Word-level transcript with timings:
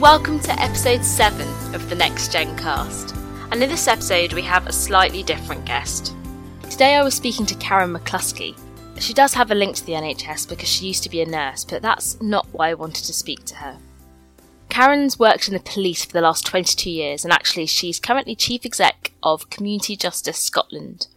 Welcome 0.00 0.40
to 0.40 0.58
episode 0.58 1.04
7 1.04 1.46
of 1.74 1.90
the 1.90 1.94
Next 1.94 2.32
Gen 2.32 2.56
cast. 2.56 3.14
And 3.52 3.62
in 3.62 3.68
this 3.68 3.86
episode, 3.86 4.32
we 4.32 4.40
have 4.40 4.66
a 4.66 4.72
slightly 4.72 5.22
different 5.22 5.66
guest. 5.66 6.14
Today, 6.70 6.96
I 6.96 7.02
was 7.02 7.12
speaking 7.12 7.44
to 7.44 7.54
Karyn 7.56 7.94
McCluskey. 7.94 8.58
She 8.98 9.12
does 9.12 9.34
have 9.34 9.50
a 9.50 9.54
link 9.54 9.76
to 9.76 9.84
the 9.84 9.92
NHS 9.92 10.48
because 10.48 10.70
she 10.70 10.86
used 10.86 11.02
to 11.02 11.10
be 11.10 11.20
a 11.20 11.26
nurse, 11.26 11.66
but 11.66 11.82
that's 11.82 12.18
not 12.22 12.46
why 12.52 12.70
I 12.70 12.74
wanted 12.74 13.04
to 13.04 13.12
speak 13.12 13.44
to 13.44 13.56
her. 13.56 13.76
Karyn's 14.70 15.18
worked 15.18 15.48
in 15.48 15.52
the 15.52 15.60
police 15.60 16.02
for 16.06 16.12
the 16.12 16.22
last 16.22 16.46
22 16.46 16.90
years, 16.90 17.22
and 17.22 17.30
actually, 17.30 17.66
she's 17.66 18.00
currently 18.00 18.34
Chief 18.34 18.64
Exec 18.64 19.12
of 19.22 19.50
Community 19.50 19.96
Justice 19.96 20.38
Scotland. 20.38 21.08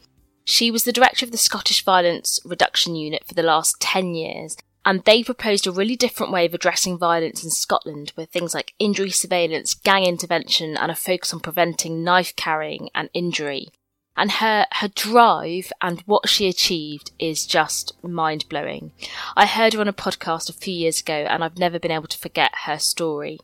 She 0.44 0.70
was 0.70 0.84
the 0.84 0.92
director 0.92 1.26
of 1.26 1.32
the 1.32 1.38
Scottish 1.38 1.86
Violence 1.86 2.42
Reduction 2.44 2.98
Unit 2.98 3.24
for 3.26 3.34
the 3.34 3.44
last 3.44 3.80
10 3.80 4.14
years, 4.14 4.58
and 4.86 5.04
they 5.04 5.24
proposed 5.24 5.66
a 5.66 5.72
really 5.72 5.96
different 5.96 6.32
way 6.32 6.46
of 6.46 6.54
addressing 6.54 6.98
violence 6.98 7.44
in 7.44 7.50
Scotland 7.50 8.12
with 8.16 8.30
things 8.30 8.54
like 8.54 8.74
injury 8.80 9.12
surveillance, 9.12 9.74
gang 9.74 10.06
intervention, 10.06 10.76
and 10.76 10.92
a 10.92 10.96
focus 10.96 11.34
on 11.34 11.40
preventing 11.40 12.04
knife 12.04 12.36
carrying 12.36 12.90
and 12.94 13.10
injury. 13.14 13.70
And 14.16 14.32
her, 14.34 14.68
her 14.74 14.90
drive 14.90 15.72
and 15.82 16.02
what 16.02 16.30
she 16.30 16.48
achieved 16.48 17.12
is 17.18 17.48
just 17.48 17.94
mind 18.04 18.46
blowing. 18.48 18.92
I 19.36 19.48
heard 19.48 19.74
her 19.74 19.82
on 19.82 19.88
a 19.88 19.94
podcast 19.94 20.50
a 20.50 20.54
few 20.54 20.74
years 20.74 21.02
ago 21.02 21.14
and 21.14 21.44
I've 21.44 21.58
never 21.58 21.80
been 21.80 21.92
able 21.92 22.08
to 22.08 22.18
forget 22.18 22.52
her 22.66 22.78
story. 22.78 23.40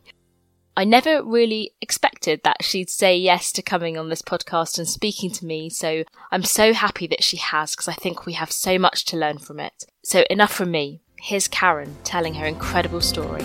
I 0.76 0.84
never 0.84 1.22
really 1.22 1.72
expected 1.80 2.42
that 2.44 2.62
she'd 2.62 2.88
say 2.88 3.16
yes 3.16 3.50
to 3.52 3.62
coming 3.62 3.98
on 3.98 4.08
this 4.08 4.22
podcast 4.22 4.78
and 4.78 4.88
speaking 4.88 5.30
to 5.32 5.44
me, 5.44 5.68
so 5.68 6.04
I'm 6.30 6.44
so 6.44 6.72
happy 6.72 7.06
that 7.08 7.24
she 7.24 7.38
has 7.38 7.72
because 7.72 7.88
I 7.88 7.94
think 7.94 8.24
we 8.24 8.34
have 8.34 8.52
so 8.52 8.78
much 8.78 9.04
to 9.06 9.16
learn 9.16 9.38
from 9.38 9.58
it. 9.58 9.84
So, 10.04 10.24
enough 10.30 10.52
from 10.52 10.70
me. 10.70 11.02
Here's 11.22 11.48
Karyn 11.48 11.94
telling 12.02 12.32
her 12.34 12.46
incredible 12.46 13.02
story. 13.02 13.44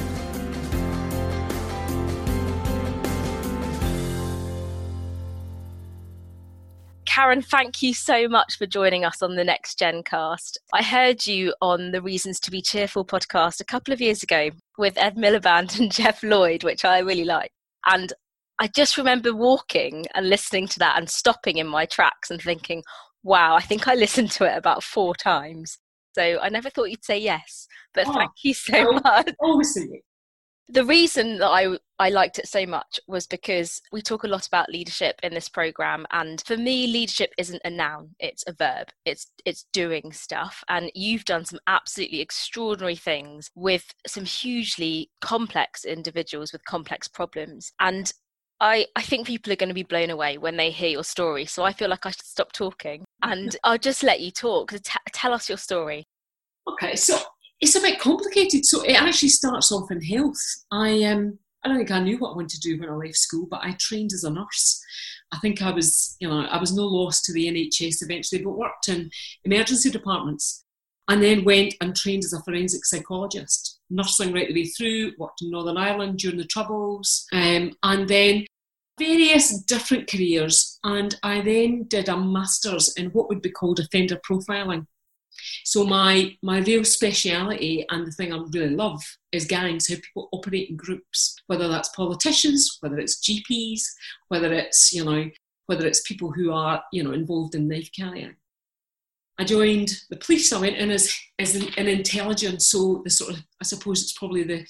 Karyn, 7.05 7.45
thank 7.45 7.83
you 7.83 7.93
so 7.93 8.29
much 8.29 8.57
for 8.57 8.65
joining 8.65 9.03
us 9.03 9.21
on 9.21 9.35
the 9.35 9.43
Next 9.43 9.77
Gen 9.77 10.03
cast. 10.03 10.57
I 10.73 10.83
heard 10.83 11.27
you 11.27 11.53
on 11.61 11.91
the 11.91 12.01
Reasons 12.01 12.39
to 12.41 12.51
Be 12.51 12.61
Cheerful 12.61 13.03
podcast 13.03 13.59
a 13.59 13.65
couple 13.65 13.93
of 13.93 13.99
years 13.99 14.23
ago 14.23 14.51
with 14.77 14.97
Ed 14.97 15.17
Miliband 15.17 15.77
and 15.79 15.91
Geoff 15.91 16.23
Lloyd, 16.23 16.63
which 16.63 16.85
I 16.85 16.99
really 16.99 17.25
like. 17.25 17.51
And 17.85 18.13
I 18.57 18.67
just 18.67 18.97
remember 18.97 19.35
walking 19.35 20.05
and 20.15 20.29
listening 20.29 20.67
to 20.69 20.79
that 20.79 20.97
and 20.97 21.09
stopping 21.09 21.57
in 21.57 21.67
my 21.67 21.85
tracks 21.85 22.31
and 22.31 22.41
thinking, 22.41 22.83
wow, 23.21 23.55
I 23.55 23.61
think 23.61 23.85
I 23.89 23.95
listened 23.95 24.31
to 24.31 24.45
it 24.45 24.57
about 24.57 24.81
four 24.81 25.13
times. 25.13 25.77
So 26.15 26.39
I 26.41 26.49
never 26.49 26.69
thought 26.69 26.89
you'd 26.89 27.03
say 27.03 27.19
yes, 27.19 27.67
but 27.93 28.07
oh, 28.07 28.13
thank 28.13 28.31
you 28.43 28.53
so 28.53 28.87
oh, 28.87 28.93
much. 29.03 29.29
Obviously. 29.41 30.03
The 30.69 30.85
reason 30.85 31.37
that 31.39 31.49
I 31.49 31.77
I 31.99 32.09
liked 32.09 32.39
it 32.39 32.47
so 32.47 32.65
much 32.65 32.99
was 33.07 33.27
because 33.27 33.81
we 33.91 34.01
talk 34.01 34.23
a 34.23 34.27
lot 34.27 34.47
about 34.47 34.69
leadership 34.69 35.19
in 35.21 35.33
this 35.33 35.47
program 35.47 36.07
and 36.11 36.41
for 36.45 36.57
me 36.57 36.87
leadership 36.87 37.31
isn't 37.37 37.61
a 37.63 37.69
noun 37.69 38.15
it's 38.19 38.43
a 38.47 38.53
verb 38.53 38.89
it's 39.05 39.27
it's 39.45 39.67
doing 39.71 40.11
stuff 40.11 40.61
and 40.67 40.91
you've 40.93 41.23
done 41.23 41.45
some 41.45 41.59
absolutely 41.67 42.19
extraordinary 42.19 42.97
things 42.97 43.49
with 43.55 43.93
some 44.07 44.25
hugely 44.25 45.09
complex 45.21 45.85
individuals 45.85 46.51
with 46.51 46.65
complex 46.65 47.07
problems 47.07 47.71
and 47.79 48.11
I, 48.59 48.87
I 48.95 49.01
think 49.01 49.27
people 49.27 49.51
are 49.53 49.57
going 49.57 49.69
to 49.69 49.75
be 49.75 49.83
blown 49.83 50.09
away 50.09 50.37
when 50.37 50.55
they 50.55 50.71
hear 50.71 50.89
your 50.89 51.03
story. 51.03 51.45
So 51.45 51.63
I 51.63 51.73
feel 51.73 51.89
like 51.89 52.05
I 52.05 52.11
should 52.11 52.25
stop 52.25 52.53
talking 52.53 53.04
and 53.21 53.55
I'll 53.63 53.77
just 53.77 54.03
let 54.03 54.21
you 54.21 54.31
talk. 54.31 54.71
T- 54.71 54.99
tell 55.13 55.33
us 55.33 55.49
your 55.49 55.57
story. 55.57 56.07
Okay, 56.67 56.95
so 56.95 57.17
it's 57.61 57.75
a 57.75 57.81
bit 57.81 57.99
complicated. 57.99 58.65
So 58.65 58.83
it 58.83 58.93
actually 58.93 59.29
starts 59.29 59.71
off 59.71 59.91
in 59.91 60.01
health. 60.01 60.41
I 60.71 61.03
um 61.03 61.39
I 61.63 61.67
don't 61.67 61.77
think 61.77 61.91
I 61.91 61.99
knew 61.99 62.17
what 62.19 62.31
I 62.31 62.35
wanted 62.35 62.61
to 62.61 62.69
do 62.69 62.79
when 62.79 62.89
I 62.89 62.93
left 62.93 63.15
school, 63.15 63.47
but 63.49 63.61
I 63.63 63.75
trained 63.79 64.11
as 64.13 64.23
a 64.23 64.29
nurse. 64.29 64.81
I 65.31 65.39
think 65.39 65.63
I 65.63 65.71
was, 65.71 66.15
you 66.19 66.29
know, 66.29 66.41
I 66.41 66.59
was 66.59 66.75
no 66.75 66.85
loss 66.85 67.23
to 67.23 67.33
the 67.33 67.47
NHS 67.47 68.03
eventually, 68.03 68.43
but 68.43 68.51
worked 68.51 68.87
in 68.87 69.09
emergency 69.43 69.89
departments 69.89 70.63
and 71.07 71.23
then 71.23 71.43
went 71.43 71.73
and 71.81 71.95
trained 71.95 72.23
as 72.23 72.33
a 72.33 72.41
forensic 72.43 72.85
psychologist, 72.85 73.79
nursing 73.89 74.31
right 74.31 74.47
the 74.47 74.53
way 74.53 74.65
through, 74.65 75.13
worked 75.17 75.41
in 75.41 75.51
Northern 75.51 75.77
Ireland 75.77 76.19
during 76.19 76.37
the 76.37 76.45
Troubles, 76.45 77.25
um, 77.33 77.71
and 77.81 78.07
then 78.07 78.45
various 78.97 79.61
different 79.61 80.09
careers. 80.09 80.79
And 80.83 81.15
I 81.23 81.41
then 81.41 81.83
did 81.83 82.09
a 82.09 82.17
master's 82.17 82.93
in 82.95 83.11
what 83.11 83.29
would 83.29 83.41
be 83.41 83.51
called 83.51 83.79
offender 83.79 84.19
profiling. 84.27 84.87
So 85.63 85.83
my 85.83 86.37
my 86.41 86.59
real 86.59 86.85
speciality 86.85 87.85
and 87.89 88.07
the 88.07 88.11
thing 88.11 88.33
I 88.33 88.37
really 88.37 88.75
love 88.75 89.03
is 89.31 89.45
gangs, 89.45 89.89
how 89.89 89.95
people 89.95 90.29
operate 90.31 90.69
in 90.69 90.77
groups, 90.77 91.35
whether 91.47 91.67
that's 91.67 91.89
politicians, 91.89 92.77
whether 92.79 92.97
it's 92.97 93.19
GPs, 93.19 93.81
whether 94.29 94.53
it's 94.53 94.93
you 94.93 95.03
know 95.03 95.29
whether 95.67 95.85
it's 95.85 96.07
people 96.07 96.31
who 96.31 96.51
are 96.51 96.83
you 96.93 97.03
know 97.03 97.11
involved 97.11 97.55
in 97.55 97.67
knife 97.67 97.89
carrying. 97.91 98.35
I 99.37 99.43
joined 99.43 99.91
the 100.09 100.15
police. 100.15 100.53
I 100.53 100.61
went 100.61 100.77
in 100.77 100.91
as 100.91 101.13
as 101.37 101.55
an, 101.55 101.67
an 101.77 101.87
intelligence, 101.87 102.67
so 102.67 103.01
the 103.03 103.09
sort 103.09 103.33
of 103.33 103.43
I 103.61 103.65
suppose 103.65 104.01
it's 104.01 104.17
probably 104.17 104.43
the 104.43 104.65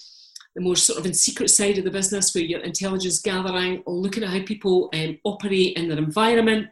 the 0.55 0.61
more 0.61 0.75
sort 0.75 0.97
of 0.97 1.05
in 1.05 1.13
secret 1.13 1.49
side 1.49 1.77
of 1.77 1.83
the 1.83 1.91
business 1.91 2.33
where 2.33 2.43
you're 2.43 2.61
intelligence 2.61 3.19
gathering 3.19 3.83
or 3.85 3.93
looking 3.93 4.23
at 4.23 4.29
how 4.29 4.41
people 4.43 4.89
um, 4.93 5.17
operate 5.25 5.75
in 5.75 5.89
their 5.89 5.97
environment 5.97 6.67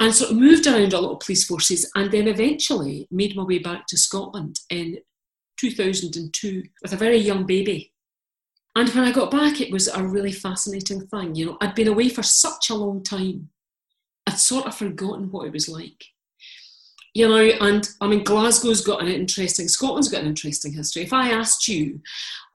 and 0.00 0.14
sort 0.14 0.30
of 0.30 0.38
moved 0.38 0.66
around 0.66 0.92
a 0.92 1.00
lot 1.00 1.12
of 1.12 1.20
police 1.20 1.44
forces 1.44 1.90
and 1.94 2.10
then 2.10 2.28
eventually 2.28 3.06
made 3.10 3.36
my 3.36 3.44
way 3.44 3.58
back 3.58 3.86
to 3.86 3.98
Scotland 3.98 4.60
in 4.70 4.98
2002 5.58 6.62
with 6.82 6.92
a 6.92 6.96
very 6.96 7.16
young 7.16 7.46
baby. 7.46 7.92
And 8.74 8.88
when 8.90 9.04
I 9.04 9.12
got 9.12 9.30
back, 9.30 9.60
it 9.60 9.72
was 9.72 9.88
a 9.88 10.06
really 10.06 10.32
fascinating 10.32 11.06
thing. 11.06 11.34
You 11.34 11.46
know, 11.46 11.58
I'd 11.60 11.74
been 11.74 11.88
away 11.88 12.10
for 12.10 12.22
such 12.22 12.68
a 12.68 12.74
long 12.74 13.02
time, 13.02 13.48
I'd 14.26 14.38
sort 14.38 14.66
of 14.66 14.74
forgotten 14.74 15.30
what 15.30 15.46
it 15.46 15.52
was 15.52 15.68
like. 15.68 16.04
You 17.16 17.28
know, 17.28 17.36
and 17.38 17.88
I 18.00 18.08
mean, 18.08 18.24
Glasgow's 18.24 18.82
got 18.82 19.00
an 19.00 19.08
interesting, 19.08 19.68
Scotland's 19.68 20.10
got 20.10 20.20
an 20.20 20.26
interesting 20.26 20.72
history. 20.72 21.02
If 21.02 21.12
I 21.12 21.30
asked 21.30 21.66
you 21.66 22.00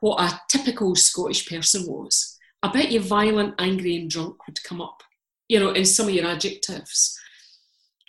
what 0.01 0.21
a 0.21 0.39
typical 0.49 0.95
Scottish 0.95 1.49
person 1.49 1.85
was, 1.87 2.37
I 2.61 2.67
bet 2.71 2.91
you 2.91 2.99
violent, 2.99 3.55
angry, 3.57 3.95
and 3.97 4.09
drunk 4.09 4.45
would 4.45 4.63
come 4.63 4.79
up, 4.79 5.01
you 5.49 5.59
know, 5.59 5.71
in 5.71 5.85
some 5.85 6.07
of 6.07 6.13
your 6.13 6.27
adjectives 6.27 7.17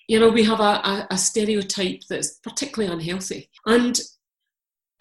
you 0.08 0.18
know, 0.20 0.28
we 0.28 0.44
have 0.44 0.60
a, 0.60 0.62
a, 0.62 1.06
a 1.12 1.16
stereotype 1.16 2.02
that's 2.08 2.38
particularly 2.40 2.92
unhealthy. 2.92 3.48
And 3.64 3.98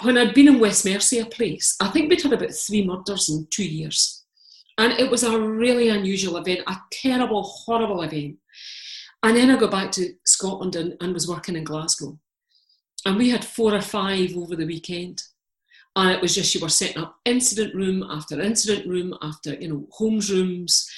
when 0.04 0.18
I'd 0.18 0.34
been 0.34 0.48
in 0.48 0.60
West 0.60 0.86
Mercia 0.86 1.26
Police, 1.26 1.76
I 1.82 1.90
think 1.90 2.10
we'd 2.10 2.22
had 2.22 2.34
about 2.34 2.52
three 2.52 2.86
murders 2.86 3.28
in 3.28 3.48
two 3.52 3.66
years. 3.66 4.24
And 4.78 4.94
it 4.94 5.12
was 5.12 5.24
a 5.24 5.38
really 5.38 5.90
unusual 5.90 6.38
event, 6.38 6.62
a 6.68 6.78
terrible, 6.92 7.44
horrible 7.44 8.02
event. 8.04 8.38
And 9.24 9.38
then 9.38 9.52
I 9.52 9.58
got 9.58 9.72
back 9.72 9.92
to 9.94 10.14
Scotland 10.26 10.76
and, 10.76 10.96
and 11.00 11.14
was 11.14 11.28
working 11.28 11.56
in 11.56 11.64
Glasgow. 11.64 12.18
And 13.06 13.18
we 13.18 13.30
had 13.30 13.46
four 13.46 13.74
or 13.74 13.82
five 13.82 14.36
over 14.36 14.56
the 14.56 14.66
weekend. 14.66 15.22
And 15.96 16.12
it 16.12 16.22
was 16.22 16.34
just 16.34 16.54
you 16.56 16.62
were 16.62 16.70
setting 16.70 17.02
up 17.02 17.18
incident 17.26 17.76
room 17.76 18.04
after 18.04 18.40
incident 18.40 18.88
room 18.88 19.16
after, 19.22 19.54
you 19.56 19.68
know, 19.68 19.88
HOLMES 19.92 20.32
rooms. 20.32 20.90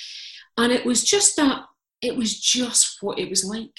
And 0.57 0.72
it 0.72 0.85
was 0.85 1.03
just 1.03 1.35
that, 1.38 1.66
it 2.01 2.16
was 2.16 2.39
just 2.39 2.97
what 3.01 3.19
it 3.19 3.29
was 3.29 3.44
like. 3.44 3.78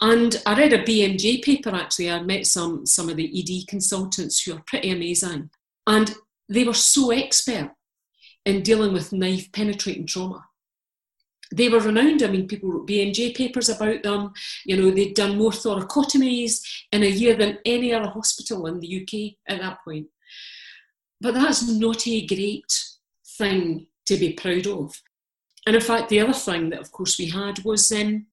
And 0.00 0.40
I 0.46 0.56
read 0.56 0.72
a 0.72 0.82
BMJ 0.82 1.42
paper 1.42 1.70
actually. 1.70 2.10
I 2.10 2.22
met 2.22 2.46
some 2.46 2.86
some 2.86 3.08
of 3.10 3.16
the 3.16 3.28
ED 3.38 3.68
consultants 3.68 4.42
who 4.42 4.54
are 4.54 4.62
pretty 4.66 4.90
amazing, 4.90 5.50
and 5.86 6.14
they 6.48 6.64
were 6.64 6.74
so 6.74 7.10
expert 7.10 7.72
in 8.46 8.62
dealing 8.62 8.94
with 8.94 9.12
knife 9.12 9.52
penetrating 9.52 10.06
trauma. 10.06 10.46
They 11.52 11.68
were 11.68 11.80
renowned. 11.80 12.22
I 12.22 12.28
mean, 12.28 12.46
people 12.46 12.70
wrote 12.70 12.86
BMJ 12.86 13.34
papers 13.34 13.68
about 13.68 14.02
them. 14.02 14.32
You 14.64 14.76
know, 14.76 14.90
they'd 14.90 15.14
done 15.14 15.36
more 15.36 15.50
thoracotomies 15.50 16.60
in 16.92 17.02
a 17.02 17.06
year 17.06 17.34
than 17.34 17.58
any 17.64 17.92
other 17.92 18.08
hospital 18.08 18.66
in 18.66 18.80
the 18.80 19.02
UK 19.02 19.36
at 19.52 19.60
that 19.60 19.78
point. 19.84 20.06
But 21.20 21.34
that's 21.34 21.68
not 21.68 22.06
a 22.06 22.26
great 22.26 22.72
thing 23.36 23.86
to 24.06 24.16
be 24.16 24.32
proud 24.32 24.66
of. 24.66 24.94
And 25.66 25.76
in 25.76 25.82
fact, 25.82 26.08
the 26.08 26.20
other 26.20 26.32
thing 26.32 26.70
that, 26.70 26.80
of 26.80 26.90
course, 26.92 27.18
we 27.18 27.26
had 27.26 27.62
was 27.64 27.92
um, 27.92 28.26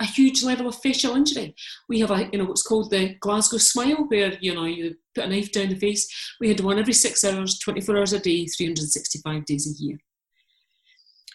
a 0.00 0.04
huge 0.04 0.42
level 0.42 0.66
of 0.68 0.76
facial 0.76 1.16
injury. 1.16 1.54
We 1.88 2.00
have 2.00 2.10
a, 2.10 2.28
you 2.32 2.38
know, 2.38 2.44
what's 2.44 2.62
called 2.62 2.90
the 2.90 3.14
Glasgow 3.20 3.58
smile, 3.58 4.04
where, 4.08 4.36
you 4.40 4.54
know, 4.54 4.64
you 4.64 4.96
put 5.14 5.24
a 5.24 5.28
knife 5.28 5.52
down 5.52 5.70
the 5.70 5.76
face. 5.76 6.06
We 6.40 6.48
had 6.48 6.60
one 6.60 6.78
every 6.78 6.92
six 6.92 7.24
hours, 7.24 7.58
24 7.58 7.96
hours 7.96 8.12
a 8.12 8.18
day, 8.18 8.46
365 8.46 9.44
days 9.46 9.66
a 9.66 9.82
year. 9.82 9.98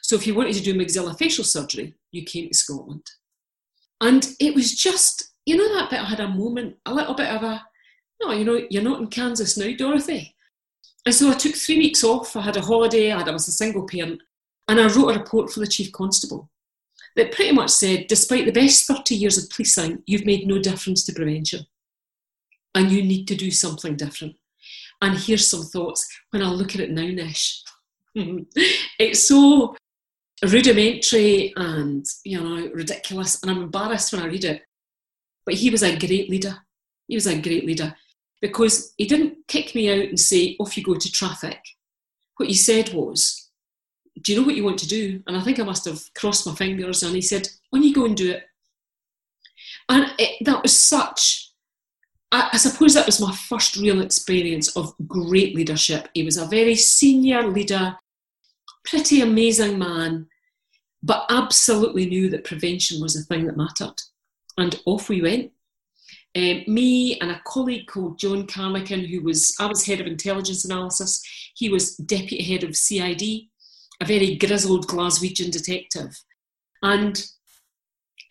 So 0.10 0.16
if 0.16 0.26
you 0.26 0.34
wanted 0.34 0.56
to 0.56 0.64
do 0.64 0.74
maxillofacial 0.74 1.46
surgery, 1.46 1.94
you 2.12 2.24
came 2.24 2.50
to 2.50 2.58
Scotland. 2.58 3.06
And 4.02 4.28
it 4.40 4.56
was 4.56 4.74
just, 4.74 5.36
you 5.46 5.56
know, 5.56 5.72
that 5.76 5.92
bit 5.92 6.00
I 6.00 6.06
had 6.06 6.20
a 6.20 6.28
moment, 6.28 6.78
a 6.88 6.92
little 6.96 7.14
bit 7.14 7.28
of 7.30 7.44
a, 7.44 7.64
no, 8.20 8.32
you 8.32 8.44
know, 8.44 8.60
you're 8.72 8.82
not 8.82 9.02
in 9.02 9.06
Kansas 9.06 9.56
now, 9.56 9.72
Dorothy. 9.78 10.36
And 11.06 11.14
so 11.14 11.30
I 11.30 11.36
took 11.36 11.54
three 11.54 11.78
weeks 11.78 12.04
off. 12.04 12.36
I 12.36 12.42
had 12.42 12.58
a 12.58 12.62
holiday. 12.62 13.12
I 13.12 13.22
was 13.30 13.48
a 13.48 13.52
single 13.52 13.86
parent. 13.86 14.20
And 14.68 14.82
I 14.82 14.88
wrote 14.88 15.16
a 15.16 15.20
report 15.20 15.52
for 15.52 15.60
the 15.60 15.68
chief 15.68 15.92
constable 15.92 16.50
that 17.16 17.32
pretty 17.32 17.52
much 17.52 17.70
said, 17.70 18.08
despite 18.08 18.48
the 18.48 18.52
best 18.52 18.88
30 18.88 19.14
years 19.14 19.38
of 19.38 19.48
policing, 19.52 20.02
you've 20.08 20.26
made 20.26 20.48
no 20.48 20.58
difference 20.58 21.04
to 21.04 21.14
prevention. 21.14 21.68
And 22.74 22.92
you 22.92 23.04
need 23.04 23.28
to 23.28 23.36
do 23.36 23.52
something 23.52 23.96
different. 23.96 24.38
And 25.04 25.20
here's 25.20 25.48
some 25.48 25.66
thoughts 25.66 26.10
when 26.32 26.42
I 26.42 26.50
look 26.50 26.74
at 26.74 26.82
it 26.82 26.90
now, 26.90 27.06
Nish. 27.06 27.62
it's 28.16 29.28
so 29.28 29.76
rudimentary 30.48 31.54
and 31.56 32.06
you 32.24 32.40
know 32.40 32.70
ridiculous, 32.74 33.42
and 33.42 33.52
I'm 33.52 33.64
embarrassed 33.64 34.14
when 34.14 34.22
I 34.22 34.28
read 34.28 34.46
it. 34.46 34.62
But 35.46 35.56
he 35.56 35.70
was 35.70 35.84
a 35.84 35.98
great 35.98 36.30
leader. 36.30 36.58
He 37.08 37.16
was 37.16 37.28
a 37.28 37.40
great 37.40 37.66
leader 37.66 37.96
because 38.42 38.94
he 38.98 39.06
didn't 39.06 39.48
kick 39.48 39.76
me 39.76 39.90
out 39.90 40.10
and 40.10 40.20
say, 40.20 40.56
"Off 40.60 40.78
you 40.78 40.84
go 40.84 40.96
to 40.96 41.12
traffic." 41.12 41.60
What 42.38 42.50
he 42.50 42.56
said 42.56 42.94
was, 42.94 43.50
"Do 44.22 44.32
you 44.32 44.40
know 44.40 44.46
what 44.46 44.56
you 44.56 44.64
want 44.64 44.80
to 44.80 44.88
do?" 44.88 45.22
And 45.28 45.36
I 45.36 45.42
think 45.42 45.60
I 45.60 45.64
must 45.64 45.86
have 45.86 46.02
crossed 46.16 46.46
my 46.46 46.56
fingers, 46.56 47.04
and 47.04 47.16
he 47.16 47.22
said, 47.22 47.48
"On 47.74 47.84
you 47.84 47.94
go 47.94 48.06
and 48.06 48.16
do 48.16 48.32
it." 48.32 48.44
And 49.90 50.14
it, 50.20 50.44
that 50.46 50.62
was 50.62 50.78
such 50.78 51.50
I, 52.32 52.58
suppose 52.58 52.94
that 52.94 53.08
was 53.08 53.20
my 53.20 53.36
first 53.36 53.76
real 53.76 54.02
experience 54.02 54.76
of 54.76 54.94
great 55.08 55.56
leadership. 55.56 56.10
He 56.14 56.24
was 56.24 56.38
a 56.38 56.46
very 56.46 56.76
senior 56.76 57.48
leader, 57.48 57.98
pretty 58.84 59.22
amazing 59.22 59.78
man, 59.78 60.28
but 61.02 61.26
absolutely 61.30 62.06
knew 62.06 62.30
that 62.30 62.44
prevention 62.44 63.02
was 63.02 63.14
the 63.14 63.24
thing 63.24 63.46
that 63.46 63.58
mattered. 63.58 63.96
And 64.58 64.80
off 64.86 65.10
we 65.10 65.22
went. 65.22 65.52
Um, 66.36 66.64
me 66.68 67.20
and 67.20 67.32
a 67.32 67.42
colleague 67.46 67.88
called 67.88 68.20
John 68.20 68.46
Carmichael, 68.46 69.00
who 69.00 69.22
was, 69.24 69.56
I 69.60 69.66
was 69.66 69.86
head 69.86 70.00
of 70.00 70.08
intelligence 70.08 70.64
analysis, 70.64 71.24
he 71.56 71.70
was 71.70 71.96
deputy 71.96 72.44
head 72.44 72.64
of 72.64 72.76
CID, 72.76 73.48
a 74.02 74.06
very 74.06 74.36
grizzled 74.36 74.88
Glaswegian 74.88 75.52
detective. 75.52 76.16
And, 76.84 77.26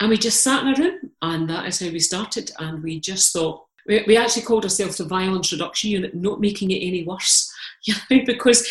and 0.00 0.10
we 0.10 0.16
just 0.16 0.42
sat 0.42 0.62
in 0.62 0.74
a 0.74 0.76
room, 0.76 1.10
and 1.22 1.50
that 1.50 1.66
is 1.66 1.80
how 1.80 1.90
we 1.90 1.98
started. 1.98 2.52
And 2.58 2.82
we 2.82 3.00
just 3.00 3.32
thought, 3.32 3.64
we, 3.86 4.04
we 4.06 4.16
actually 4.16 4.42
called 4.42 4.64
ourselves 4.64 4.98
the 4.98 5.04
Violence 5.04 5.50
Reduction 5.50 5.90
Unit, 5.90 6.14
not 6.14 6.40
making 6.40 6.70
it 6.70 6.86
any 6.86 7.04
worse, 7.04 7.52
you 7.84 7.94
know, 8.10 8.20
because 8.24 8.68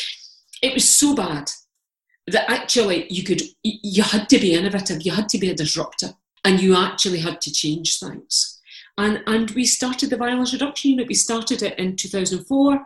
it 0.62 0.74
was 0.74 0.90
so 0.90 1.16
bad 1.16 1.50
that 2.28 2.50
actually 2.50 3.08
you 3.10 3.24
could 3.24 3.42
you 3.64 4.04
had 4.04 4.28
to 4.30 4.40
be 4.40 4.54
innovative 4.54 5.02
you 5.02 5.14
had 5.14 5.30
to 5.30 5.38
be 5.38 5.50
a 5.50 5.56
disruptor 5.56 6.14
and 6.48 6.62
you 6.62 6.78
actually 6.78 7.20
had 7.20 7.42
to 7.42 7.52
change 7.52 8.00
things. 8.00 8.62
And 8.98 9.22
and 9.28 9.52
we 9.52 9.66
started 9.66 10.10
the 10.10 10.18
violence 10.18 10.54
reduction 10.54 10.92
unit. 10.92 11.10
We 11.10 11.14
started 11.14 11.62
it 11.62 11.78
in 11.78 11.98
2004 11.98 12.86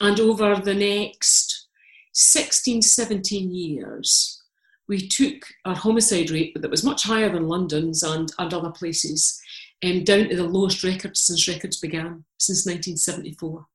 and 0.00 0.20
over 0.20 0.56
the 0.56 0.74
next 0.74 1.68
16 2.12 2.82
17 2.82 3.52
years 3.52 4.42
we 4.88 5.08
took 5.08 5.46
our 5.64 5.74
homicide 5.74 6.30
rate 6.30 6.52
that 6.60 6.70
was 6.70 6.84
much 6.84 7.04
higher 7.04 7.28
than 7.28 7.48
london's 7.48 8.02
and, 8.02 8.32
and 8.38 8.52
other 8.52 8.70
places 8.70 9.40
um, 9.84 10.04
down 10.04 10.28
to 10.28 10.36
the 10.36 10.44
lowest 10.44 10.82
record 10.84 11.16
since 11.16 11.48
records 11.48 11.78
began 11.78 12.24
since 12.38 12.66
1974 12.66 13.66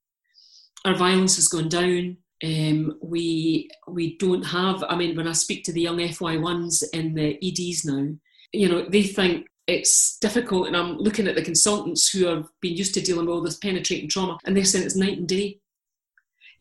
our 0.86 0.96
violence 0.96 1.36
has 1.36 1.48
gone 1.48 1.70
down 1.70 2.18
um, 2.44 2.98
we 3.02 3.70
we 3.88 4.18
don't 4.18 4.44
have. 4.44 4.84
I 4.88 4.96
mean, 4.96 5.16
when 5.16 5.28
I 5.28 5.34
speak 5.34 5.64
to 5.66 5.74
the 5.74 5.82
young 5.82 6.08
FY 6.08 6.38
ones 6.38 6.84
in 6.94 7.14
the 7.14 7.38
EDs 7.46 7.86
now, 7.86 8.14
you 8.54 8.70
know, 8.70 8.86
they 8.88 9.04
think 9.04 9.48
it's 9.68 10.18
difficult, 10.20 10.68
and 10.68 10.78
I'm 10.78 10.98
looking 10.98 11.28
at 11.28 11.36
the 11.36 11.42
consultants 11.42 12.10
who 12.10 12.26
have 12.26 12.48
been 12.62 12.76
used 12.76 12.94
to 12.94 13.02
dealing 13.02 13.26
with 13.26 13.36
all 13.36 13.42
this 13.42 13.58
penetrating 13.58 14.10
trauma, 14.10 14.38
and 14.46 14.56
they're 14.56 14.64
saying 14.66 14.86
it's 14.86 14.96
night 14.96 15.18
and 15.18 15.28
day. 15.28 15.60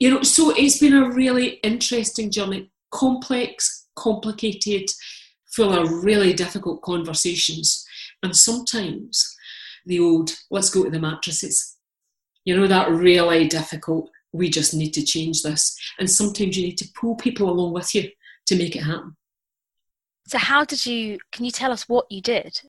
You 0.01 0.11
know, 0.11 0.23
so 0.23 0.51
it's 0.51 0.79
been 0.79 0.95
a 0.95 1.11
really 1.11 1.61
interesting 1.63 2.31
journey, 2.31 2.71
complex, 2.91 3.87
complicated, 3.97 4.89
full 5.47 5.73
of 5.73 6.05
really 6.05 6.33
difficult 6.33 6.83
conversations, 6.83 7.87
and 8.25 8.35
sometimes 8.35 9.37
the 9.87 10.01
old 10.01 10.33
"let's 10.51 10.71
go 10.71 10.83
to 10.83 10.91
the 10.91 10.99
mattresses." 10.99 11.77
You 12.45 12.57
know, 12.57 12.67
that 12.67 12.91
really 12.91 13.47
difficult 13.47 14.11
we 14.33 14.51
just 14.51 14.75
need 14.75 14.93
to 14.95 15.05
change 15.05 15.43
this. 15.43 15.77
And 15.99 16.11
sometimes 16.11 16.57
you 16.57 16.67
need 16.67 16.79
to 16.79 16.89
pull 16.95 17.17
people 17.17 17.51
along 17.51 17.73
with 17.73 17.95
you 17.95 18.11
to 18.47 18.57
make 18.57 18.77
it 18.77 18.83
happen. 18.83 19.17
So, 20.27 20.39
how 20.39 20.65
did 20.65 20.85
you, 20.85 21.19
can 21.33 21.45
you 21.45 21.51
tell 21.51 21.73
us 21.73 21.89
what 21.89 22.11
you 22.11 22.21
did? 22.21 22.61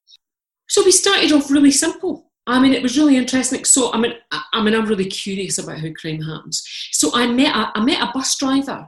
So, 0.68 0.84
we 0.84 0.92
started 0.92 1.32
off 1.32 1.52
really 1.52 1.72
simple. 1.72 2.32
I 2.48 2.60
mean, 2.60 2.74
it 2.74 2.82
was 2.82 2.98
really 2.98 3.18
interesting. 3.18 3.66
So, 3.66 3.94
I 3.94 3.98
mean, 4.00 4.14
I, 4.32 4.42
I 4.54 4.64
mean, 4.64 4.74
I'm 4.74 4.86
really 4.86 5.06
curious 5.06 5.58
about 5.58 5.80
how 5.80 5.90
crime 6.00 6.22
happens. 6.22 6.66
So, 6.92 7.12
I 7.14 7.28
met 7.28 7.56
a, 7.56 7.72
I 7.78 7.84
met 7.84 8.02
a 8.02 8.12
bus 8.14 8.38
driver, 8.38 8.88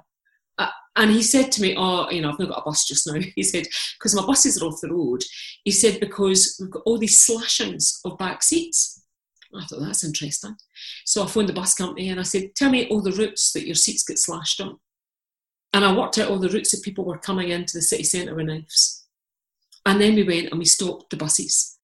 uh, 0.57 0.69
and 0.95 1.11
he 1.11 1.21
said 1.21 1.51
to 1.51 1.61
me, 1.61 1.75
"Oh, 1.77 2.09
you 2.09 2.21
know, 2.21 2.31
I've 2.31 2.39
not 2.39 2.49
got 2.49 2.61
a 2.61 2.65
bus 2.65 2.87
just 2.87 3.07
now." 3.07 3.19
He 3.35 3.43
said, 3.43 3.67
"Because 3.99 4.15
my 4.15 4.25
buses 4.25 4.61
are 4.61 4.65
off 4.65 4.81
the 4.81 4.89
road." 4.89 5.23
He 5.65 5.71
said, 5.71 5.99
"Because 5.99 6.57
we've 6.59 6.71
got 6.71 6.83
all 6.85 6.97
these 6.97 7.19
slashings 7.19 7.99
of 8.05 8.17
back 8.17 8.41
seats." 8.41 9.00
I 9.55 9.65
thought 9.65 9.81
that's 9.81 10.03
interesting. 10.03 10.55
So 11.05 11.23
I 11.23 11.27
phoned 11.27 11.49
the 11.49 11.53
bus 11.53 11.73
company 11.73 12.09
and 12.09 12.19
I 12.19 12.23
said, 12.23 12.55
Tell 12.55 12.69
me 12.69 12.87
all 12.87 13.01
the 13.01 13.11
routes 13.11 13.51
that 13.53 13.65
your 13.65 13.75
seats 13.75 14.03
get 14.03 14.19
slashed 14.19 14.61
on. 14.61 14.77
And 15.73 15.85
I 15.85 15.95
worked 15.95 16.17
out 16.17 16.29
all 16.29 16.39
the 16.39 16.49
routes 16.49 16.71
that 16.71 16.83
people 16.83 17.05
were 17.05 17.17
coming 17.17 17.49
into 17.49 17.77
the 17.77 17.81
city 17.81 18.03
centre 18.03 18.35
with 18.35 18.47
knives. 18.47 19.05
And 19.85 19.99
then 19.99 20.15
we 20.15 20.23
went 20.23 20.49
and 20.49 20.59
we 20.59 20.65
stopped 20.65 21.09
the 21.09 21.17
buses. 21.17 21.77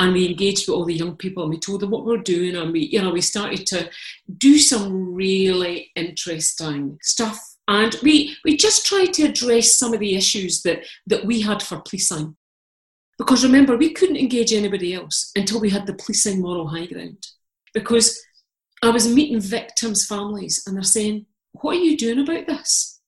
And 0.00 0.12
we 0.12 0.28
engaged 0.28 0.68
with 0.68 0.76
all 0.76 0.84
the 0.84 0.94
young 0.94 1.16
people 1.16 1.44
and 1.44 1.50
we 1.50 1.58
told 1.58 1.80
them 1.80 1.90
what 1.90 2.04
we 2.04 2.14
are 2.14 2.22
doing 2.22 2.56
and 2.56 2.72
we, 2.72 2.80
you 2.80 3.00
know, 3.00 3.10
we 3.10 3.20
started 3.20 3.64
to 3.68 3.90
do 4.38 4.58
some 4.58 5.14
really 5.14 5.92
interesting 5.94 6.98
stuff. 7.00 7.38
And 7.68 7.96
we, 8.02 8.36
we 8.44 8.56
just 8.56 8.86
tried 8.86 9.12
to 9.14 9.24
address 9.24 9.74
some 9.74 9.94
of 9.94 10.00
the 10.00 10.16
issues 10.16 10.62
that, 10.62 10.84
that 11.06 11.24
we 11.24 11.40
had 11.40 11.62
for 11.62 11.80
policing. 11.80 12.36
Because 13.18 13.44
remember, 13.44 13.76
we 13.76 13.92
couldn't 13.92 14.16
engage 14.16 14.52
anybody 14.52 14.94
else 14.94 15.30
until 15.36 15.60
we 15.60 15.70
had 15.70 15.86
the 15.86 15.94
policing 15.94 16.40
moral 16.40 16.68
high 16.68 16.86
ground. 16.86 17.26
Because 17.72 18.20
I 18.82 18.90
was 18.90 19.12
meeting 19.12 19.40
victims' 19.40 20.06
families 20.06 20.64
and 20.66 20.76
they're 20.76 20.82
saying, 20.82 21.26
What 21.52 21.76
are 21.76 21.80
you 21.80 21.96
doing 21.96 22.20
about 22.20 22.46
this? 22.46 23.00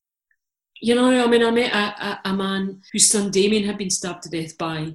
You 0.81 0.94
know, 0.94 1.25
I 1.25 1.26
mean, 1.26 1.43
I 1.43 1.50
met 1.50 1.73
a, 1.73 2.06
a, 2.06 2.20
a 2.26 2.32
man 2.35 2.82
whose 2.93 3.11
son 3.11 3.31
Damien 3.31 3.64
had 3.64 3.79
been 3.79 3.91
stabbed 3.91 4.23
to 4.25 4.31
death 4.31 4.56
by, 4.58 4.94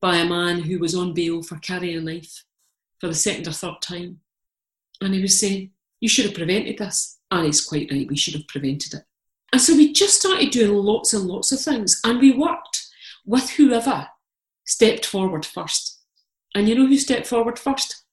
by 0.00 0.16
a 0.18 0.24
man 0.24 0.60
who 0.60 0.78
was 0.78 0.94
on 0.94 1.14
bail 1.14 1.42
for 1.42 1.56
carrying 1.58 1.98
a 1.98 2.00
knife 2.00 2.44
for 3.00 3.08
the 3.08 3.14
second 3.14 3.48
or 3.48 3.52
third 3.52 3.82
time. 3.82 4.20
And 5.00 5.14
he 5.14 5.20
was 5.20 5.38
saying, 5.38 5.70
You 6.00 6.08
should 6.08 6.26
have 6.26 6.34
prevented 6.34 6.78
this. 6.78 7.18
And 7.30 7.44
he's 7.46 7.64
quite 7.64 7.90
right, 7.90 8.08
we 8.08 8.16
should 8.16 8.34
have 8.34 8.48
prevented 8.48 8.94
it. 8.94 9.04
And 9.52 9.60
so 9.60 9.76
we 9.76 9.92
just 9.92 10.20
started 10.20 10.50
doing 10.50 10.72
lots 10.72 11.12
and 11.12 11.24
lots 11.24 11.52
of 11.52 11.60
things. 11.60 12.00
And 12.04 12.20
we 12.20 12.32
worked 12.32 12.86
with 13.24 13.50
whoever 13.50 14.08
stepped 14.66 15.06
forward 15.06 15.46
first. 15.46 16.00
And 16.54 16.68
you 16.68 16.74
know 16.74 16.86
who 16.86 16.98
stepped 16.98 17.26
forward 17.26 17.58
first? 17.58 18.04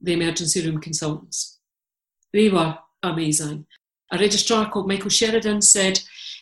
The 0.00 0.12
emergency 0.12 0.66
room 0.66 0.80
consultants. 0.80 1.58
They 2.32 2.48
were 2.48 2.78
amazing. 3.02 3.66
A 4.12 4.18
registrar 4.18 4.70
called 4.70 4.88
Michael 4.88 5.10
Sheridan 5.10 5.62
said, 5.62 6.00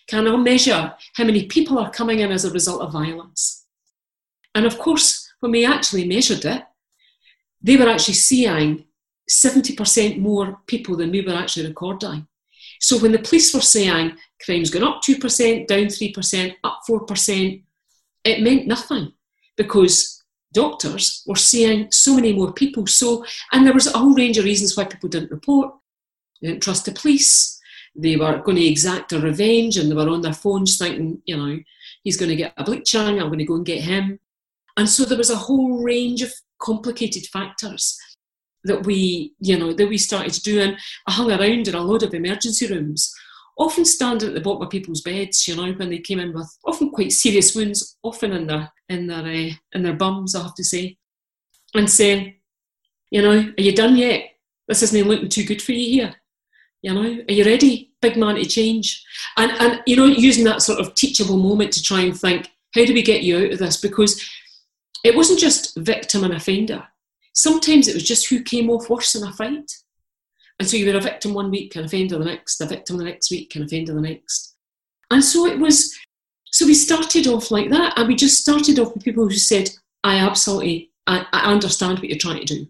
Can 0.09 0.27
I 0.27 0.37
measure 0.37 0.95
how 1.15 1.25
many 1.25 1.47
people 1.47 1.79
are 1.79 1.91
coming 1.91 2.21
in 2.21 2.33
as 2.33 2.45
a 2.45 2.51
result 2.51 2.83
of 2.83 2.93
violence? 2.93 3.67
And 4.55 4.67
of 4.67 4.79
course, 4.79 5.33
when 5.41 5.53
we 5.53 5.65
actually 5.65 6.07
measured 6.07 6.45
it, 6.45 6.63
they 7.63 7.77
were 7.77 7.89
actually 7.89 8.15
seeing 8.15 8.85
70% 9.31 10.19
more 10.19 10.59
people 10.67 10.97
than 10.97 11.11
we 11.11 11.23
were 11.23 11.35
actually 11.35 11.67
recording. 11.67 12.27
So 12.81 12.99
when 12.99 13.13
the 13.13 13.19
police 13.19 13.55
were 13.55 13.61
saying 13.61 14.17
crime's 14.45 14.71
gone 14.71 14.85
up 14.85 15.03
2%, 15.03 15.67
down 15.67 15.87
3%, 15.87 16.55
up 16.63 16.81
4%, 16.89 17.63
it 18.25 18.43
meant 18.43 18.67
nothing 18.67 19.13
because 19.57 20.23
doctors 20.53 21.23
were 21.27 21.37
seeing 21.37 21.91
so 21.91 22.15
many 22.15 22.33
more 22.33 22.53
people. 22.53 22.87
So, 22.87 23.25
and 23.53 23.67
there 23.67 23.75
was 23.75 23.87
a 23.87 23.99
whole 23.99 24.15
range 24.15 24.39
of 24.39 24.45
reasons 24.45 24.77
why 24.77 24.85
people 24.85 25.09
didn't 25.09 25.31
report. 25.31 25.75
They 26.41 26.49
didn't 26.49 26.63
trust 26.63 26.87
the 26.87 26.93
police. 26.93 27.61
They 27.97 28.17
were 28.17 28.39
going 28.39 28.57
to 28.57 28.65
exact 28.65 29.13
a 29.13 29.21
revenge, 29.21 29.77
and 29.77 29.91
they 29.91 29.95
were 29.95 30.09
on 30.09 30.23
their 30.23 30.33
phones 30.33 30.79
thinking, 30.79 31.23
you 31.27 31.37
know, 31.37 31.59
he's 32.03 32.17
going 32.17 32.31
to 32.31 32.37
get 32.37 32.55
a 32.57 32.65
bleaching. 32.65 33.01
I'm 33.01 33.29
going 33.29 33.39
to 33.39 33.45
go 33.45 33.55
and 33.55 33.67
get 33.67 33.83
him. 33.83 34.19
And 34.77 34.89
so 34.89 35.05
there 35.05 35.19
was 35.19 35.31
a 35.31 35.37
whole 35.37 35.83
range 35.83 36.23
of 36.23 36.33
complicated 36.61 37.27
factors 37.27 37.97
that 38.65 38.85
we, 38.85 39.35
you 39.39 39.59
know, 39.59 39.73
that 39.73 39.89
we 39.89 39.99
started 39.99 40.33
to 40.33 40.43
do. 40.43 40.61
And 40.61 40.77
I 41.07 41.13
hung 41.13 41.31
around 41.31 41.69
in 41.69 41.75
a 41.75 41.81
load 41.81 42.03
of 42.03 42.15
emergency 42.15 42.67
rooms 42.67 43.15
often 43.57 43.85
standing 43.85 44.29
at 44.29 44.35
the 44.35 44.41
bottom 44.41 44.63
of 44.63 44.71
people's 44.71 45.01
beds, 45.01 45.47
you 45.47 45.57
know, 45.57 45.73
when 45.73 45.91
they 45.91 45.99
came 45.99 46.21
in 46.21 46.33
with 46.33 46.51
often 46.65 46.91
quite 46.91 47.13
serious 47.13 47.55
wounds, 47.55 47.97
often 48.03 48.33
in 48.33 48.47
their 48.47 48.73
in 48.89 49.07
their 49.07 49.25
uh, 49.25 49.51
in 49.73 49.83
their 49.83 49.95
bums, 49.95 50.35
I 50.35 50.43
have 50.43 50.55
to 50.55 50.65
say, 50.65 50.97
and 51.75 51.91
saying, 51.91 52.35
you 53.11 53.23
know, 53.23 53.53
are 53.57 53.63
you 53.63 53.75
done 53.75 53.97
yet? 53.97 54.31
This 54.69 54.83
isn't 54.83 55.09
looking 55.09 55.29
too 55.29 55.45
good 55.45 55.63
for 55.63 55.73
you 55.73 56.03
here. 56.03 56.15
You 56.83 56.95
know, 56.95 57.25
are 57.29 57.33
you 57.33 57.45
ready, 57.45 57.93
big 58.03 58.17
man, 58.17 58.37
to 58.37 58.45
change? 58.45 59.05
And 59.37 59.53
and 59.53 59.83
you 59.87 59.97
know, 59.97 60.07
using 60.07 60.45
that 60.45 60.63
sort 60.63 60.81
of 60.81 60.95
teachable 60.95 61.37
moment 61.37 61.73
to 61.75 61.83
try 61.83 62.01
and 62.01 62.19
think, 62.19 62.51
how 62.75 62.85
do 62.85 62.93
we 62.93 63.03
get 63.03 63.23
you 63.23 63.39
out 63.39 63.53
of 63.53 63.59
this? 63.59 63.81
Because 63.81 64.29
it 65.05 65.15
wasn't 65.15 65.39
just 65.39 65.77
victim 65.77 66.25
and 66.25 66.35
offender. 66.35 66.87
Sometimes 67.35 67.89
it 67.89 67.95
was 67.95 68.03
just 68.03 68.29
who 68.29 68.43
came 68.43 68.71
off 68.71 68.89
worse 68.89 69.15
in 69.15 69.27
a 69.27 69.33
fight. 69.33 69.71
And 70.59 70.69
so 70.69 70.77
you 70.77 70.87
were 70.87 70.99
a 70.99 71.03
victim 71.03 71.35
one 71.35 71.51
week 71.51 71.75
and 71.77 71.85
offender 71.85 72.19
the 72.19 72.25
next, 72.25 72.61
a 72.61 72.67
victim 72.67 72.97
the 72.97 73.05
next 73.05 73.31
week 73.31 73.55
and 73.55 73.65
offender 73.65 73.95
the 73.95 74.01
next. 74.01 74.55
And 75.11 75.23
so 75.23 75.47
it 75.47 75.59
was, 75.59 75.97
so 76.47 76.67
we 76.67 76.75
started 76.75 77.27
off 77.27 77.51
like 77.51 77.71
that. 77.71 77.95
And 77.97 78.09
we 78.09 78.15
just 78.15 78.41
started 78.41 78.79
off 78.79 78.95
with 78.95 79.05
people 79.05 79.25
who 79.25 79.35
said, 79.35 79.71
I 80.05 80.17
absolutely, 80.17 80.93
I, 81.07 81.27
I 81.33 81.51
understand 81.51 81.99
what 81.99 82.09
you're 82.09 82.19
trying 82.19 82.45
to 82.45 82.55
do. 82.55 82.67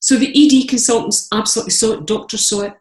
So 0.00 0.16
the 0.16 0.32
ED 0.34 0.68
consultants 0.68 1.28
absolutely 1.32 1.70
saw 1.70 1.92
it, 1.94 2.06
doctors 2.06 2.46
saw 2.46 2.62
it. 2.62 2.74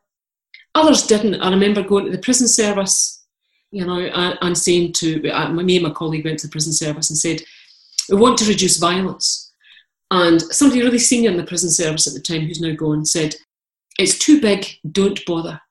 Others 0.76 1.08
didn't. 1.08 1.42
I 1.42 1.50
remember 1.50 1.84
going 1.84 2.06
to 2.06 2.12
the 2.12 2.18
prison 2.18 2.48
service, 2.48 3.24
you 3.72 3.86
know, 3.86 4.00
and, 4.00 4.38
and 4.42 4.58
saying 4.58 4.94
to 4.94 5.30
uh, 5.30 5.50
me 5.50 5.78
and 5.78 5.88
my 5.88 5.94
colleague 5.94 6.26
went 6.26 6.40
to 6.40 6.48
the 6.48 6.52
prison 6.52 6.74
service 6.74 7.10
and 7.10 7.18
said, 7.18 7.42
"We 8.10 8.18
want 8.18 8.40
to 8.40 8.46
reduce 8.46 8.78
violence." 8.78 9.54
And 10.12 10.42
somebody 10.42 10.82
really 10.82 11.00
senior 11.00 11.32
in 11.32 11.38
the 11.38 11.44
prison 11.44 11.70
service 11.70 12.08
at 12.08 12.14
the 12.14 12.20
time, 12.20 12.42
who's 12.42 12.60
now 12.60 12.76
gone, 12.76 13.06
said, 13.06 13.36
"It's 13.98 14.18
too 14.18 14.42
big. 14.42 14.66
Don't 14.90 15.26
bother." 15.26 15.62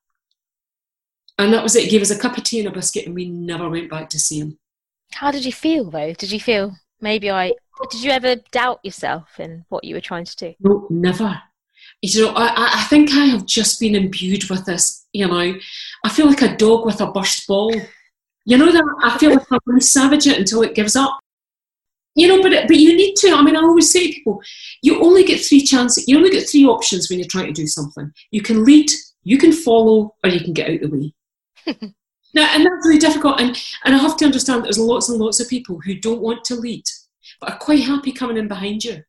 And 1.39 1.53
that 1.53 1.63
was 1.63 1.75
it. 1.75 1.85
He 1.85 1.91
gave 1.91 2.03
us 2.03 2.11
a 2.11 2.19
cup 2.19 2.37
of 2.37 2.45
tea 2.45 2.61
and 2.61 2.69
a 2.69 2.71
biscuit, 2.71 3.07
and 3.07 3.15
we 3.15 3.29
never 3.29 3.69
went 3.69 3.91
back 3.91 4.09
to 4.11 4.19
see 4.19 4.39
him. 4.39 4.59
How 5.13 5.31
did 5.31 5.45
you 5.45 5.53
feel 5.53 5.91
though? 5.91 6.13
Did 6.13 6.33
you 6.33 6.41
feel 6.41 6.77
maybe 7.01 7.31
I? 7.31 7.53
Did 7.91 8.03
you 8.03 8.11
ever 8.11 8.37
doubt 8.53 8.81
yourself 8.85 9.41
in 9.41 9.65
what 9.69 9.85
you 9.85 9.95
were 9.95 10.01
trying 10.01 10.25
to 10.25 10.37
do? 10.37 10.55
No, 10.61 10.87
never. 10.91 11.41
You 12.01 12.27
know, 12.27 12.33
I, 12.35 12.81
I 12.81 12.85
think 12.85 13.11
I 13.13 13.27
have 13.27 13.47
just 13.47 13.81
been 13.81 13.95
imbued 13.95 14.49
with 14.51 14.65
this. 14.67 15.07
You 15.13 15.29
know, 15.29 15.55
I 16.05 16.09
feel 16.09 16.27
like 16.27 16.43
a 16.43 16.57
dog 16.57 16.85
with 16.87 17.01
a 17.01 17.11
burst 17.11 17.47
ball. 17.47 17.75
You 18.45 18.59
know 18.59 18.73
that 18.73 18.85
I 19.03 19.19
feel 19.19 19.31
like 19.31 19.47
I'm 19.51 19.61
going 19.67 19.79
to 19.79 19.85
savage 19.85 20.27
it 20.27 20.39
until 20.39 20.63
it 20.63 20.75
gives 20.75 20.97
up. 20.97 21.19
You 22.15 22.29
know, 22.29 22.43
but 22.43 22.69
but 22.69 22.77
you 22.77 22.95
need 22.95 23.15
to. 23.17 23.31
I 23.31 23.43
mean, 23.43 23.57
I 23.57 23.61
always 23.61 23.91
say 23.91 24.07
to 24.07 24.13
people, 24.13 24.43
you 24.83 25.03
only 25.03 25.25
get 25.25 25.41
three 25.41 25.65
chances. 25.65 26.07
You 26.07 26.19
only 26.19 26.31
get 26.31 26.49
three 26.49 26.67
options 26.67 27.09
when 27.09 27.19
you're 27.19 27.29
trying 27.29 27.47
to 27.47 27.53
do 27.53 27.67
something. 27.67 28.13
You 28.31 28.43
can 28.43 28.65
lead, 28.65 28.91
you 29.23 29.39
can 29.39 29.53
follow, 29.53 30.15
or 30.23 30.31
you 30.31 30.41
can 30.41 30.53
get 30.53 30.71
out 30.71 30.81
the 30.83 30.89
way. 30.89 31.15
now, 32.35 32.55
and 32.55 32.67
that's 32.67 32.87
really 32.87 32.99
difficult. 32.99 33.41
And 33.41 33.57
and 33.85 33.95
I 33.95 33.99
have 33.99 34.17
to 34.19 34.27
understand 34.27 34.61
that 34.61 34.65
there's 34.65 34.79
lots 34.79 35.09
and 35.09 35.19
lots 35.19 35.41
of 35.41 35.49
people 35.49 35.81
who 35.81 35.95
don't 35.95 36.21
want 36.21 36.45
to 36.45 36.55
lead, 36.55 36.85
but 37.41 37.53
are 37.53 37.59
quite 37.59 37.85
happy 37.85 38.13
coming 38.13 38.37
in 38.37 38.49
behind 38.49 38.85
you. 38.85 39.03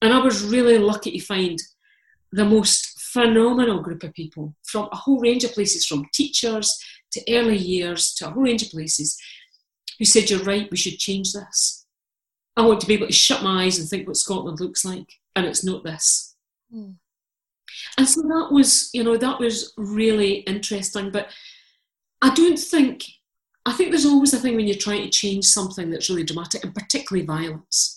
And 0.00 0.12
I 0.12 0.18
was 0.18 0.44
really 0.44 0.78
lucky 0.78 1.12
to 1.12 1.20
find 1.24 1.58
the 2.30 2.44
most 2.44 3.00
phenomenal 3.00 3.80
group 3.80 4.02
of 4.02 4.12
people 4.12 4.54
from 4.62 4.88
a 4.92 4.96
whole 4.96 5.18
range 5.20 5.42
of 5.42 5.52
places, 5.52 5.86
from 5.86 6.06
teachers 6.12 6.78
to 7.12 7.34
early 7.34 7.56
years 7.56 8.14
to 8.14 8.28
a 8.28 8.30
whole 8.30 8.42
range 8.42 8.62
of 8.62 8.70
places, 8.70 9.18
who 9.98 10.04
said, 10.04 10.30
You're 10.30 10.40
right, 10.40 10.70
we 10.70 10.76
should 10.76 10.98
change 10.98 11.32
this. 11.32 11.75
I 12.56 12.62
want 12.62 12.80
to 12.80 12.86
be 12.86 12.94
able 12.94 13.06
to 13.06 13.12
shut 13.12 13.42
my 13.42 13.64
eyes 13.64 13.78
and 13.78 13.88
think 13.88 14.06
what 14.06 14.16
Scotland 14.16 14.60
looks 14.60 14.84
like, 14.84 15.08
and 15.34 15.46
it's 15.46 15.64
not 15.64 15.84
this. 15.84 16.34
Mm. 16.74 16.94
And 17.98 18.08
so 18.08 18.22
that 18.22 18.48
was, 18.50 18.90
you 18.94 19.04
know, 19.04 19.16
that 19.16 19.38
was 19.38 19.72
really 19.76 20.36
interesting. 20.40 21.10
But 21.10 21.28
I 22.22 22.32
don't 22.34 22.58
think, 22.58 23.04
I 23.66 23.72
think 23.72 23.90
there's 23.90 24.06
always 24.06 24.32
a 24.32 24.38
thing 24.38 24.56
when 24.56 24.66
you're 24.66 24.76
trying 24.76 25.02
to 25.02 25.10
change 25.10 25.44
something 25.44 25.90
that's 25.90 26.08
really 26.08 26.24
dramatic, 26.24 26.64
and 26.64 26.74
particularly 26.74 27.26
violence, 27.26 27.96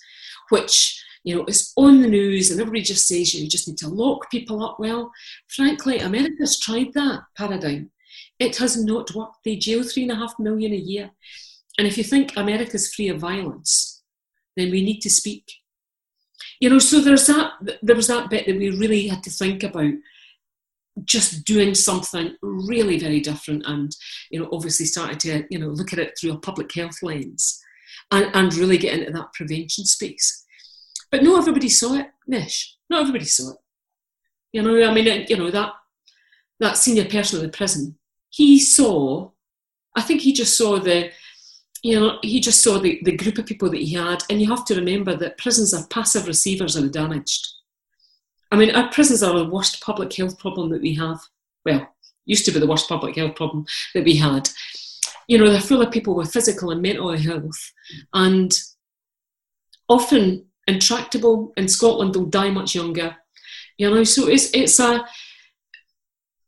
which 0.50 1.02
you 1.24 1.36
know, 1.36 1.44
it's 1.48 1.74
on 1.76 2.02
the 2.02 2.08
news 2.08 2.50
and 2.50 2.60
everybody 2.60 2.82
just 2.82 3.08
says 3.08 3.34
you 3.34 3.48
just 3.48 3.68
need 3.68 3.78
to 3.78 3.90
lock 3.90 4.32
people 4.32 4.64
up. 4.64 4.80
Well, 4.80 5.12
frankly, 5.48 6.00
America's 6.00 6.60
tried 6.60 6.94
that 6.94 7.24
paradigm. 7.38 7.92
It 8.40 8.56
has 8.58 8.84
not 8.84 9.14
worked. 9.14 9.44
They 9.44 9.58
jail 9.58 9.84
three 9.84 10.04
and 10.04 10.12
a 10.12 10.16
half 10.16 10.34
million 10.40 10.72
a 10.72 10.78
year. 10.78 11.12
And 11.78 11.88
if 11.88 11.98
you 11.98 12.04
think 12.04 12.36
America's 12.36 12.94
free 12.94 13.10
of 13.10 13.20
violence, 13.20 13.89
then 14.60 14.72
we 14.72 14.84
need 14.84 15.00
to 15.02 15.10
speak. 15.10 15.52
You 16.60 16.70
know, 16.70 16.80
so 16.80 17.00
there's 17.00 17.28
that 17.28 17.54
there 17.82 17.96
was 17.96 18.08
that 18.08 18.30
bit 18.30 18.46
that 18.46 18.58
we 18.58 18.70
really 18.70 19.08
had 19.08 19.24
to 19.24 19.30
think 19.30 19.64
about 19.64 19.94
just 21.06 21.46
doing 21.46 21.74
something 21.74 22.36
really 22.42 23.00
very 23.00 23.22
different 23.22 23.64
and 23.66 23.96
you 24.32 24.38
know 24.38 24.50
obviously 24.52 24.86
started 24.86 25.18
to 25.18 25.46
you 25.50 25.58
know 25.58 25.70
look 25.70 25.94
at 25.94 26.00
it 26.00 26.14
through 26.20 26.34
a 26.34 26.40
public 26.40 26.74
health 26.74 26.98
lens 27.02 27.58
and, 28.12 28.30
and 28.34 28.54
really 28.56 28.78
get 28.78 29.00
into 29.00 29.10
that 29.10 29.32
prevention 29.34 29.86
space 29.86 30.46
but 31.12 31.24
not 31.24 31.40
everybody 31.40 31.70
saw 31.70 31.96
it, 31.96 32.08
Nish. 32.28 32.76
Not 32.90 33.02
everybody 33.02 33.26
saw 33.26 33.52
it. 33.52 33.58
You 34.54 34.62
know, 34.62 34.84
I 34.84 34.94
mean, 34.94 35.26
you 35.28 35.38
know, 35.38 35.52
that, 35.52 35.74
that 36.60 36.78
senior 36.78 37.06
person 37.06 37.40
in 37.40 37.46
the 37.46 37.52
prison, 37.52 37.98
he 38.30 38.60
saw, 38.60 39.32
I 39.96 40.02
think 40.02 40.22
he 40.22 40.34
just 40.34 40.58
saw 40.58 40.80
the, 40.80 41.12
you 41.82 42.00
know, 42.00 42.20
he 42.22 42.40
just 42.40 42.62
saw 42.62 42.78
the, 42.78 43.00
the 43.04 43.16
group 43.16 43.38
of 43.38 43.46
people 43.46 43.70
that 43.70 43.82
he 43.82 43.94
had. 43.94 44.24
And 44.30 44.42
you 44.42 44.50
have 44.50 44.66
to 44.66 44.76
remember 44.76 45.16
that 45.16 45.38
prisons 45.38 45.74
are 45.74 45.88
passive 45.88 46.28
receivers 46.28 46.76
of 46.76 46.84
the 46.84 46.90
damaged. 46.90 47.48
I 48.52 48.58
mean, 48.58 48.76
our 48.76 48.90
prisons 48.90 49.24
are 49.24 49.38
the 49.38 49.50
worst 49.50 49.82
public 49.82 50.14
health 50.14 50.40
problem 50.40 50.70
that 50.72 50.82
we 50.82 50.96
have. 50.96 51.20
Well, 51.66 51.88
used 52.26 52.46
to 52.46 52.52
be 52.52 52.60
the 52.60 52.68
worst 52.68 52.90
public 52.90 53.16
health 53.16 53.36
problem 53.36 53.66
that 53.94 54.04
we 54.04 54.16
had. 54.18 54.50
You 55.28 55.38
know, 55.38 55.50
they're 55.50 55.62
full 55.62 55.82
of 55.82 55.92
people 55.92 56.16
with 56.16 56.32
physical 56.32 56.72
and 56.72 56.82
mental 56.82 57.16
health. 57.16 57.72
And 58.14 58.58
often 59.88 60.48
intractable 60.68 61.54
in 61.56 61.68
Scotland, 61.68 62.14
they'll 62.14 62.26
die 62.26 62.50
much 62.50 62.76
younger. 62.76 63.16
You 63.78 63.90
know, 63.90 64.04
so 64.04 64.28
it's 64.28 64.52
it's 64.54 64.80
a 64.80 65.06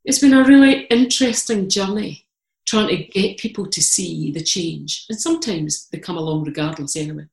it's 0.04 0.20
been 0.20 0.34
a 0.34 0.44
really 0.44 0.82
interesting 0.86 1.70
journey 1.70 2.28
trying 2.72 2.88
to 2.88 2.98
get 2.98 3.38
people 3.38 3.68
to 3.68 3.82
see 3.82 4.32
the 4.32 4.42
change. 4.42 5.06
And 5.10 5.20
sometimes 5.20 5.88
they 5.92 6.00
come 6.00 6.18
along 6.18 6.46
regardless 6.46 6.96
anyway. 6.96 7.25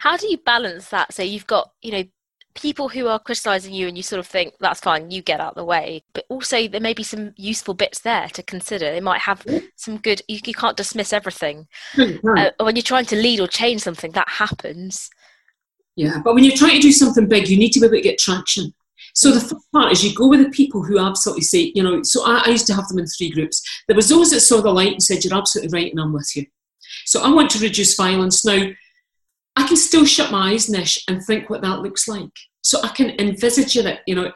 How 0.00 0.16
do 0.16 0.28
you 0.28 0.38
balance 0.38 0.88
that? 0.88 1.12
So 1.12 1.22
you've 1.22 1.46
got, 1.46 1.72
you 1.82 1.92
know, 1.92 2.04
people 2.54 2.88
who 2.88 3.06
are 3.06 3.18
criticizing 3.18 3.74
you 3.74 3.86
and 3.86 3.98
you 3.98 4.02
sort 4.02 4.18
of 4.18 4.26
think 4.26 4.54
that's 4.60 4.80
fine 4.80 5.10
you 5.10 5.20
get 5.20 5.40
out 5.40 5.50
of 5.50 5.56
the 5.56 5.64
way 5.64 6.02
but 6.14 6.24
also 6.30 6.66
there 6.66 6.80
may 6.80 6.94
be 6.94 7.02
some 7.02 7.34
useful 7.36 7.74
bits 7.74 7.98
there 7.98 8.28
to 8.28 8.42
consider 8.42 8.90
they 8.90 8.98
might 8.98 9.20
have 9.20 9.44
some 9.76 9.98
good 9.98 10.22
you, 10.26 10.40
you 10.42 10.54
can't 10.54 10.74
dismiss 10.74 11.12
everything 11.12 11.68
uh, 11.98 12.50
when 12.60 12.74
you're 12.74 12.82
trying 12.82 13.04
to 13.04 13.14
lead 13.14 13.40
or 13.40 13.46
change 13.46 13.82
something 13.82 14.10
that 14.12 14.26
happens 14.26 15.10
yeah, 15.96 16.20
but 16.22 16.34
when 16.34 16.44
you're 16.44 16.56
trying 16.56 16.76
to 16.76 16.80
do 16.80 16.92
something 16.92 17.26
big, 17.26 17.48
you 17.48 17.56
need 17.56 17.72
to 17.72 17.80
be 17.80 17.86
able 17.86 17.96
to 17.96 18.02
get 18.02 18.18
traction. 18.18 18.72
So 19.14 19.30
the 19.30 19.40
first 19.40 19.72
part 19.72 19.92
is 19.92 20.04
you 20.04 20.14
go 20.14 20.28
with 20.28 20.42
the 20.42 20.50
people 20.50 20.82
who 20.82 20.98
absolutely 20.98 21.42
say, 21.42 21.72
you 21.74 21.82
know, 21.82 22.02
so 22.02 22.24
I, 22.24 22.42
I, 22.46 22.50
used 22.50 22.66
to 22.68 22.74
have 22.74 22.88
them 22.88 22.98
in 22.98 23.06
three 23.06 23.30
groups. 23.30 23.62
There 23.86 23.96
was 23.96 24.08
those 24.08 24.30
that 24.30 24.40
saw 24.40 24.60
the 24.60 24.70
light 24.70 24.92
and 24.92 25.02
said, 25.02 25.24
you're 25.24 25.36
absolutely 25.36 25.76
right 25.76 25.90
and 25.90 26.00
I'm 26.00 26.12
with 26.12 26.30
you. 26.34 26.46
So 27.04 27.22
I 27.22 27.32
want 27.32 27.50
to 27.50 27.58
reduce 27.58 27.96
violence. 27.96 28.44
Now, 28.44 28.68
I 29.56 29.66
can 29.66 29.76
still 29.76 30.04
shut 30.04 30.30
my 30.30 30.52
eyes, 30.52 30.68
Nish, 30.68 31.02
and 31.08 31.22
think 31.22 31.48
what 31.48 31.62
that 31.62 31.80
looks 31.80 32.06
like. 32.06 32.30
So 32.62 32.82
I 32.82 32.88
can 32.88 33.18
envisage 33.20 33.76
it, 33.76 34.00
you 34.06 34.14
know. 34.14 34.32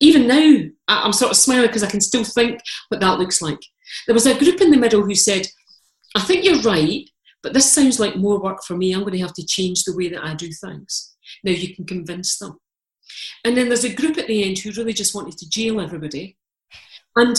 Even 0.00 0.26
now, 0.26 0.64
I'm 0.88 1.12
sort 1.12 1.30
of 1.30 1.36
smiling 1.36 1.68
because 1.68 1.84
I 1.84 1.90
can 1.90 2.00
still 2.00 2.24
think 2.24 2.60
what 2.88 3.00
that 3.00 3.18
looks 3.18 3.40
like. 3.40 3.60
There 4.06 4.14
was 4.14 4.26
a 4.26 4.38
group 4.38 4.60
in 4.60 4.70
the 4.70 4.76
middle 4.76 5.02
who 5.02 5.14
said, 5.14 5.46
I 6.14 6.20
think 6.20 6.44
you're 6.44 6.60
right, 6.62 7.08
but 7.42 7.54
this 7.54 7.72
sounds 7.72 7.98
like 7.98 8.16
more 8.16 8.40
work 8.40 8.62
for 8.64 8.76
me. 8.76 8.92
I'm 8.92 9.00
going 9.00 9.12
to 9.12 9.18
have 9.20 9.34
to 9.34 9.46
change 9.46 9.84
the 9.84 9.96
way 9.96 10.08
that 10.08 10.24
I 10.24 10.34
do 10.34 10.50
things. 10.50 11.14
Now 11.42 11.52
you 11.52 11.74
can 11.74 11.86
convince 11.86 12.38
them. 12.38 12.58
And 13.44 13.56
then 13.56 13.68
there's 13.68 13.84
a 13.84 13.94
group 13.94 14.18
at 14.18 14.26
the 14.26 14.44
end 14.44 14.58
who 14.58 14.72
really 14.72 14.92
just 14.92 15.14
wanted 15.14 15.38
to 15.38 15.48
jail 15.48 15.80
everybody. 15.80 16.36
And 17.16 17.36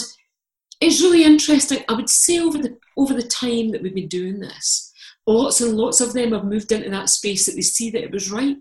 it's 0.82 1.02
really 1.02 1.24
interesting. 1.24 1.84
I 1.90 1.94
would 1.94 2.10
say 2.10 2.40
over 2.40 2.58
the 2.58 2.78
over 2.98 3.14
the 3.14 3.28
time 3.28 3.72
that 3.72 3.82
we've 3.82 3.96
been 3.96 4.08
doing 4.08 4.40
this, 4.40 4.94
lots 5.28 5.62
and 5.62 5.76
lots 5.76 6.02
of 6.02 6.14
them 6.14 6.32
have 6.32 6.46
moved 6.46 6.72
into 6.72 6.90
that 6.90 7.10
space 7.10 7.46
that 7.46 7.56
they 7.56 7.62
see 7.62 7.90
that 7.92 8.04
it 8.04 8.12
was 8.12 8.32
right. 8.32 8.58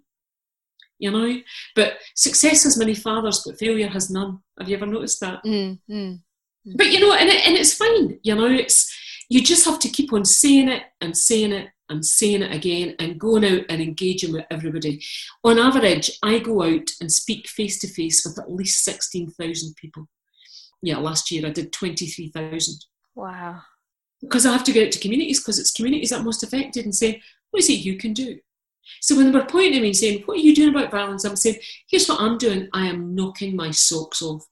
You 0.98 1.10
know? 1.10 1.36
But 1.74 1.94
success 2.14 2.64
has 2.64 2.78
many 2.78 2.94
fathers, 2.94 3.42
but 3.44 3.58
failure 3.58 3.88
has 3.88 4.10
none. 4.10 4.40
Have 4.58 4.68
you 4.68 4.76
ever 4.76 4.86
noticed 4.86 5.20
that? 5.20 5.44
Mm, 5.44 5.78
mm, 5.90 6.20
mm. 6.66 6.76
But 6.76 6.90
you 6.90 7.00
know, 7.00 7.12
and, 7.12 7.28
it, 7.28 7.46
and 7.46 7.56
it's 7.56 7.74
fine. 7.74 8.18
You 8.22 8.34
know, 8.34 8.46
it's 8.46 8.92
you 9.28 9.42
just 9.42 9.64
have 9.64 9.78
to 9.80 9.88
keep 9.88 10.12
on 10.12 10.24
saying 10.24 10.68
it 10.68 10.82
and 11.00 11.16
saying 11.16 11.52
it 11.52 11.68
and 11.88 12.04
saying 12.04 12.42
it 12.42 12.54
again 12.54 12.94
and 12.98 13.20
going 13.20 13.44
out 13.44 13.62
and 13.68 13.82
engaging 13.82 14.32
with 14.32 14.46
everybody. 14.50 15.02
On 15.42 15.58
average, 15.58 16.10
I 16.22 16.38
go 16.38 16.62
out 16.62 16.90
and 17.00 17.12
speak 17.12 17.48
face 17.48 17.78
to 17.80 17.88
face 17.88 18.24
with 18.24 18.38
at 18.38 18.52
least 18.52 18.84
16,000 18.84 19.74
people. 19.76 20.08
Yeah, 20.82 20.98
last 20.98 21.30
year 21.30 21.46
I 21.46 21.50
did 21.50 21.72
23,000. 21.72 22.84
Wow. 23.14 23.60
Because 24.20 24.46
I 24.46 24.52
have 24.52 24.64
to 24.64 24.72
go 24.72 24.84
out 24.84 24.92
to 24.92 24.98
communities 24.98 25.40
because 25.40 25.58
it's 25.58 25.72
communities 25.72 26.10
that 26.10 26.20
are 26.20 26.24
most 26.24 26.42
affected 26.42 26.84
and 26.84 26.94
say, 26.94 27.22
what 27.50 27.62
is 27.62 27.70
it 27.70 27.84
you 27.84 27.96
can 27.96 28.12
do? 28.12 28.38
So 29.00 29.16
when 29.16 29.26
they 29.30 29.38
were 29.38 29.46
pointing 29.46 29.76
at 29.76 29.82
me 29.82 29.88
and 29.88 29.96
saying, 29.96 30.22
What 30.24 30.38
are 30.38 30.40
you 30.40 30.54
doing 30.54 30.74
about 30.74 30.90
violence? 30.90 31.24
I'm 31.24 31.36
saying, 31.36 31.56
Here's 31.88 32.08
what 32.08 32.20
I'm 32.20 32.38
doing. 32.38 32.68
I 32.72 32.86
am 32.86 33.14
knocking 33.14 33.56
my 33.56 33.70
socks 33.70 34.22
off. 34.22 34.44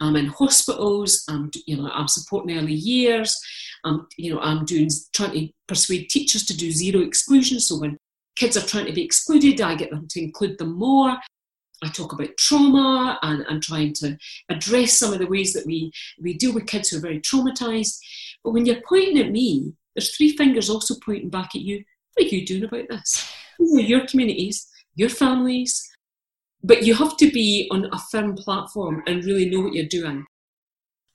I'm 0.00 0.16
in 0.16 0.26
hospitals, 0.26 1.24
I'm 1.28 1.50
you 1.66 1.76
know, 1.76 1.90
I'm 1.92 2.08
supporting 2.08 2.56
early 2.56 2.74
years, 2.74 3.40
I'm 3.84 4.06
you 4.16 4.34
know, 4.34 4.40
I'm 4.40 4.64
doing 4.64 4.90
trying 5.12 5.32
to 5.32 5.48
persuade 5.66 6.08
teachers 6.08 6.44
to 6.46 6.56
do 6.56 6.70
zero 6.70 7.00
exclusion. 7.00 7.60
So 7.60 7.78
when 7.78 7.96
kids 8.36 8.56
are 8.56 8.66
trying 8.66 8.86
to 8.86 8.92
be 8.92 9.04
excluded, 9.04 9.60
I 9.60 9.74
get 9.74 9.90
them 9.90 10.06
to 10.08 10.22
include 10.22 10.58
them 10.58 10.78
more. 10.78 11.16
I 11.82 11.88
talk 11.88 12.12
about 12.12 12.36
trauma 12.38 13.18
and, 13.22 13.44
and 13.48 13.62
trying 13.62 13.94
to 13.94 14.16
address 14.50 14.98
some 14.98 15.12
of 15.12 15.18
the 15.18 15.26
ways 15.26 15.52
that 15.54 15.66
we, 15.66 15.90
we 16.20 16.34
deal 16.34 16.52
with 16.52 16.66
kids 16.66 16.90
who 16.90 16.98
are 16.98 17.00
very 17.00 17.20
traumatized. 17.20 17.98
But 18.44 18.52
when 18.52 18.66
you're 18.66 18.82
pointing 18.86 19.18
at 19.18 19.30
me, 19.30 19.72
there's 19.94 20.14
three 20.16 20.36
fingers 20.36 20.68
also 20.68 20.94
pointing 21.04 21.30
back 21.30 21.54
at 21.54 21.62
you. 21.62 21.84
What 22.20 22.32
are 22.32 22.36
you 22.36 22.46
doing 22.46 22.64
about 22.64 22.88
this? 22.90 23.32
your 23.58 24.06
communities, 24.06 24.68
your 24.94 25.08
families, 25.08 25.88
but 26.62 26.82
you 26.82 26.94
have 26.94 27.16
to 27.18 27.30
be 27.30 27.68
on 27.70 27.88
a 27.92 27.98
firm 28.10 28.34
platform 28.34 29.02
and 29.06 29.24
really 29.24 29.48
know 29.48 29.60
what 29.60 29.74
you're 29.74 29.86
doing. 29.86 30.24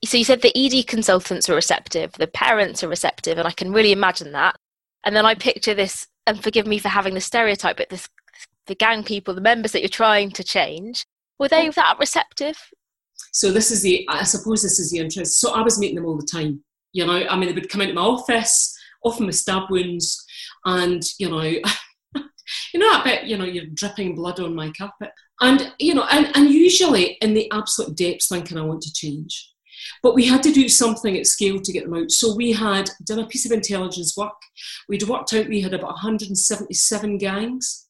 So 0.04 0.18
you 0.18 0.24
said 0.24 0.42
the 0.42 0.56
ED 0.56 0.88
consultants 0.88 1.50
are 1.50 1.56
receptive, 1.56 2.14
the 2.14 2.28
parents 2.28 2.84
are 2.84 2.88
receptive, 2.88 3.38
and 3.38 3.48
I 3.48 3.52
can 3.52 3.72
really 3.72 3.92
imagine 3.92 4.32
that. 4.34 4.58
And 5.04 5.16
then 5.16 5.26
I 5.26 5.36
picture 5.36 5.74
this, 5.74 6.08
and 6.28 6.42
forgive 6.42 6.68
me 6.68 6.80
for 6.80 6.90
having 6.90 7.14
the 7.14 7.22
stereotype, 7.22 7.78
but 7.78 7.90
this 7.90 8.10
the 8.68 8.76
gang 8.76 9.04
people, 9.04 9.36
the 9.36 9.42
members 9.42 9.74
that 9.74 9.82
you're 9.82 9.90
trying 9.90 10.32
to 10.32 10.44
change, 10.44 11.06
were 11.38 11.48
they 11.48 11.70
that 11.70 11.98
receptive? 12.00 12.58
So 13.32 13.52
this 13.52 13.70
is 13.70 13.84
the, 13.84 14.08
I 14.10 14.24
suppose 14.24 14.64
this 14.64 14.80
is 14.80 14.90
the 14.90 14.98
interest. 14.98 15.40
So 15.40 15.54
I 15.54 15.62
was 15.62 15.78
meeting 15.78 15.98
them 15.98 16.06
all 16.06 16.18
the 16.18 16.26
time. 16.26 16.64
You 16.92 17.06
know, 17.06 17.28
I 17.30 17.36
mean, 17.36 17.48
they 17.48 17.54
would 17.54 17.70
come 17.70 17.82
into 17.82 17.94
my 17.94 18.02
office, 18.02 18.76
often 19.04 19.28
with 19.28 19.36
stab 19.36 19.70
wounds, 19.70 20.25
and 20.66 21.04
you 21.20 21.30
know, 21.30 21.42
you 22.74 22.80
know, 22.80 22.92
I 22.92 23.02
bet 23.04 23.26
you 23.26 23.38
know 23.38 23.46
you're 23.46 23.66
dripping 23.68 24.16
blood 24.16 24.40
on 24.40 24.56
my 24.56 24.72
carpet, 24.72 25.12
and 25.42 25.74
you 25.80 25.94
know, 25.94 26.06
and, 26.12 26.36
and 26.36 26.50
usually 26.50 27.18
in 27.22 27.34
the 27.34 27.50
absolute 27.52 27.96
depths, 27.96 28.28
thinking 28.28 28.58
I 28.58 28.62
want 28.62 28.82
to 28.84 28.94
change. 28.94 29.52
But 30.02 30.16
we 30.16 30.26
had 30.26 30.42
to 30.44 30.52
do 30.52 30.68
something 30.68 31.18
at 31.18 31.28
scale 31.28 31.60
to 31.60 31.72
get 31.72 31.84
them 31.84 31.94
out. 31.94 32.10
So 32.10 32.36
we 32.36 32.54
had 32.54 32.90
done 33.04 33.20
a 33.20 33.28
piece 33.28 33.46
of 33.46 33.52
intelligence 33.52 34.16
work. 34.18 34.32
We'd 34.90 35.04
worked 35.04 35.34
out 35.34 35.48
we 35.48 35.62
had 35.62 35.74
about 35.74 35.92
177 35.92 37.18
gangs, 37.18 37.88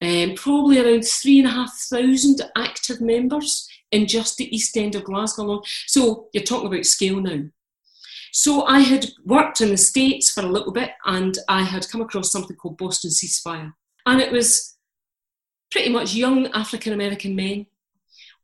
and 0.00 0.30
um, 0.32 0.36
probably 0.36 0.80
around 0.80 1.04
three 1.04 1.38
and 1.38 1.48
a 1.48 1.52
half 1.52 1.72
thousand 1.90 2.42
active 2.56 3.00
members 3.00 3.68
in 3.90 4.06
just 4.06 4.36
the 4.36 4.54
east 4.54 4.76
end 4.76 4.94
of 4.94 5.04
Glasgow 5.04 5.42
alone. 5.42 5.62
So 5.86 6.28
you're 6.32 6.44
talking 6.44 6.68
about 6.68 6.84
scale 6.84 7.20
now. 7.20 7.44
So 8.32 8.64
I 8.64 8.80
had 8.80 9.06
worked 9.24 9.60
in 9.60 9.70
the 9.70 9.76
States 9.76 10.30
for 10.30 10.42
a 10.42 10.46
little 10.46 10.72
bit 10.72 10.90
and 11.06 11.36
I 11.48 11.62
had 11.62 11.88
come 11.88 12.00
across 12.00 12.30
something 12.30 12.56
called 12.56 12.78
Boston 12.78 13.10
Ceasefire. 13.10 13.72
And 14.06 14.20
it 14.20 14.32
was 14.32 14.76
pretty 15.70 15.90
much 15.90 16.14
young 16.14 16.46
African 16.52 16.92
American 16.92 17.36
men, 17.36 17.66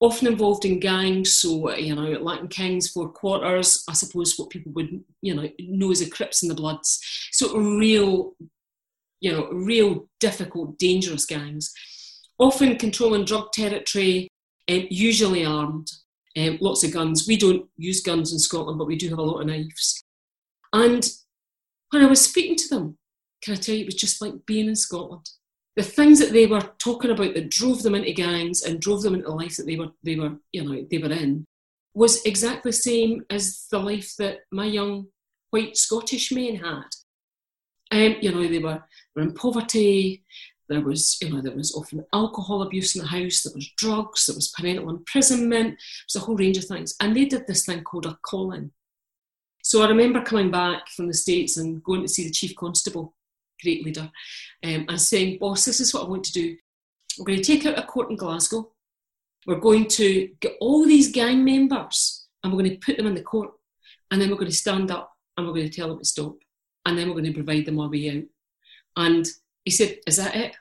often 0.01 0.27
involved 0.27 0.65
in 0.65 0.81
gangs. 0.81 1.33
So, 1.35 1.75
you 1.75 1.95
know, 1.95 2.11
Latin 2.21 2.49
Kings, 2.49 2.89
Four 2.89 3.11
Quarters, 3.11 3.85
I 3.89 3.95
suppose 3.95 4.35
what 4.37 4.51
people 4.51 4.73
would, 4.73 5.03
you 5.23 5.35
know, 5.35 5.49
know 5.59 5.91
as 5.91 6.01
the 6.01 6.11
Crips 6.11 6.43
and 6.43 6.51
the 6.51 6.55
Bloods. 6.55 7.01
So, 7.33 7.57
real, 7.57 8.35
you 9.21 9.33
know, 9.33 9.49
real 9.51 10.09
difficult, 10.21 10.79
dangerous 10.79 11.25
gangs. 11.25 11.73
Often 12.39 12.79
controlling 12.79 13.25
drug 13.25 13.53
territory, 13.53 14.29
um, 14.69 14.87
usually 14.91 15.45
armed, 15.45 15.91
um, 16.37 16.59
lots 16.61 16.85
of 16.85 16.93
guns. 16.93 17.27
We 17.29 17.37
don't 17.37 17.69
use 17.77 18.01
guns 18.01 18.33
in 18.33 18.39
Scotland, 18.39 18.79
but 18.79 18.87
we 18.87 18.97
do 18.97 19.09
have 19.11 19.19
a 19.19 19.23
lot 19.23 19.41
of 19.41 19.47
knives. 19.47 20.03
And 20.73 21.09
when 21.91 22.03
I 22.03 22.07
was 22.07 22.25
speaking 22.25 22.57
to 22.57 22.69
them, 22.69 22.99
can 23.43 23.55
I 23.55 23.57
tell 23.57 23.75
you, 23.75 23.83
it 23.83 23.87
was 23.87 23.95
just 23.95 24.21
like 24.21 24.47
being 24.47 24.69
in 24.69 24.77
Scotland. 24.77 25.29
The 25.77 25.83
things 25.83 26.19
that 26.21 26.33
they 26.33 26.47
were 26.47 26.73
talking 26.79 27.11
about 27.11 27.35
that 27.35 27.51
drove 27.51 27.83
them 27.83 27.95
into 27.95 28.13
gangs 28.13 28.63
and 28.63 28.81
drove 28.81 29.03
them 29.03 29.15
into 29.15 29.29
the 29.29 29.35
life 29.35 29.57
that 29.57 29.67
they 29.67 29.77
were, 29.77 29.89
they 30.03 30.17
were, 30.17 30.37
you 30.53 30.65
know, 30.65 30.87
they 30.91 30.99
were 30.99 31.13
in, 31.13 31.45
was 31.95 32.23
exactly 32.25 32.71
the 32.71 32.77
same 32.77 33.25
as 33.31 33.67
the 33.71 33.79
life 33.79 34.15
that 34.19 34.41
my 34.51 34.65
young 34.65 35.07
white 35.51 35.77
Scottish 35.77 36.33
men 36.33 36.57
had. 36.57 36.85
Um, 37.93 38.17
you 38.21 38.33
know, 38.33 38.47
they 38.47 38.59
were, 38.59 38.83
were 39.15 39.23
in 39.23 39.35
poverty, 39.35 40.25
there 40.69 40.81
was, 40.81 41.19
you 41.21 41.31
know, 41.31 41.41
there 41.41 41.55
was 41.55 41.75
often 41.75 42.05
alcohol 42.13 42.63
abuse 42.63 42.95
in 42.95 43.03
the 43.03 43.09
house, 43.09 43.43
there 43.43 43.53
was 43.55 43.71
drugs, 43.77 44.27
there 44.27 44.35
was 44.35 44.55
parental 44.59 44.91
imprisonment, 44.91 45.69
there 45.69 45.77
was 46.07 46.17
a 46.17 46.25
whole 46.25 46.37
range 46.37 46.57
of 46.57 46.65
things. 46.65 46.95
And 47.01 47.15
they 47.15 47.27
did 47.27 47.47
this 47.47 47.67
thing 47.67 47.83
called 47.83 48.07
a 48.07 48.19
call-in. 48.23 48.73
So 49.63 49.83
I 49.83 49.89
remember 49.89 50.23
coming 50.23 50.51
back 50.51 50.89
from 50.89 51.07
the 51.07 51.15
States 51.15 51.57
and 51.57 51.83
going 51.83 52.03
to 52.03 52.09
see 52.09 52.25
the 52.25 52.31
Chief 52.31 52.55
Constable, 52.55 53.15
great 53.63 53.85
leader, 53.85 54.11
um, 54.63 54.87
and 54.89 55.01
saying, 55.01 55.39
boss, 55.39 55.65
this 55.65 55.81
is 55.81 55.93
what 55.93 56.05
I 56.05 56.09
want 56.09 56.25
to 56.25 56.33
do. 56.33 56.57
We're 57.19 57.27
going 57.27 57.43
to 57.43 57.45
take 57.45 57.67
out 57.67 57.79
a 57.79 57.83
court 57.87 58.11
in 58.11 58.17
Glasgow. 58.17 58.71
We're 59.47 59.61
going 59.61 59.87
to 59.89 60.29
get 60.41 60.57
all 60.61 60.85
these 60.87 61.13
gang 61.13 61.45
members 61.45 62.27
and 62.43 62.53
we're 62.53 62.63
going 62.63 62.79
to 62.79 62.85
put 62.85 62.97
them 62.97 63.07
in 63.07 63.15
the 63.15 63.23
court. 63.23 63.53
And 64.11 64.21
then 64.21 64.31
we're 64.31 64.37
going 64.37 64.51
to 64.51 64.57
stand 64.57 64.91
up 64.91 65.13
and 65.37 65.47
we're 65.47 65.55
going 65.55 65.69
to 65.69 65.75
tell 65.75 65.89
them 65.89 65.99
to 65.99 66.05
stop. 66.05 66.37
And 66.87 66.99
then 66.99 67.09
we're 67.09 67.15
going 67.15 67.25
to 67.25 67.33
provide 67.33 67.65
them 67.65 67.81
our 67.81 67.89
way 67.89 68.11
out. 68.11 68.25
And 68.97 69.27
he 69.65 69.71
said, 69.71 69.99
Is 70.07 70.17
that 70.17 70.35
it? 70.35 70.57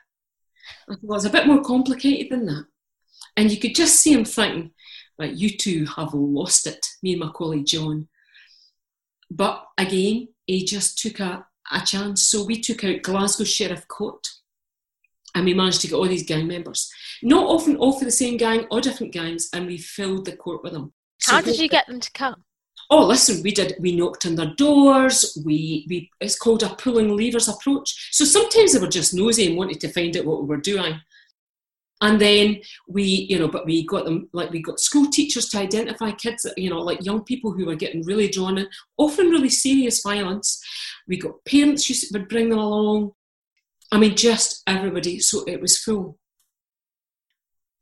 I 0.88 0.94
thought, 0.94 0.98
well, 1.02 1.16
it's 1.16 1.26
a 1.26 1.30
bit 1.30 1.46
more 1.46 1.62
complicated 1.62 2.32
than 2.32 2.46
that. 2.46 2.66
And 3.36 3.50
you 3.50 3.58
could 3.58 3.74
just 3.74 3.96
see 3.96 4.12
him 4.12 4.24
thinking, 4.24 4.72
like, 5.18 5.38
you 5.38 5.56
two 5.56 5.86
have 5.96 6.14
lost 6.14 6.66
it, 6.66 6.84
me 7.02 7.12
and 7.12 7.20
my 7.20 7.30
colleague 7.34 7.66
John. 7.66 8.08
But 9.30 9.64
again, 9.78 10.28
he 10.46 10.64
just 10.64 10.98
took 10.98 11.20
a, 11.20 11.46
a 11.70 11.80
chance. 11.84 12.22
So 12.22 12.44
we 12.44 12.60
took 12.60 12.84
out 12.84 13.02
Glasgow 13.02 13.44
Sheriff 13.44 13.86
Court 13.88 14.26
and 15.34 15.44
we 15.44 15.54
managed 15.54 15.80
to 15.82 15.88
get 15.88 15.96
all 15.96 16.08
these 16.08 16.26
gang 16.26 16.46
members. 16.46 16.90
Not 17.22 17.46
often 17.46 17.76
all 17.76 17.98
for 17.98 18.04
the 18.04 18.10
same 18.10 18.36
gang 18.36 18.66
or 18.70 18.80
different 18.80 19.12
gangs, 19.12 19.48
and 19.52 19.66
we 19.66 19.78
filled 19.78 20.26
the 20.26 20.36
court 20.36 20.62
with 20.62 20.72
them. 20.72 20.92
How 21.22 21.40
so 21.40 21.46
did 21.46 21.58
you 21.58 21.68
get 21.68 21.86
them 21.86 22.00
to 22.00 22.10
come? 22.12 22.44
Oh 22.90 23.04
listen 23.06 23.42
we 23.42 23.50
did 23.52 23.74
we 23.80 23.94
knocked 23.96 24.26
on 24.26 24.34
their 24.34 24.54
doors 24.56 25.36
we 25.44 25.86
we 25.88 26.10
it's 26.20 26.38
called 26.38 26.62
a 26.62 26.70
pulling 26.76 27.16
levers 27.16 27.48
approach. 27.48 28.10
So 28.12 28.24
sometimes 28.24 28.72
they 28.72 28.80
were 28.80 28.88
just 28.88 29.14
nosy 29.14 29.46
and 29.46 29.56
wanted 29.56 29.80
to 29.80 29.88
find 29.88 30.16
out 30.16 30.24
what 30.24 30.42
we 30.42 30.48
were 30.48 30.56
doing. 30.58 31.00
And 32.00 32.20
then 32.20 32.60
we 32.88 33.02
you 33.02 33.38
know 33.38 33.48
but 33.48 33.66
we 33.66 33.86
got 33.86 34.04
them 34.04 34.28
like 34.32 34.50
we 34.50 34.60
got 34.60 34.80
school 34.80 35.10
teachers 35.10 35.48
to 35.50 35.58
identify 35.58 36.10
kids 36.12 36.46
you 36.56 36.70
know 36.70 36.80
like 36.80 37.04
young 37.04 37.24
people 37.24 37.52
who 37.52 37.66
were 37.66 37.76
getting 37.76 38.02
really 38.02 38.28
drawn 38.28 38.58
in 38.58 38.66
often 38.98 39.30
really 39.30 39.48
serious 39.48 40.02
violence. 40.02 40.62
We 41.08 41.18
got 41.18 41.44
parents 41.44 41.86
who 41.86 41.94
would 42.18 42.28
bring 42.28 42.50
them 42.50 42.58
along. 42.58 43.12
I 43.92 43.98
mean 43.98 44.16
just 44.16 44.62
everybody 44.66 45.20
so 45.20 45.44
it 45.44 45.60
was 45.60 45.78
full. 45.78 46.18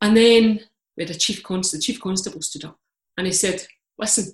And 0.00 0.16
then 0.16 0.60
we 0.96 1.04
had 1.04 1.10
a 1.10 1.18
chief 1.18 1.42
constable 1.42 1.78
the 1.78 1.82
chief 1.82 2.00
constable 2.00 2.42
stood 2.42 2.64
up 2.64 2.78
and 3.16 3.26
he 3.26 3.32
said 3.32 3.66
listen 3.98 4.32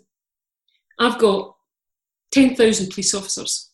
I've 0.98 1.18
got 1.18 1.56
10,000 2.32 2.90
police 2.90 3.14
officers. 3.14 3.70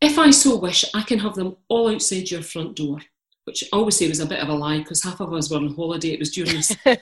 If 0.00 0.18
I 0.18 0.30
so 0.30 0.56
wish, 0.56 0.84
I 0.94 1.02
can 1.02 1.18
have 1.20 1.34
them 1.34 1.56
all 1.68 1.88
outside 1.90 2.30
your 2.30 2.42
front 2.42 2.76
door, 2.76 3.00
which 3.44 3.64
I 3.64 3.76
always 3.76 3.96
say 3.96 4.08
was 4.08 4.20
a 4.20 4.26
bit 4.26 4.40
of 4.40 4.48
a 4.48 4.54
lie 4.54 4.78
because 4.78 5.02
half 5.02 5.20
of 5.20 5.32
us 5.32 5.50
were 5.50 5.56
on 5.56 5.74
holiday. 5.74 6.10
It 6.10 6.18
was 6.18 6.32
during 6.32 6.54
this. 6.54 6.76
and, 6.84 7.00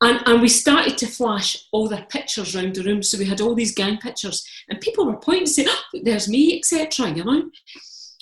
and 0.00 0.42
we 0.42 0.48
started 0.48 0.98
to 0.98 1.06
flash 1.06 1.66
all 1.72 1.88
the 1.88 2.04
pictures 2.08 2.56
around 2.56 2.74
the 2.74 2.82
room. 2.82 3.02
So 3.02 3.18
we 3.18 3.24
had 3.24 3.40
all 3.40 3.54
these 3.54 3.74
gang 3.74 3.98
pictures, 3.98 4.46
and 4.68 4.80
people 4.80 5.06
were 5.06 5.16
pointing, 5.16 5.42
and 5.42 5.48
saying, 5.48 5.68
oh, 5.70 6.00
"There's 6.02 6.28
me," 6.28 6.58
etc. 6.58 7.10
You 7.10 7.24
know, 7.24 7.50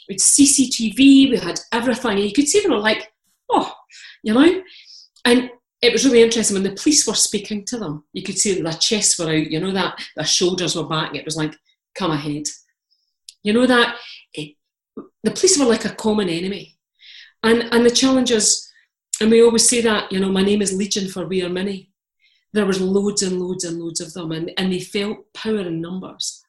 with 0.08 0.18
CCTV, 0.18 1.30
we 1.30 1.38
had 1.38 1.60
everything. 1.72 2.12
And 2.12 2.24
you 2.24 2.32
could 2.32 2.48
see 2.48 2.60
they 2.60 2.68
were 2.68 2.78
like, 2.78 3.12
"Oh," 3.50 3.72
you 4.22 4.34
know, 4.34 4.62
and 5.24 5.50
it 5.82 5.92
was 5.92 6.04
really 6.04 6.22
interesting 6.22 6.54
when 6.54 6.62
the 6.62 6.80
police 6.80 7.06
were 7.06 7.14
speaking 7.14 7.64
to 7.66 7.76
them. 7.76 8.04
You 8.12 8.22
could 8.22 8.38
see 8.38 8.54
that 8.54 8.62
their 8.62 8.72
chests 8.72 9.18
were 9.18 9.26
out, 9.26 9.50
you 9.50 9.58
know, 9.58 9.72
that 9.72 10.00
their 10.14 10.24
shoulders 10.24 10.76
were 10.76 10.86
back. 10.86 11.16
It 11.16 11.24
was 11.24 11.36
like, 11.36 11.54
come 11.96 12.12
ahead. 12.12 12.44
You 13.42 13.52
know, 13.52 13.66
that 13.66 13.96
it, 14.32 14.54
the 15.24 15.32
police 15.32 15.58
were 15.58 15.66
like 15.66 15.84
a 15.84 15.94
common 15.94 16.28
enemy. 16.28 16.78
And, 17.42 17.64
and 17.74 17.84
the 17.84 17.90
challengers, 17.90 18.70
and 19.20 19.28
we 19.28 19.42
always 19.42 19.68
say 19.68 19.80
that, 19.80 20.12
you 20.12 20.20
know, 20.20 20.30
my 20.30 20.42
name 20.42 20.62
is 20.62 20.72
Legion 20.72 21.08
for 21.08 21.26
we 21.26 21.42
are 21.42 21.48
many. 21.48 21.90
There 22.52 22.66
was 22.66 22.80
loads 22.80 23.24
and 23.24 23.40
loads 23.40 23.64
and 23.64 23.80
loads 23.80 24.00
of 24.00 24.12
them, 24.12 24.30
and, 24.30 24.52
and 24.56 24.72
they 24.72 24.80
felt 24.80 25.32
power 25.34 25.60
in 25.60 25.80
numbers. 25.80 26.44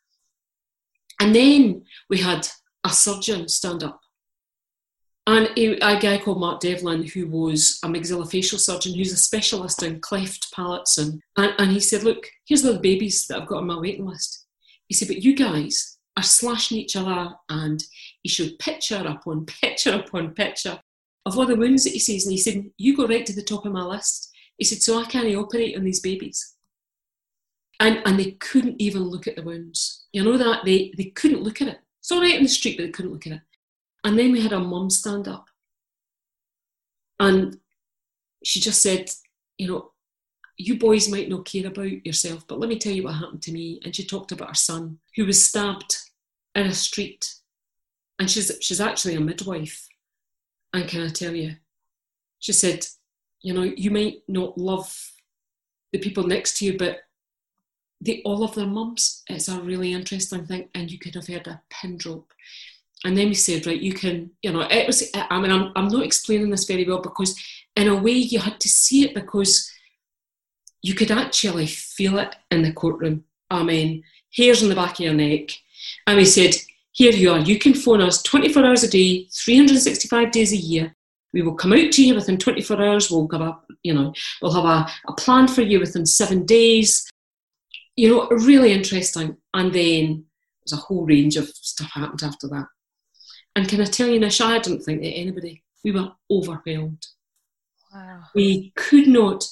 And 1.19 1.33
then 1.33 1.85
we 2.07 2.19
had 2.19 2.47
a 2.83 2.89
surgeon 2.89 3.47
stand 3.47 3.83
up 3.83 4.02
and 5.25 5.49
a, 5.55 5.75
a, 5.77 5.99
guy 5.99 6.17
called 6.17 6.39
Mark 6.39 6.59
Devlin, 6.59 7.07
who 7.07 7.27
was 7.27 7.79
a 7.83 7.88
maxillofacial 7.88 8.59
surgeon, 8.59 8.93
who's 8.93 9.13
a 9.13 9.17
specialist 9.17 9.81
in 9.81 10.01
cleft 10.01 10.53
palates. 10.53 10.97
And, 10.97 11.21
and, 11.38 11.53
and 11.57 11.71
he 11.71 11.79
said, 11.79 12.03
Look, 12.03 12.27
here's 12.45 12.62
the 12.62 12.79
babies 12.79 13.25
that 13.27 13.41
I've 13.41 13.47
got 13.47 13.59
on 13.59 13.67
my 13.67 13.79
waiting 13.79 14.05
list. 14.05 14.45
He 14.88 14.93
said, 14.93 15.07
But 15.07 15.23
you 15.23 15.33
guys 15.33 15.97
are 16.17 16.23
slashing 16.23 16.77
each 16.77 16.97
other. 16.97 17.33
And 17.49 17.81
he 18.21 18.29
showed 18.29 18.59
picture 18.59 19.01
upon 19.05 19.45
picture 19.62 19.93
upon 19.93 20.33
picture 20.33 20.79
of 21.25 21.38
all 21.38 21.45
the 21.45 21.55
wounds 21.55 21.86
that 21.86 21.93
he 21.93 21.99
sees. 21.99 22.25
And 22.25 22.33
he 22.33 22.38
said, 22.38 22.65
You 22.77 22.97
go 22.97 23.07
right 23.07 23.25
to 23.25 23.33
the 23.33 23.43
top 23.43 23.65
of 23.65 23.71
my 23.71 23.83
list. 23.83 24.29
He 24.57 24.65
said, 24.65 24.81
So 24.81 24.99
I 24.99 25.05
can't 25.05 25.33
operate 25.36 25.77
on 25.77 25.86
these 25.86 26.01
babies. 26.01 26.53
And, 27.79 28.01
and 28.05 28.19
they 28.19 28.31
couldn't 28.31 28.81
even 28.81 29.03
look 29.03 29.25
at 29.27 29.38
the 29.38 29.41
wounds. 29.41 30.05
You 30.12 30.25
know 30.25 30.38
that? 30.38 30.65
They, 30.65 30.93
they 30.97 31.05
couldn't 31.05 31.43
look 31.43 31.62
at 31.62 31.69
it. 31.69 31.79
It's 32.01 32.12
all 32.12 32.19
right 32.19 32.36
in 32.36 32.43
the 32.43 32.49
street, 32.49 32.77
but 32.77 32.83
they 32.83 32.91
couldn't 32.91 33.13
look 33.13 33.25
at 33.25 33.33
it. 33.33 33.41
And 34.03 34.19
then 34.19 34.31
we 34.31 34.41
had 34.41 34.53
our 34.53 34.59
mum 34.59 34.89
stand 34.89 35.27
up. 35.27 35.45
And 37.19 37.57
she 38.43 38.59
just 38.59 38.81
said, 38.81 39.09
you 39.57 39.67
know, 39.67 39.91
you 40.57 40.77
boys 40.77 41.09
might 41.09 41.29
not 41.29 41.45
care 41.45 41.67
about 41.67 42.05
yourself, 42.05 42.45
but 42.47 42.59
let 42.59 42.69
me 42.69 42.77
tell 42.77 42.91
you 42.91 43.03
what 43.03 43.15
happened 43.15 43.41
to 43.43 43.51
me. 43.51 43.79
And 43.83 43.95
she 43.95 44.05
talked 44.05 44.31
about 44.31 44.49
her 44.49 44.53
son 44.55 44.99
who 45.15 45.25
was 45.25 45.43
stabbed 45.43 45.95
in 46.53 46.67
a 46.67 46.73
street. 46.73 47.33
And 48.19 48.29
she's, 48.29 48.51
she's 48.61 48.81
actually 48.81 49.15
a 49.15 49.19
midwife. 49.19 49.87
And 50.73 50.87
can 50.87 51.01
I 51.01 51.09
tell 51.09 51.35
you, 51.35 51.55
she 52.39 52.51
said, 52.51 52.85
you 53.41 53.53
know, 53.53 53.63
you 53.63 53.89
might 53.89 54.23
not 54.27 54.57
love 54.57 55.11
the 55.91 55.99
people 55.99 56.25
next 56.25 56.57
to 56.57 56.65
you, 56.65 56.77
but 56.77 56.99
they 58.01 58.21
all 58.25 58.39
love 58.39 58.55
their 58.55 58.67
mums. 58.67 59.23
It's 59.29 59.47
a 59.47 59.61
really 59.61 59.93
interesting 59.93 60.45
thing. 60.45 60.69
And 60.75 60.91
you 60.91 60.99
could 60.99 61.15
have 61.15 61.27
heard 61.27 61.47
a 61.47 61.61
pin 61.69 61.97
drop 61.97 62.25
and 63.03 63.17
then 63.17 63.27
we 63.27 63.33
said, 63.33 63.65
right, 63.65 63.79
you 63.79 63.93
can, 63.93 64.31
you 64.41 64.51
know, 64.51 64.61
it 64.61 64.87
was, 64.87 65.09
I 65.13 65.39
mean, 65.39 65.51
I'm, 65.51 65.71
I'm 65.75 65.89
not 65.89 66.05
explaining 66.05 66.49
this 66.49 66.65
very 66.65 66.85
well 66.85 67.01
because 67.01 67.37
in 67.75 67.89
a 67.89 67.95
way 67.95 68.11
you 68.11 68.39
had 68.39 68.59
to 68.61 68.69
see 68.69 69.03
it 69.03 69.13
because 69.13 69.69
you 70.81 70.93
could 70.93 71.11
actually 71.11 71.67
feel 71.67 72.17
it 72.19 72.35
in 72.49 72.61
the 72.61 72.71
courtroom. 72.71 73.25
I 73.49 73.63
mean, 73.63 74.03
hairs 74.35 74.63
on 74.63 74.69
the 74.69 74.75
back 74.75 74.93
of 74.93 74.99
your 74.99 75.13
neck. 75.13 75.49
And 76.07 76.17
we 76.17 76.25
said, 76.25 76.55
here 76.91 77.11
you 77.11 77.31
are, 77.31 77.39
you 77.39 77.59
can 77.59 77.73
phone 77.73 78.01
us 78.01 78.21
24 78.21 78.65
hours 78.65 78.83
a 78.83 78.89
day, 78.89 79.27
365 79.33 80.31
days 80.31 80.53
a 80.53 80.57
year, 80.57 80.95
We 81.33 81.41
will 81.41 81.55
come 81.55 81.73
out 81.73 81.91
to 81.91 82.05
you 82.05 82.15
within 82.15 82.37
24 82.37 82.81
hours. 82.81 83.09
We'll 83.09 83.27
have 83.31 83.41
a, 83.41 83.57
you 83.81 83.93
know, 83.93 84.13
we'll 84.41 84.53
have 84.53 84.65
a, 84.65 84.87
a 85.07 85.13
plan 85.13 85.47
for 85.47 85.61
you 85.61 85.79
within 85.79 86.05
seven 86.05 86.45
days. 86.45 87.09
You 87.95 88.09
know, 88.09 88.29
really 88.29 88.71
interesting. 88.71 89.37
And 89.53 89.73
then 89.73 90.25
there's 90.65 90.79
a 90.79 90.83
whole 90.83 91.05
range 91.05 91.35
of 91.35 91.47
stuff 91.49 91.91
happened 91.91 92.23
after 92.23 92.47
that. 92.49 92.67
And 93.55 93.67
can 93.67 93.81
I 93.81 93.85
tell 93.85 94.07
you, 94.07 94.19
Nish, 94.19 94.41
I 94.41 94.57
didn't 94.59 94.81
think 94.81 95.01
that 95.01 95.09
anybody, 95.09 95.63
we 95.83 95.91
were 95.91 96.11
overwhelmed. 96.31 97.05
Wow. 97.93 98.23
We 98.33 98.73
could 98.75 99.07
not, 99.07 99.45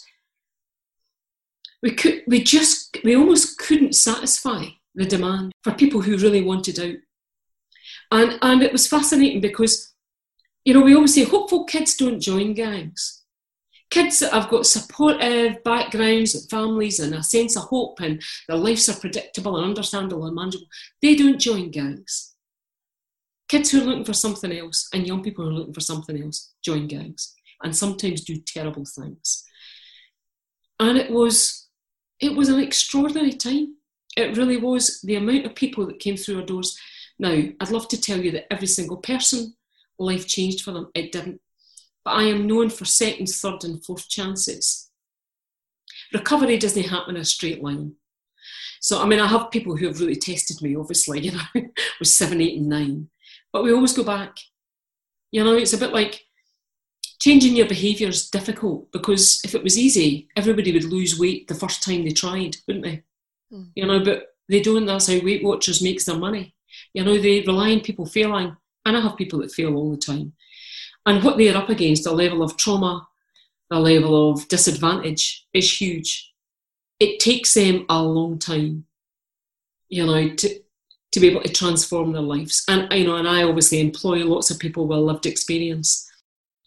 we 1.83 1.91
could, 1.91 2.23
we 2.27 2.43
just, 2.43 2.97
we 3.03 3.15
almost 3.15 3.59
couldn't 3.59 3.93
satisfy 3.93 4.65
the 4.95 5.05
demand 5.05 5.51
for 5.63 5.73
people 5.73 6.01
who 6.01 6.17
really 6.17 6.41
wanted 6.41 6.79
out. 6.79 6.97
And, 8.11 8.39
and 8.41 8.63
it 8.63 8.71
was 8.71 8.87
fascinating 8.87 9.41
because, 9.41 9.93
you 10.65 10.73
know, 10.73 10.81
we 10.81 10.95
always 10.95 11.13
say 11.13 11.23
hopeful 11.23 11.65
kids 11.65 11.95
don't 11.95 12.19
join 12.19 12.53
gangs. 12.53 13.23
Kids 13.89 14.19
that 14.19 14.33
have 14.33 14.49
got 14.49 14.65
supportive 14.65 15.63
backgrounds 15.63 16.33
and 16.33 16.49
families 16.49 16.99
and 16.99 17.13
a 17.13 17.21
sense 17.21 17.57
of 17.57 17.63
hope 17.63 17.99
and 17.99 18.21
their 18.47 18.57
lives 18.57 18.87
are 18.89 18.99
predictable 18.99 19.57
and 19.57 19.65
understandable 19.65 20.25
and 20.25 20.35
manageable, 20.35 20.67
they 21.01 21.15
don't 21.15 21.39
join 21.39 21.69
gangs. 21.69 22.30
Kids 23.51 23.69
who 23.69 23.81
are 23.81 23.83
looking 23.83 24.05
for 24.05 24.13
something 24.13 24.53
else 24.53 24.87
and 24.93 25.05
young 25.05 25.21
people 25.21 25.43
who 25.43 25.51
are 25.51 25.53
looking 25.53 25.73
for 25.73 25.81
something 25.81 26.23
else 26.23 26.53
join 26.63 26.87
gangs 26.87 27.35
and 27.61 27.75
sometimes 27.75 28.23
do 28.23 28.37
terrible 28.37 28.85
things. 28.85 29.43
And 30.79 30.97
it 30.97 31.11
was 31.11 31.67
it 32.21 32.33
was 32.33 32.47
an 32.47 32.61
extraordinary 32.61 33.33
time. 33.33 33.75
It 34.15 34.37
really 34.37 34.55
was 34.55 35.01
the 35.01 35.15
amount 35.15 35.45
of 35.45 35.53
people 35.53 35.85
that 35.87 35.99
came 35.99 36.15
through 36.15 36.39
our 36.39 36.45
doors. 36.45 36.79
Now, 37.19 37.43
I'd 37.59 37.71
love 37.71 37.89
to 37.89 37.99
tell 37.99 38.21
you 38.21 38.31
that 38.31 38.51
every 38.53 38.67
single 38.67 38.95
person, 38.95 39.53
life 39.99 40.27
changed 40.27 40.61
for 40.61 40.71
them. 40.71 40.89
It 40.95 41.11
didn't. 41.11 41.41
But 42.05 42.11
I 42.11 42.23
am 42.23 42.47
known 42.47 42.69
for 42.69 42.85
second, 42.85 43.27
third, 43.27 43.65
and 43.65 43.83
fourth 43.83 44.07
chances. 44.07 44.89
Recovery 46.13 46.57
doesn't 46.57 46.87
happen 46.87 47.17
in 47.17 47.21
a 47.21 47.25
straight 47.25 47.61
line. 47.61 47.95
So, 48.79 49.01
I 49.01 49.05
mean, 49.07 49.19
I 49.19 49.27
have 49.27 49.51
people 49.51 49.75
who 49.75 49.87
have 49.87 49.99
really 49.99 50.15
tested 50.15 50.61
me, 50.61 50.73
obviously, 50.77 51.19
you 51.25 51.33
know, 51.33 51.69
with 51.99 52.07
seven, 52.07 52.39
eight, 52.39 52.57
and 52.57 52.69
nine. 52.69 53.09
But 53.53 53.63
we 53.63 53.73
always 53.73 53.93
go 53.93 54.03
back. 54.03 54.37
You 55.31 55.43
know, 55.43 55.55
it's 55.55 55.73
a 55.73 55.77
bit 55.77 55.93
like 55.93 56.21
changing 57.19 57.55
your 57.55 57.67
behaviour 57.67 58.09
is 58.09 58.29
difficult 58.29 58.91
because 58.91 59.39
if 59.43 59.53
it 59.53 59.63
was 59.63 59.77
easy, 59.77 60.27
everybody 60.35 60.73
would 60.73 60.85
lose 60.85 61.19
weight 61.19 61.47
the 61.47 61.55
first 61.55 61.83
time 61.83 62.03
they 62.03 62.11
tried, 62.11 62.57
wouldn't 62.67 62.83
they? 62.83 63.03
Mm. 63.53 63.69
You 63.75 63.85
know, 63.85 64.03
but 64.03 64.27
they 64.49 64.61
don't. 64.61 64.85
That's 64.85 65.07
how 65.07 65.19
Weight 65.23 65.43
Watchers 65.43 65.81
makes 65.81 66.05
their 66.05 66.17
money. 66.17 66.55
You 66.93 67.03
know, 67.03 67.17
they 67.17 67.41
rely 67.41 67.71
on 67.71 67.81
people 67.81 68.05
failing, 68.05 68.55
and 68.85 68.97
I 68.97 69.01
have 69.01 69.17
people 69.17 69.39
that 69.39 69.51
fail 69.51 69.75
all 69.75 69.91
the 69.91 69.97
time. 69.97 70.33
And 71.05 71.23
what 71.23 71.37
they're 71.37 71.57
up 71.57 71.69
against, 71.69 72.05
a 72.05 72.11
level 72.11 72.43
of 72.43 72.57
trauma, 72.57 73.07
a 73.71 73.79
level 73.79 74.31
of 74.31 74.47
disadvantage, 74.47 75.47
is 75.53 75.79
huge. 75.81 76.33
It 76.99 77.19
takes 77.19 77.53
them 77.53 77.85
a 77.89 78.01
long 78.01 78.39
time, 78.39 78.85
you 79.89 80.05
know, 80.05 80.35
to 80.35 80.59
to 81.11 81.19
be 81.19 81.27
able 81.27 81.41
to 81.41 81.51
transform 81.51 82.13
their 82.13 82.21
lives. 82.21 82.63
And 82.67 82.91
you 82.91 83.05
know, 83.05 83.17
and 83.17 83.27
I 83.27 83.43
obviously 83.43 83.81
employ 83.81 84.25
lots 84.25 84.51
of 84.51 84.59
people 84.59 84.87
with 84.87 84.99
lived 84.99 85.25
experience, 85.25 86.09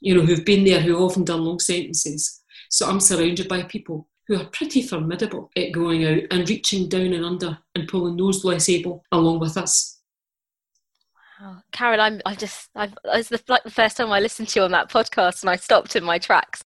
you 0.00 0.14
know, 0.14 0.22
who've 0.22 0.44
been 0.44 0.64
there, 0.64 0.80
who've 0.80 1.00
often 1.00 1.24
done 1.24 1.44
long 1.44 1.60
sentences. 1.60 2.42
So 2.68 2.88
I'm 2.88 3.00
surrounded 3.00 3.48
by 3.48 3.62
people 3.62 4.08
who 4.26 4.36
are 4.36 4.46
pretty 4.46 4.82
formidable 4.82 5.50
at 5.56 5.72
going 5.72 6.04
out 6.04 6.22
and 6.30 6.48
reaching 6.48 6.88
down 6.88 7.12
and 7.12 7.24
under 7.24 7.58
and 7.74 7.88
pulling 7.88 8.16
those 8.16 8.44
less 8.44 8.68
able 8.68 9.04
along 9.12 9.40
with 9.40 9.56
us. 9.56 10.00
Wow. 11.40 11.62
Carol, 11.72 12.00
I'm 12.00 12.20
I 12.24 12.34
just 12.34 12.70
I've 12.74 12.94
it's 13.06 13.28
the, 13.28 13.42
like 13.48 13.64
the 13.64 13.70
first 13.70 13.96
time 13.96 14.10
I 14.12 14.20
listened 14.20 14.48
to 14.48 14.60
you 14.60 14.64
on 14.64 14.70
that 14.72 14.90
podcast 14.90 15.42
and 15.42 15.50
I 15.50 15.56
stopped 15.56 15.96
in 15.96 16.04
my 16.04 16.18
tracks. 16.18 16.62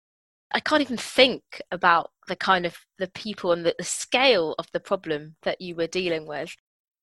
I 0.53 0.61
can't 0.61 0.83
even 0.83 0.97
think 0.97 1.43
about 1.73 2.11
the 2.29 2.37
kind 2.37 2.67
of 2.67 2.77
the 2.99 3.09
people 3.09 3.53
and 3.53 3.65
the, 3.65 3.75
the 3.79 3.85
scale 3.85 4.55
of 4.59 4.67
the 4.73 4.81
problem 4.81 5.37
that 5.43 5.61
you 5.61 5.75
were 5.75 5.87
dealing 5.87 6.27
with. 6.27 6.55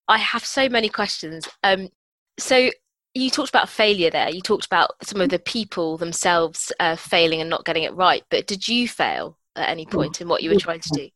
I 0.07 0.17
have 0.17 0.45
so 0.45 0.69
many 0.69 0.89
questions. 0.89 1.47
Um, 1.63 1.89
so 2.37 2.69
you 3.13 3.29
talked 3.29 3.49
about 3.49 3.69
failure 3.69 4.09
there. 4.09 4.29
You 4.29 4.41
talked 4.41 4.65
about 4.65 4.91
some 5.01 5.21
of 5.21 5.29
the 5.29 5.39
people 5.39 5.97
themselves 5.97 6.71
uh, 6.79 6.95
failing 6.95 7.41
and 7.41 7.49
not 7.49 7.65
getting 7.65 7.83
it 7.83 7.95
right. 7.95 8.23
But 8.29 8.47
did 8.47 8.67
you 8.67 8.87
fail 8.87 9.37
at 9.55 9.69
any 9.69 9.85
oh, 9.87 9.91
point 9.91 10.21
in 10.21 10.27
what 10.27 10.43
you 10.43 10.49
were 10.49 10.59
trying 10.59 10.81
to 10.81 10.89
do? 10.93 11.09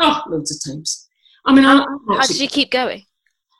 Oh, 0.00 0.22
loads 0.28 0.50
of 0.54 0.72
times. 0.72 1.08
I 1.46 1.54
mean, 1.54 1.64
how, 1.64 1.82
I, 1.82 2.16
how 2.16 2.26
did 2.26 2.40
you 2.40 2.48
keep 2.48 2.70
going? 2.70 3.04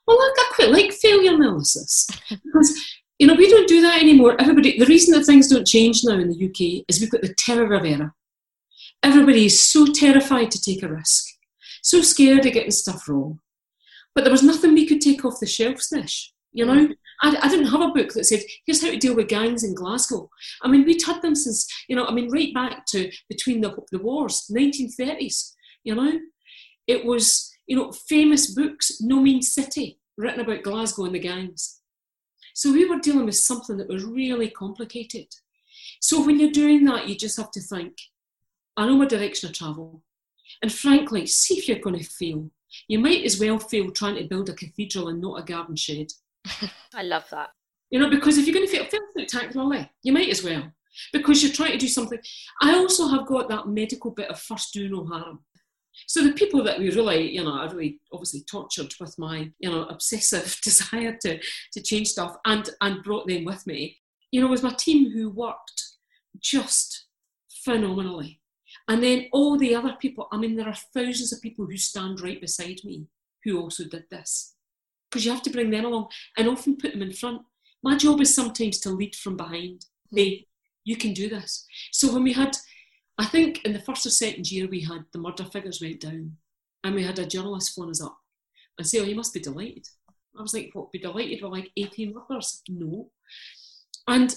Well, 0.07 0.19
I, 0.19 0.33
I 0.37 0.53
quite 0.55 0.71
like 0.71 0.93
failure 0.93 1.35
analysis 1.35 2.09
because 2.29 2.75
you 3.19 3.27
know 3.27 3.35
we 3.35 3.49
don't 3.49 3.69
do 3.69 3.83
that 3.83 4.01
anymore. 4.01 4.41
Everybody, 4.41 4.79
the 4.79 4.87
reason 4.87 5.17
that 5.17 5.25
things 5.25 5.49
don't 5.49 5.67
change 5.67 6.03
now 6.05 6.15
in 6.15 6.31
the 6.31 6.47
UK 6.47 6.85
is 6.89 7.01
we've 7.01 7.11
got 7.11 7.23
the 7.23 7.35
terror 7.35 7.75
of 7.75 7.85
error. 7.85 8.15
Everybody 9.03 9.47
is 9.47 9.61
so 9.61 9.87
terrified 9.87 10.51
to 10.51 10.61
take 10.61 10.83
a 10.83 10.89
risk, 10.89 11.27
so 11.83 12.01
scared 12.01 12.47
of 12.47 12.53
getting 12.53 12.71
stuff 12.71 13.09
wrong. 13.09 13.41
But 14.15 14.25
there 14.25 14.33
was 14.33 14.43
nothing 14.43 14.75
we 14.75 14.87
could 14.87 15.01
take 15.01 15.25
off 15.25 15.41
the 15.41 15.47
shelves, 15.47 15.91
Nish. 15.93 16.33
You 16.53 16.67
know, 16.67 16.87
mm. 16.87 16.95
I, 17.21 17.37
I, 17.43 17.49
didn't 17.49 17.67
have 17.67 17.81
a 17.81 17.89
book 17.89 18.13
that 18.13 18.25
said, 18.25 18.43
here's 18.65 18.81
how 18.81 18.91
to 18.91 18.97
deal 18.97 19.17
with 19.17 19.27
gangs 19.27 19.65
in 19.65 19.75
Glasgow. 19.75 20.31
I 20.63 20.69
mean, 20.69 20.85
we'd 20.85 21.03
had 21.05 21.21
them 21.21 21.35
since, 21.35 21.67
you 21.89 21.97
know, 21.97 22.07
I 22.07 22.13
mean, 22.13 22.31
right 22.31 22.55
back 22.55 22.87
to 22.91 23.11
between 23.29 23.61
the, 23.61 23.77
the 23.91 23.99
wars, 23.99 24.49
1930s, 24.53 25.53
you 25.83 25.97
know. 25.97 26.21
It 26.87 27.05
was, 27.05 27.53
you 27.67 27.77
know, 27.77 27.91
famous 27.91 28.55
books, 28.55 29.01
No 29.01 29.21
Mean 29.21 29.43
City, 29.43 29.99
written 30.17 30.41
about 30.41 30.63
Glasgow 30.63 31.07
and 31.07 31.15
the 31.17 31.19
gangs. 31.19 31.81
So 32.55 32.73
we 32.73 32.85
were 32.85 33.01
dealing 33.01 33.27
with 33.27 33.37
something 33.37 33.77
that 33.79 33.89
was 33.89 34.05
really 34.05 34.49
complicated. 34.49 35.27
So 36.01 36.25
when 36.25 36.39
you're 36.39 36.53
doing 36.53 36.85
that, 36.85 37.09
you 37.09 37.17
just 37.17 37.37
have 37.37 37.51
to 37.53 37.61
think, 37.61 37.99
I 38.77 38.87
know 38.87 38.97
my 38.97 39.07
direction 39.07 39.49
of 39.49 39.57
travel. 39.57 40.03
And 40.63 40.73
frankly, 40.73 41.27
see 41.27 41.59
if 41.59 41.69
you're 41.69 41.81
going 41.81 41.99
to 41.99 42.05
fail. 42.05 42.51
You 42.89 42.99
might 42.99 43.25
as 43.25 43.41
well 43.41 43.59
fail 43.59 43.91
trying 43.91 44.17
to 44.17 44.25
build 44.25 44.49
a 44.49 44.55
cathedral 44.55 45.09
and 45.09 45.21
not 45.21 45.41
a 45.41 45.45
garden 45.45 45.77
shed. 45.77 46.09
I 46.95 47.03
love 47.03 47.27
that. 47.31 47.51
You 47.91 47.99
know, 48.01 48.11
because 48.11 48.39
if 48.39 48.47
you're 48.47 48.55
going 48.55 48.67
to 48.67 48.73
fail, 48.73 48.85
fail 48.87 49.01
spectacularly, 49.11 49.91
you 50.03 50.13
might 50.13 50.29
as 50.29 50.43
well. 50.43 50.73
Because 51.13 51.43
you're 51.43 51.53
trying 51.53 51.73
to 51.73 51.79
do 51.79 51.89
something. 51.89 52.19
I 52.63 52.75
also 52.75 53.09
have 53.09 53.27
got 53.27 53.49
that 53.49 53.69
medical 53.69 54.11
bit 54.11 54.31
of 54.31 54.39
first 54.39 54.73
do 54.73 54.89
no 54.89 55.05
harm. 55.05 55.41
So 56.07 56.23
the 56.23 56.33
people 56.33 56.63
that 56.65 56.79
we 56.79 56.91
really, 56.91 57.31
you 57.31 57.45
know, 57.45 57.55
I 57.55 57.71
really 57.71 58.01
obviously 58.13 58.43
tortured 58.43 58.93
with 59.01 59.17
my, 59.19 59.51
you 59.59 59.71
know, 59.71 59.85
obsessive 59.85 60.59
desire 60.65 61.17
to 61.23 61.39
to 61.39 61.83
change 61.83 62.09
stuff 62.09 62.37
and 62.45 62.69
and 62.81 63.03
brought 63.03 63.27
them 63.27 63.45
with 63.45 63.67
me, 63.67 63.99
you 64.31 64.41
know, 64.41 64.49
was 64.49 64.63
my 64.63 64.75
team 64.77 65.11
who 65.13 65.31
worked 65.31 65.85
just 66.41 67.07
phenomenally. 67.65 68.41
And 68.89 69.03
then 69.03 69.27
all 69.33 69.57
the 69.57 69.75
other 69.75 69.97
people, 69.99 70.29
I 70.31 70.37
mean, 70.37 70.57
there 70.57 70.69
are 70.69 70.75
thousands 70.75 71.33
of 71.33 71.41
people 71.41 71.65
who 71.67 71.77
stand 71.77 72.21
right 72.21 72.41
beside 72.41 72.81
me 72.85 73.07
who 73.43 73.59
also 73.59 73.85
did 73.85 74.05
this. 74.11 74.55
Because 75.11 75.25
you 75.25 75.33
have 75.33 75.43
to 75.43 75.51
bring 75.51 75.71
them 75.71 75.85
along 75.85 76.09
and 76.37 76.49
often 76.49 76.77
put 76.77 76.93
them 76.93 77.03
in 77.03 77.13
front. 77.13 77.43
My 77.83 77.97
job 77.97 78.21
is 78.21 78.35
sometimes 78.35 78.79
to 78.81 78.91
lead 78.91 79.15
from 79.15 79.37
behind. 79.37 79.87
Hmm. 80.11 80.17
Hey, 80.17 80.47
you 80.85 80.97
can 80.97 81.15
do 81.15 81.29
this. 81.29 81.67
So 81.93 82.13
when 82.13 82.25
we 82.25 82.33
had, 82.33 82.57
I 83.19 83.25
think 83.27 83.65
in 83.65 83.73
the 83.73 83.81
first 83.81 84.05
or 84.07 84.11
second 84.11 84.51
year, 84.51 84.69
we 84.69 84.81
had 84.81 85.05
the 85.13 85.19
murder 85.19 85.45
figures 85.45 85.81
went 85.81 86.01
down. 86.01 86.37
And 86.83 86.95
we 86.95 87.05
had 87.05 87.19
a 87.19 87.27
journalist 87.27 87.75
phone 87.75 87.91
us 87.91 88.03
up 88.03 88.19
and 88.77 88.87
say, 88.87 89.01
Oh, 89.01 89.05
you 89.05 89.15
must 89.15 89.33
be 89.33 89.41
delighted. 89.41 89.87
I 90.39 90.43
was 90.43 90.53
like, 90.53 90.71
What, 90.75 90.93
be 90.93 90.99
delighted 90.99 91.43
with 91.43 91.53
like 91.53 91.71
18 91.77 92.13
murders? 92.13 92.61
No. 92.69 93.11
And 94.07 94.31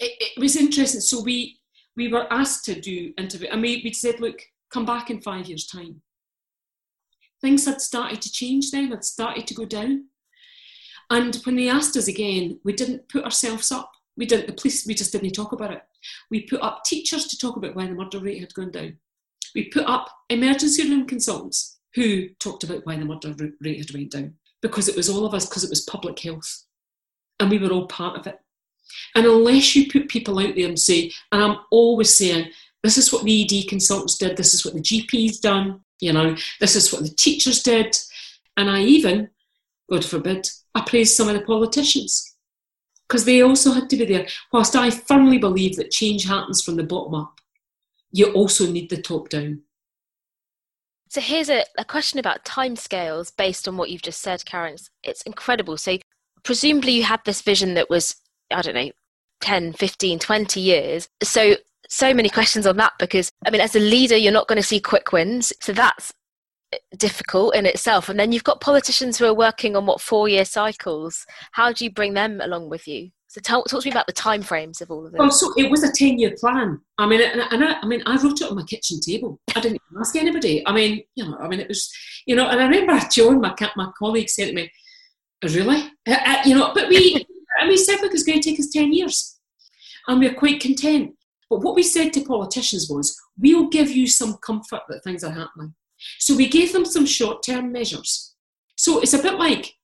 it, 0.00 0.16
it 0.20 0.40
was 0.40 0.56
interesting. 0.56 1.00
So 1.00 1.22
we 1.22 1.59
we 1.96 2.08
were 2.08 2.32
asked 2.32 2.64
to 2.66 2.80
do 2.80 3.12
interview, 3.18 3.48
and 3.50 3.62
we, 3.62 3.80
we 3.84 3.92
said, 3.92 4.20
look, 4.20 4.40
come 4.72 4.86
back 4.86 5.10
in 5.10 5.20
five 5.20 5.46
years' 5.46 5.66
time. 5.66 6.02
Things 7.40 7.66
had 7.66 7.80
started 7.80 8.20
to 8.22 8.32
change 8.32 8.70
then, 8.70 8.90
had 8.90 9.04
started 9.04 9.46
to 9.46 9.54
go 9.54 9.64
down. 9.64 10.06
And 11.10 11.34
when 11.44 11.56
they 11.56 11.68
asked 11.68 11.96
us 11.96 12.06
again, 12.06 12.60
we 12.64 12.72
didn't 12.72 13.08
put 13.08 13.24
ourselves 13.24 13.72
up. 13.72 13.90
We 14.16 14.26
didn't, 14.26 14.46
the 14.46 14.52
police, 14.52 14.86
we 14.86 14.94
just 14.94 15.12
didn't 15.12 15.32
talk 15.32 15.52
about 15.52 15.72
it. 15.72 15.82
We 16.30 16.42
put 16.42 16.62
up 16.62 16.84
teachers 16.84 17.26
to 17.26 17.38
talk 17.38 17.56
about 17.56 17.74
why 17.74 17.86
the 17.86 17.94
murder 17.94 18.20
rate 18.20 18.40
had 18.40 18.54
gone 18.54 18.70
down. 18.70 18.98
We 19.54 19.64
put 19.70 19.86
up 19.86 20.08
emergency 20.28 20.88
room 20.88 21.06
consultants 21.06 21.80
who 21.94 22.28
talked 22.38 22.62
about 22.62 22.86
why 22.86 22.96
the 22.96 23.04
murder 23.04 23.34
rate 23.60 23.78
had 23.78 23.92
went 23.92 24.12
down. 24.12 24.34
Because 24.62 24.88
it 24.88 24.96
was 24.96 25.08
all 25.08 25.24
of 25.24 25.34
us, 25.34 25.46
because 25.46 25.64
it 25.64 25.70
was 25.70 25.80
public 25.80 26.18
health. 26.20 26.64
And 27.40 27.50
we 27.50 27.58
were 27.58 27.70
all 27.70 27.86
part 27.86 28.18
of 28.18 28.26
it. 28.26 28.38
And 29.14 29.26
unless 29.26 29.74
you 29.74 29.90
put 29.90 30.08
people 30.08 30.38
out 30.38 30.54
there 30.54 30.68
and 30.68 30.78
say, 30.78 31.12
and 31.32 31.42
I'm 31.42 31.58
always 31.70 32.14
saying, 32.14 32.50
this 32.82 32.96
is 32.96 33.12
what 33.12 33.24
the 33.24 33.42
ED 33.42 33.68
consultants 33.68 34.16
did, 34.16 34.36
this 34.36 34.54
is 34.54 34.64
what 34.64 34.74
the 34.74 34.80
GP's 34.80 35.38
done, 35.38 35.80
you 36.00 36.12
know, 36.12 36.34
this 36.60 36.76
is 36.76 36.92
what 36.92 37.02
the 37.02 37.10
teachers 37.10 37.62
did. 37.62 37.96
And 38.56 38.70
I 38.70 38.82
even, 38.82 39.30
God 39.90 40.04
forbid, 40.04 40.48
I 40.74 40.82
praise 40.82 41.16
some 41.16 41.28
of 41.28 41.34
the 41.34 41.42
politicians 41.42 42.36
because 43.08 43.24
they 43.24 43.42
also 43.42 43.72
had 43.72 43.90
to 43.90 43.96
be 43.96 44.06
there. 44.06 44.26
Whilst 44.52 44.76
I 44.76 44.90
firmly 44.90 45.38
believe 45.38 45.76
that 45.76 45.90
change 45.90 46.26
happens 46.26 46.62
from 46.62 46.76
the 46.76 46.84
bottom 46.84 47.14
up, 47.14 47.40
you 48.12 48.32
also 48.32 48.70
need 48.70 48.88
the 48.88 49.02
top 49.02 49.28
down. 49.28 49.62
So 51.08 51.20
here's 51.20 51.50
a, 51.50 51.64
a 51.76 51.84
question 51.84 52.20
about 52.20 52.44
timescales 52.44 53.36
based 53.36 53.66
on 53.66 53.76
what 53.76 53.90
you've 53.90 54.00
just 54.00 54.20
said, 54.20 54.44
Karyn. 54.44 54.74
It's, 54.74 54.90
it's 55.02 55.22
incredible. 55.22 55.76
So 55.76 55.98
presumably 56.44 56.92
you 56.92 57.02
had 57.02 57.20
this 57.24 57.42
vision 57.42 57.74
that 57.74 57.90
was 57.90 58.14
I 58.50 58.62
don't 58.62 58.74
know, 58.74 58.90
10, 59.40 59.72
15, 59.72 60.18
20 60.18 60.60
years. 60.60 61.08
So, 61.22 61.56
so 61.88 62.14
many 62.14 62.28
questions 62.28 62.66
on 62.66 62.76
that 62.76 62.92
because, 62.98 63.30
I 63.46 63.50
mean, 63.50 63.60
as 63.60 63.74
a 63.74 63.80
leader, 63.80 64.16
you're 64.16 64.32
not 64.32 64.48
going 64.48 64.60
to 64.60 64.62
see 64.62 64.80
quick 64.80 65.12
wins. 65.12 65.52
So 65.60 65.72
that's 65.72 66.12
difficult 66.96 67.54
in 67.56 67.66
itself. 67.66 68.08
And 68.08 68.18
then 68.18 68.32
you've 68.32 68.44
got 68.44 68.60
politicians 68.60 69.18
who 69.18 69.26
are 69.26 69.34
working 69.34 69.76
on 69.76 69.86
what 69.86 70.00
four 70.00 70.28
year 70.28 70.44
cycles. 70.44 71.26
How 71.52 71.72
do 71.72 71.84
you 71.84 71.90
bring 71.90 72.14
them 72.14 72.40
along 72.40 72.68
with 72.68 72.86
you? 72.86 73.10
So 73.28 73.40
tell, 73.40 73.62
talk 73.62 73.82
to 73.82 73.86
me 73.86 73.92
about 73.92 74.08
the 74.08 74.12
time 74.12 74.42
frames 74.42 74.80
of 74.80 74.90
all 74.90 75.06
of 75.06 75.12
this. 75.12 75.18
Well, 75.20 75.30
so 75.30 75.52
it 75.56 75.70
was 75.70 75.84
a 75.84 75.92
ten-year 75.92 76.34
plan. 76.36 76.80
I 76.98 77.06
mean, 77.06 77.20
and, 77.20 77.40
and 77.52 77.64
I, 77.64 77.74
I, 77.80 77.86
mean, 77.86 78.02
I 78.04 78.20
wrote 78.20 78.40
it 78.40 78.50
on 78.50 78.56
my 78.56 78.64
kitchen 78.64 78.98
table. 79.00 79.38
I 79.54 79.60
didn't 79.60 79.80
ask 80.00 80.16
anybody. 80.16 80.66
I 80.66 80.72
mean, 80.72 81.04
you 81.14 81.24
know, 81.24 81.38
I 81.38 81.46
mean, 81.46 81.60
it 81.60 81.68
was, 81.68 81.88
you 82.26 82.34
know, 82.34 82.48
and 82.48 82.60
I 82.60 82.66
remember 82.66 83.00
Joan, 83.12 83.40
my 83.40 83.54
my 83.76 83.88
colleague, 83.96 84.28
said 84.28 84.46
to 84.46 84.52
me, 84.52 84.68
"Really, 85.44 85.92
uh, 86.08 86.16
uh, 86.26 86.42
you 86.44 86.56
know?" 86.56 86.72
But 86.74 86.88
we, 86.88 87.24
I 87.60 87.68
mean, 87.68 87.76
said 87.76 88.00
it 88.00 88.12
was 88.12 88.24
going 88.24 88.40
to 88.40 88.50
take 88.50 88.58
us 88.58 88.70
ten 88.70 88.92
years, 88.92 89.38
and 90.08 90.18
we 90.18 90.28
we're 90.28 90.34
quite 90.34 90.60
content. 90.60 91.14
But 91.48 91.60
what 91.60 91.74
we 91.74 91.82
said 91.82 92.12
to 92.14 92.24
politicians 92.24 92.88
was, 92.88 93.16
"We'll 93.38 93.68
give 93.68 93.90
you 93.90 94.06
some 94.06 94.38
comfort 94.38 94.82
that 94.88 95.04
things 95.04 95.22
are 95.24 95.32
happening." 95.32 95.74
So 96.18 96.34
we 96.34 96.48
gave 96.48 96.72
them 96.72 96.86
some 96.86 97.04
short-term 97.04 97.72
measures. 97.72 98.34
So 98.76 99.00
it's 99.00 99.12
a 99.12 99.22
bit 99.22 99.34
like 99.34 99.74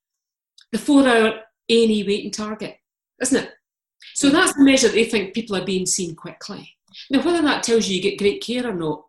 the 0.71 0.79
four-hour 0.79 1.41
A&E 1.69 2.03
waiting 2.03 2.31
target 2.31 2.77
isn't 3.21 3.43
it? 3.43 3.51
So 4.13 4.29
that's 4.29 4.53
the 4.53 4.63
measure 4.63 4.89
they 4.89 5.05
think 5.05 5.33
people 5.33 5.55
are 5.55 5.65
being 5.65 5.85
seen 5.85 6.15
quickly. 6.15 6.75
Now, 7.09 7.23
whether 7.23 7.41
that 7.41 7.63
tells 7.63 7.87
you 7.87 7.97
you 7.97 8.01
get 8.01 8.17
great 8.17 8.41
care 8.41 8.67
or 8.67 8.73
not, 8.73 9.05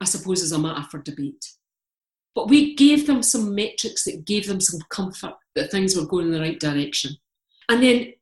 I 0.00 0.04
suppose 0.04 0.42
is 0.42 0.52
a 0.52 0.58
matter 0.58 0.86
for 0.90 0.98
debate. 0.98 1.44
But 2.34 2.48
we 2.48 2.74
gave 2.74 3.06
them 3.06 3.22
some 3.22 3.54
metrics 3.54 4.04
that 4.04 4.26
gave 4.26 4.46
them 4.46 4.60
some 4.60 4.80
comfort 4.90 5.34
that 5.54 5.70
things 5.70 5.96
were 5.96 6.06
going 6.06 6.26
in 6.26 6.32
the 6.32 6.40
right 6.40 6.60
direction. 6.60 7.16
And 7.68 7.82
then 7.82 8.12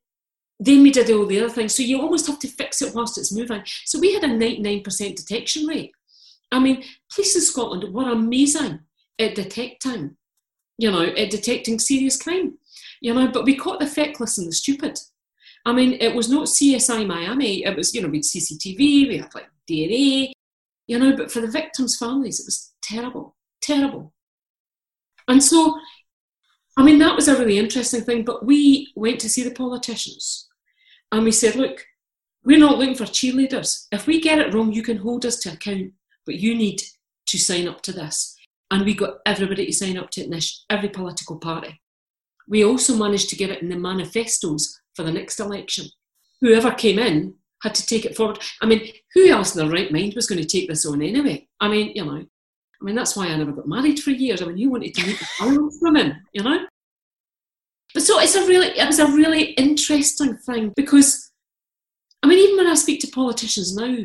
then 0.61 0.83
we 0.83 0.91
did 0.91 1.11
all 1.11 1.27
the 1.27 1.41
other 1.41 1.51
things. 1.51 1.75
So 1.75 1.83
you 1.83 2.01
almost 2.01 2.27
have 2.27 2.39
to 2.39 2.49
fix 2.49 2.81
it 2.81 2.95
whilst 2.95 3.19
it's 3.19 3.33
moving. 3.33 3.63
So 3.85 3.99
we 3.99 4.15
had 4.15 4.25
a 4.25 4.29
99% 4.29 5.17
detection 5.17 5.67
rate. 5.67 5.93
I 6.53 6.61
mean, 6.61 6.85
police 7.13 7.35
in 7.35 7.43
Scotland 7.43 7.93
were 7.93 8.13
amazing 8.13 8.81
at 9.19 9.35
detecting, 9.35 10.17
you 10.79 10.91
know, 10.91 11.03
at 11.03 11.31
detecting 11.31 11.79
serious 11.79 12.21
crime. 12.21 12.59
You 13.01 13.15
know, 13.15 13.29
but 13.29 13.45
we 13.45 13.57
caught 13.57 13.81
the 13.81 13.87
feckless 13.87 14.39
and 14.39 14.47
the 14.47 14.53
stupid. 14.53 14.99
I 15.67 15.73
mean, 15.73 15.99
it 16.01 16.15
was 16.15 16.31
not 16.31 16.47
CSI 16.47 17.07
Miami. 17.07 17.65
It 17.65 17.77
was, 17.77 17.95
you 17.95 18.03
know, 18.03 18.09
we 18.09 18.19
had 18.19 18.25
CCTV, 18.25 18.79
we 19.09 19.19
had 19.19 19.35
like 19.35 19.49
DNA, 19.69 20.33
you 20.87 20.99
know, 20.99 21.17
but 21.17 21.31
for 21.31 21.41
the 21.41 21.51
victims' 21.51 21.97
families, 21.97 22.41
it 22.41 22.47
was 22.47 22.73
terrible, 22.83 23.35
terrible. 23.63 24.13
And 25.27 25.43
so, 25.43 25.79
I 26.77 26.83
mean, 26.83 26.99
that 26.99 27.15
was 27.15 27.29
a 27.29 27.39
really 27.39 27.59
interesting 27.59 28.03
thing. 28.03 28.25
But 28.25 28.45
we 28.45 28.93
went 28.97 29.21
to 29.21 29.29
see 29.29 29.43
the 29.43 29.55
politicians 29.55 30.49
and 31.13 31.25
we 31.25 31.33
said, 31.33 31.55
look, 31.55 31.85
we're 32.45 32.59
not 32.59 32.79
looking 32.79 32.95
for 32.95 33.05
cheerleaders. 33.05 33.87
If 33.93 34.07
we 34.07 34.21
get 34.21 34.39
it 34.39 34.53
wrong, 34.53 34.73
you 34.73 34.83
can 34.83 34.99
hold 34.99 35.25
us 35.25 35.39
to 35.41 35.53
account, 35.53 35.93
but 36.27 36.37
you 36.37 36.55
need 36.55 36.83
to 37.27 37.39
sign 37.39 37.69
up 37.69 37.81
to 37.83 37.93
this. 37.93 38.37
And 38.71 38.85
we 38.85 38.95
got 38.95 39.19
everybody 39.25 39.67
to 39.67 39.73
sign 39.73 39.97
up 39.97 40.11
to 40.11 40.23
it, 40.23 40.45
every 40.69 40.89
political 40.89 41.39
party. 41.39 41.81
We 42.49 42.65
also 42.65 42.97
managed 42.97 43.31
to 43.31 43.37
get 43.37 43.51
it 43.51 43.63
in 43.63 43.69
the 43.69 43.77
manifestos 43.77 44.81
for 44.95 45.03
the 45.05 45.13
next 45.13 45.41
election. 45.41 45.87
Whoever 46.41 46.73
came 46.73 46.99
in 46.99 47.35
had 47.63 47.75
to 47.75 47.87
take 47.87 48.05
it 48.05 48.17
forward. 48.17 48.39
I 48.61 48.67
mean, 48.67 48.93
who 49.15 49.29
else 49.29 49.55
in 49.55 49.63
their 49.63 49.73
right 49.73 49.91
mind 49.91 50.15
was 50.15 50.27
going 50.27 50.41
to 50.41 50.47
take 50.47 50.69
this 50.69 50.85
on 50.85 51.01
anyway? 51.01 51.49
I 51.61 51.69
mean, 51.69 51.93
you 51.95 52.05
know, 52.05 52.27
I 52.81 52.85
mean, 52.85 52.95
that's 52.95 53.17
why 53.17 53.27
I 53.27 53.37
never 53.37 53.53
got 53.53 53.69
married 53.69 54.01
for 54.01 54.11
years. 54.11 54.43
I 54.43 54.47
mean, 54.47 54.59
you 54.59 54.71
wanted 54.71 54.95
to 54.95 55.07
meet 55.07 55.19
the 55.19 55.29
violence 55.39 55.79
women, 55.81 56.23
you 56.33 56.43
know? 56.43 56.67
But 57.93 58.03
so 58.03 58.19
it's 58.21 58.35
a 58.35 58.47
really, 58.47 58.67
it 58.67 58.87
was 58.87 58.99
a 58.99 59.07
really 59.07 59.53
interesting 59.53 60.37
thing 60.37 60.73
because, 60.77 61.31
I 62.23 62.27
mean, 62.27 62.39
even 62.39 62.57
when 62.57 62.67
I 62.67 62.75
speak 62.75 63.01
to 63.01 63.09
politicians 63.09 63.77
now, 63.77 63.97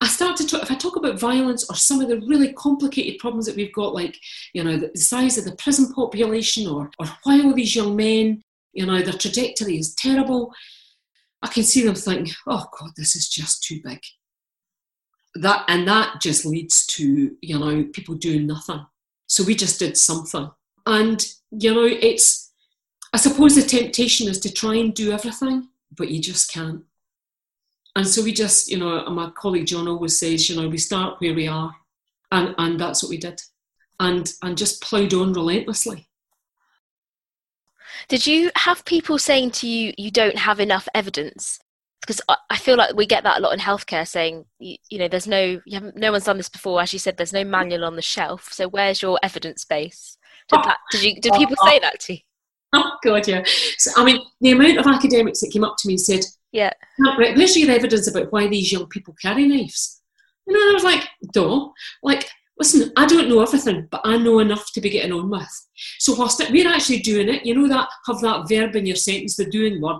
I 0.00 0.08
start 0.08 0.36
to 0.38 0.46
talk, 0.46 0.62
if 0.62 0.70
I 0.70 0.74
talk 0.74 0.96
about 0.96 1.18
violence 1.18 1.68
or 1.68 1.76
some 1.76 2.00
of 2.00 2.08
the 2.08 2.20
really 2.20 2.52
complicated 2.52 3.20
problems 3.20 3.46
that 3.46 3.56
we've 3.56 3.72
got, 3.72 3.94
like, 3.94 4.16
you 4.52 4.64
know, 4.64 4.76
the 4.76 4.98
size 4.98 5.38
of 5.38 5.44
the 5.44 5.56
prison 5.56 5.92
population 5.92 6.66
or, 6.66 6.90
or 6.98 7.06
why 7.22 7.40
all 7.40 7.54
these 7.54 7.76
young 7.76 7.94
men 7.96 8.42
you 8.72 8.86
know, 8.86 9.00
their 9.02 9.12
trajectory 9.12 9.78
is 9.78 9.94
terrible. 9.94 10.52
I 11.42 11.48
can 11.48 11.62
see 11.62 11.84
them 11.84 11.94
thinking, 11.94 12.34
oh 12.46 12.64
God, 12.78 12.90
this 12.96 13.16
is 13.16 13.28
just 13.28 13.62
too 13.64 13.80
big. 13.84 14.00
That 15.34 15.64
and 15.68 15.88
that 15.88 16.20
just 16.20 16.44
leads 16.44 16.86
to, 16.88 17.36
you 17.40 17.58
know, 17.58 17.84
people 17.92 18.14
doing 18.14 18.46
nothing. 18.46 18.84
So 19.26 19.44
we 19.44 19.54
just 19.54 19.78
did 19.78 19.96
something. 19.96 20.50
And, 20.86 21.24
you 21.50 21.74
know, 21.74 21.84
it's 21.84 22.52
I 23.12 23.18
suppose 23.18 23.54
the 23.54 23.62
temptation 23.62 24.28
is 24.28 24.38
to 24.40 24.52
try 24.52 24.74
and 24.74 24.94
do 24.94 25.12
everything, 25.12 25.68
but 25.96 26.10
you 26.10 26.20
just 26.20 26.50
can't. 26.50 26.82
And 27.94 28.06
so 28.06 28.22
we 28.22 28.32
just, 28.32 28.70
you 28.70 28.78
know, 28.78 29.04
my 29.10 29.30
colleague 29.30 29.66
John 29.66 29.86
always 29.86 30.18
says, 30.18 30.48
you 30.48 30.56
know, 30.60 30.68
we 30.68 30.78
start 30.78 31.20
where 31.20 31.34
we 31.34 31.46
are. 31.46 31.74
And 32.30 32.54
and 32.56 32.80
that's 32.80 33.02
what 33.02 33.10
we 33.10 33.18
did. 33.18 33.42
And 34.00 34.30
and 34.42 34.56
just 34.56 34.82
ploughed 34.82 35.12
on 35.14 35.34
relentlessly. 35.34 36.08
Did 38.08 38.26
you 38.26 38.50
have 38.56 38.84
people 38.84 39.18
saying 39.18 39.52
to 39.52 39.68
you, 39.68 39.92
you 39.98 40.10
don't 40.10 40.38
have 40.38 40.58
enough 40.58 40.88
evidence? 40.94 41.58
Because 42.02 42.20
I 42.50 42.56
feel 42.56 42.76
like 42.76 42.94
we 42.96 43.06
get 43.06 43.22
that 43.22 43.38
a 43.38 43.40
lot 43.40 43.52
in 43.52 43.60
healthcare, 43.60 44.06
saying 44.06 44.44
you, 44.58 44.76
you 44.90 44.98
know, 44.98 45.08
there's 45.08 45.28
no, 45.28 45.60
you 45.64 45.74
haven't, 45.74 45.96
no 45.96 46.10
one's 46.10 46.24
done 46.24 46.36
this 46.36 46.48
before. 46.48 46.82
As 46.82 46.92
you 46.92 46.98
said, 46.98 47.16
there's 47.16 47.32
no 47.32 47.44
manual 47.44 47.84
on 47.84 47.96
the 47.96 48.02
shelf. 48.02 48.48
So 48.52 48.68
where's 48.68 49.00
your 49.00 49.20
evidence 49.22 49.64
base? 49.64 50.18
Did 50.48 50.58
oh, 50.58 50.62
that? 50.64 50.78
Did 50.90 51.02
you? 51.04 51.20
Did 51.20 51.32
people 51.34 51.56
oh, 51.60 51.68
say 51.68 51.76
oh. 51.76 51.80
that 51.80 52.00
to 52.00 52.14
you? 52.14 52.18
Oh 52.72 52.92
God, 53.04 53.28
yeah. 53.28 53.42
So 53.78 53.92
I 53.96 54.04
mean, 54.04 54.20
the 54.40 54.50
amount 54.50 54.78
of 54.78 54.86
academics 54.86 55.40
that 55.40 55.52
came 55.52 55.64
up 55.64 55.76
to 55.78 55.88
me 55.88 55.94
and 55.94 56.00
said, 56.00 56.24
"Yeah, 56.50 56.72
right, 57.18 57.36
where's 57.36 57.56
your 57.56 57.70
evidence 57.70 58.08
about 58.08 58.32
why 58.32 58.48
these 58.48 58.72
young 58.72 58.86
people 58.88 59.14
carry 59.22 59.46
knives?" 59.46 60.00
You 60.46 60.54
And 60.54 60.70
I 60.70 60.74
was 60.74 60.84
like, 60.84 61.08
"Duh!" 61.32 61.68
Like 62.02 62.28
listen, 62.58 62.92
I 62.96 63.06
don't 63.06 63.28
know 63.28 63.42
everything, 63.42 63.88
but 63.90 64.00
I 64.04 64.16
know 64.16 64.38
enough 64.38 64.72
to 64.72 64.80
be 64.80 64.90
getting 64.90 65.12
on 65.12 65.30
with. 65.30 65.68
So 65.98 66.14
whilst 66.14 66.42
we're 66.50 66.68
actually 66.68 67.00
doing 67.00 67.28
it, 67.28 67.44
you 67.44 67.54
know 67.54 67.68
that 67.68 67.88
have 68.06 68.20
that 68.20 68.48
verb 68.48 68.76
in 68.76 68.86
your 68.86 68.96
sentence, 68.96 69.36
the 69.36 69.46
doing 69.46 69.80
word, 69.80 69.98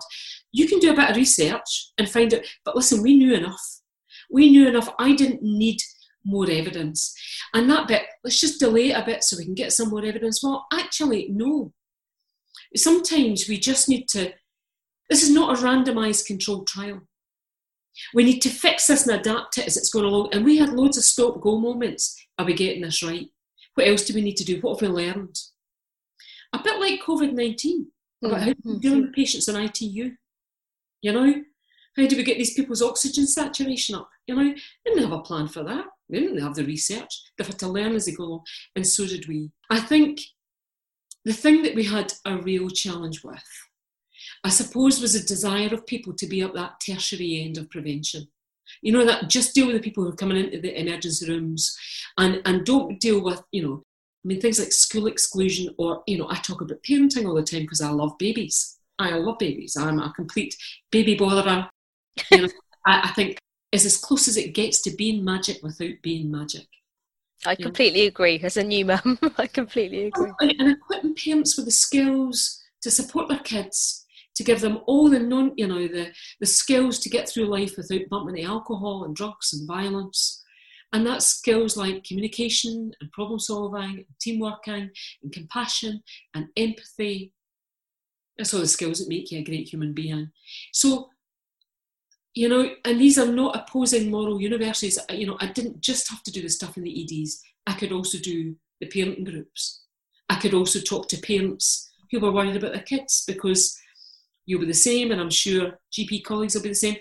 you 0.52 0.68
can 0.68 0.78
do 0.78 0.92
a 0.92 0.96
bit 0.96 1.10
of 1.10 1.16
research 1.16 1.92
and 1.98 2.08
find 2.08 2.32
out, 2.34 2.42
but 2.64 2.76
listen, 2.76 3.02
we 3.02 3.16
knew 3.16 3.34
enough. 3.34 3.80
We 4.30 4.50
knew 4.50 4.68
enough. 4.68 4.88
I 4.98 5.14
didn't 5.14 5.42
need 5.42 5.80
more 6.24 6.48
evidence. 6.50 7.14
And 7.54 7.68
that 7.70 7.88
bit, 7.88 8.02
let's 8.22 8.40
just 8.40 8.60
delay 8.60 8.90
it 8.90 8.98
a 8.98 9.04
bit 9.04 9.24
so 9.24 9.36
we 9.36 9.44
can 9.44 9.54
get 9.54 9.72
some 9.72 9.88
more 9.88 10.04
evidence. 10.04 10.42
Well, 10.42 10.66
actually, 10.72 11.28
no. 11.30 11.72
Sometimes 12.76 13.48
we 13.48 13.58
just 13.58 13.88
need 13.88 14.08
to, 14.10 14.32
this 15.10 15.22
is 15.22 15.30
not 15.30 15.58
a 15.58 15.62
randomised 15.62 16.26
controlled 16.26 16.66
trial. 16.66 17.02
We 18.14 18.24
need 18.24 18.40
to 18.40 18.48
fix 18.48 18.86
this 18.86 19.06
and 19.06 19.18
adapt 19.18 19.58
it 19.58 19.66
as 19.66 19.76
it's 19.76 19.90
going 19.90 20.06
along. 20.06 20.30
And 20.32 20.44
we 20.44 20.58
had 20.58 20.70
loads 20.70 20.96
of 20.96 21.04
stop 21.04 21.40
go 21.40 21.58
moments 21.58 22.18
are 22.38 22.46
we 22.46 22.54
getting 22.54 22.82
this 22.82 23.02
right? 23.02 23.28
What 23.74 23.86
else 23.86 24.04
do 24.04 24.14
we 24.14 24.22
need 24.22 24.36
to 24.36 24.44
do? 24.44 24.60
What 24.60 24.80
have 24.80 24.88
we 24.88 24.94
learned? 24.94 25.38
A 26.52 26.62
bit 26.62 26.80
like 26.80 27.02
COVID 27.02 27.32
19, 27.32 27.86
about 28.22 28.40
mm-hmm. 28.40 28.44
how 28.44 28.54
we 28.64 28.78
deal 28.78 29.00
with 29.00 29.14
patients 29.14 29.48
in 29.48 29.56
ITU. 29.56 30.12
You 31.02 31.12
know, 31.12 31.34
how 31.96 32.06
do 32.06 32.16
we 32.16 32.22
get 32.22 32.38
these 32.38 32.54
people's 32.54 32.80
oxygen 32.80 33.26
saturation 33.26 33.96
up? 33.96 34.08
You 34.26 34.34
know, 34.34 34.44
they 34.44 34.60
didn't 34.86 35.02
have 35.02 35.18
a 35.18 35.22
plan 35.22 35.48
for 35.48 35.62
that. 35.64 35.84
They 36.08 36.20
didn't 36.20 36.42
have 36.42 36.54
the 36.54 36.64
research. 36.64 37.22
They've 37.36 37.46
had 37.46 37.58
to 37.58 37.68
learn 37.68 37.94
as 37.94 38.06
they 38.06 38.12
go 38.12 38.24
along, 38.24 38.44
and 38.76 38.86
so 38.86 39.06
did 39.06 39.28
we. 39.28 39.50
I 39.70 39.80
think 39.80 40.20
the 41.24 41.32
thing 41.32 41.62
that 41.62 41.74
we 41.74 41.84
had 41.84 42.12
a 42.24 42.36
real 42.36 42.68
challenge 42.70 43.22
with, 43.22 43.44
I 44.44 44.48
suppose, 44.48 45.00
was 45.00 45.14
a 45.14 45.26
desire 45.26 45.72
of 45.72 45.86
people 45.86 46.14
to 46.14 46.26
be 46.26 46.40
at 46.42 46.54
that 46.54 46.80
tertiary 46.84 47.42
end 47.42 47.58
of 47.58 47.70
prevention. 47.70 48.28
You 48.80 48.92
know, 48.92 49.04
that 49.04 49.28
just 49.28 49.54
deal 49.54 49.66
with 49.66 49.76
the 49.76 49.82
people 49.82 50.04
who 50.04 50.10
are 50.10 50.16
coming 50.16 50.38
into 50.38 50.60
the 50.60 50.80
emergency 50.80 51.28
rooms 51.28 51.76
and, 52.16 52.40
and 52.44 52.64
don't 52.64 53.00
deal 53.00 53.22
with, 53.22 53.42
you 53.52 53.62
know, 53.62 53.84
I 54.24 54.28
mean, 54.28 54.40
things 54.40 54.58
like 54.58 54.72
school 54.72 55.08
exclusion 55.08 55.74
or, 55.78 56.02
you 56.06 56.18
know, 56.18 56.28
I 56.30 56.36
talk 56.36 56.60
about 56.60 56.82
parenting 56.82 57.26
all 57.26 57.34
the 57.34 57.42
time 57.42 57.62
because 57.62 57.80
I 57.80 57.90
love 57.90 58.16
babies. 58.18 58.78
I 59.02 59.16
love 59.16 59.38
babies. 59.38 59.76
I'm 59.76 59.98
a 59.98 60.12
complete 60.14 60.56
baby 60.90 61.16
botherer. 61.16 61.68
You 62.30 62.42
know, 62.42 62.48
I, 62.86 63.08
I 63.08 63.12
think 63.12 63.38
is 63.72 63.86
as 63.86 63.96
close 63.96 64.28
as 64.28 64.36
it 64.36 64.54
gets 64.54 64.82
to 64.82 64.90
being 64.96 65.24
magic 65.24 65.62
without 65.62 65.94
being 66.02 66.30
magic. 66.30 66.66
I 67.44 67.56
completely 67.56 68.06
agree. 68.06 68.40
As 68.42 68.56
a 68.56 68.62
new 68.62 68.84
mum, 68.86 69.18
I 69.38 69.46
completely 69.46 70.06
agree. 70.06 70.32
And, 70.40 70.54
and 70.58 70.72
equipping 70.72 71.14
parents 71.14 71.56
with 71.56 71.66
the 71.66 71.72
skills 71.72 72.62
to 72.82 72.90
support 72.90 73.28
their 73.28 73.38
kids 73.38 74.02
to 74.34 74.44
give 74.44 74.60
them 74.60 74.80
all 74.86 75.10
the 75.10 75.18
non, 75.18 75.52
you 75.56 75.66
know, 75.66 75.86
the, 75.86 76.12
the 76.40 76.46
skills 76.46 76.98
to 77.00 77.10
get 77.10 77.28
through 77.28 77.46
life 77.46 77.76
without 77.76 78.08
bumping 78.10 78.36
into 78.36 78.48
alcohol 78.48 79.04
and 79.04 79.14
drugs 79.14 79.52
and 79.52 79.66
violence. 79.68 80.42
And 80.92 81.06
that's 81.06 81.26
skills 81.26 81.76
like 81.76 82.04
communication 82.04 82.92
and 83.00 83.12
problem 83.12 83.38
solving, 83.38 83.82
and 83.82 84.06
team 84.20 84.40
working 84.40 84.90
and 85.22 85.32
compassion 85.32 86.02
and 86.34 86.48
empathy. 86.56 87.32
That's 88.36 88.54
all 88.54 88.60
the 88.60 88.66
skills 88.66 88.98
that 88.98 89.08
make 89.08 89.30
you 89.30 89.40
a 89.40 89.44
great 89.44 89.68
human 89.68 89.92
being. 89.92 90.30
So, 90.72 91.10
you 92.34 92.48
know, 92.48 92.70
and 92.84 93.00
these 93.00 93.18
are 93.18 93.26
not 93.26 93.56
opposing 93.56 94.10
moral 94.10 94.40
universes. 94.40 94.98
You 95.10 95.26
know, 95.26 95.36
I 95.40 95.46
didn't 95.46 95.80
just 95.80 96.08
have 96.10 96.22
to 96.24 96.32
do 96.32 96.42
the 96.42 96.48
stuff 96.48 96.76
in 96.76 96.82
the 96.82 97.22
EDs. 97.22 97.42
I 97.66 97.74
could 97.74 97.92
also 97.92 98.18
do 98.18 98.56
the 98.80 98.88
parenting 98.88 99.30
groups. 99.30 99.84
I 100.28 100.36
could 100.36 100.54
also 100.54 100.80
talk 100.80 101.08
to 101.08 101.20
parents 101.20 101.90
who 102.10 102.20
were 102.20 102.32
worried 102.32 102.56
about 102.56 102.72
their 102.72 102.82
kids 102.82 103.24
because 103.26 103.78
you'll 104.46 104.60
be 104.60 104.66
the 104.66 104.74
same, 104.74 105.10
and 105.10 105.20
I'm 105.20 105.30
sure 105.30 105.78
GP 105.92 106.24
colleagues 106.24 106.54
will 106.54 106.62
be 106.62 106.70
the 106.70 106.74
same. 106.74 106.96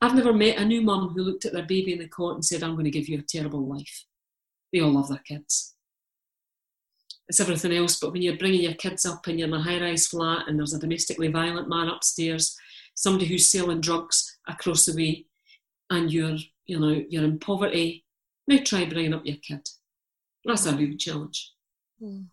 I've 0.00 0.14
never 0.14 0.32
met 0.32 0.58
a 0.58 0.64
new 0.64 0.82
mum 0.82 1.08
who 1.08 1.22
looked 1.22 1.46
at 1.46 1.52
their 1.52 1.64
baby 1.64 1.92
in 1.92 1.98
the 1.98 2.08
court 2.08 2.34
and 2.34 2.44
said, 2.44 2.62
I'm 2.62 2.74
going 2.74 2.84
to 2.84 2.90
give 2.90 3.08
you 3.08 3.18
a 3.18 3.22
terrible 3.22 3.66
life. 3.66 4.04
They 4.72 4.80
all 4.80 4.92
love 4.92 5.08
their 5.08 5.22
kids. 5.26 5.73
It's 7.28 7.40
everything 7.40 7.72
else, 7.72 7.98
but 7.98 8.12
when 8.12 8.22
you're 8.22 8.36
bringing 8.36 8.60
your 8.60 8.74
kids 8.74 9.06
up 9.06 9.26
and 9.26 9.38
you're 9.38 9.48
in 9.48 9.54
a 9.54 9.62
high 9.62 9.80
rise 9.80 10.06
flat 10.06 10.46
and 10.46 10.58
there's 10.58 10.74
a 10.74 10.78
domestically 10.78 11.28
violent 11.28 11.68
man 11.68 11.88
upstairs, 11.88 12.56
somebody 12.94 13.26
who's 13.26 13.50
selling 13.50 13.80
drugs 13.80 14.38
across 14.46 14.84
the 14.84 14.94
way, 14.94 15.26
and 15.90 16.12
you're, 16.12 16.36
you 16.66 16.78
know, 16.78 17.02
you're 17.08 17.24
in 17.24 17.38
poverty, 17.38 18.04
now 18.46 18.58
try 18.64 18.84
bringing 18.84 19.14
up 19.14 19.24
your 19.24 19.36
kid. 19.36 19.66
That's 20.44 20.66
a 20.66 20.76
real 20.76 20.96
challenge. 20.98 21.52
Mm. 22.02 22.26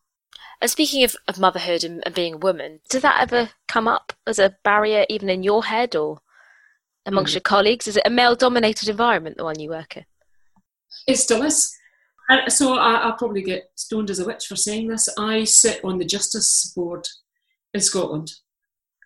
And 0.59 0.69
speaking 0.69 1.03
of, 1.03 1.15
of 1.27 1.39
motherhood 1.39 1.83
and, 1.83 2.03
and, 2.05 2.13
being 2.13 2.35
a 2.35 2.37
woman, 2.37 2.81
did 2.89 3.01
that 3.01 3.21
ever 3.21 3.49
come 3.67 3.87
up 3.87 4.13
as 4.27 4.39
a 4.39 4.55
barrier 4.63 5.05
even 5.09 5.29
in 5.29 5.43
your 5.43 5.65
head 5.65 5.95
or 5.95 6.19
amongst 7.05 7.31
mm. 7.31 7.35
your 7.35 7.41
colleagues? 7.41 7.87
Is 7.87 7.97
it 7.97 8.05
a 8.05 8.09
male 8.09 8.35
dominated 8.35 8.89
environment, 8.89 9.37
the 9.37 9.43
one 9.43 9.59
you 9.59 9.69
work 9.69 9.97
in? 9.97 10.05
It 11.07 11.17
still 11.17 11.43
is. 11.43 11.75
So 12.47 12.77
I, 12.77 13.05
will 13.05 13.13
probably 13.13 13.41
get 13.41 13.71
stoned 13.75 14.09
as 14.09 14.19
a 14.19 14.25
witch 14.25 14.45
for 14.45 14.55
saying 14.55 14.87
this. 14.87 15.09
I 15.17 15.43
sit 15.43 15.83
on 15.83 15.97
the 15.97 16.05
Justice 16.05 16.71
Board 16.75 17.07
in 17.73 17.81
Scotland. 17.81 18.33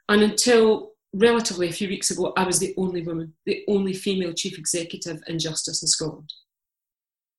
And 0.10 0.22
until 0.22 0.92
relatively 1.14 1.70
a 1.70 1.74
few 1.74 1.88
weeks 1.88 2.12
ago, 2.12 2.34
I 2.38 2.44
was 2.44 2.60
the 2.60 2.74
only 2.78 3.02
woman, 3.02 3.34
the 3.46 3.64
only 3.68 3.94
female 3.94 4.34
chief 4.34 4.58
executive 4.58 5.22
in 5.28 5.40
Justice 5.40 5.82
in 5.82 5.88
Scotland. 5.88 6.32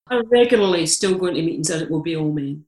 I'm 0.09 0.29
regularly 0.29 0.87
still 0.87 1.17
go 1.17 1.27
into 1.27 1.43
meetings 1.43 1.71
and 1.71 1.83
it 1.83 1.91
will 1.91 2.03
be 2.03 2.17
all 2.17 2.33
men. 2.33 2.65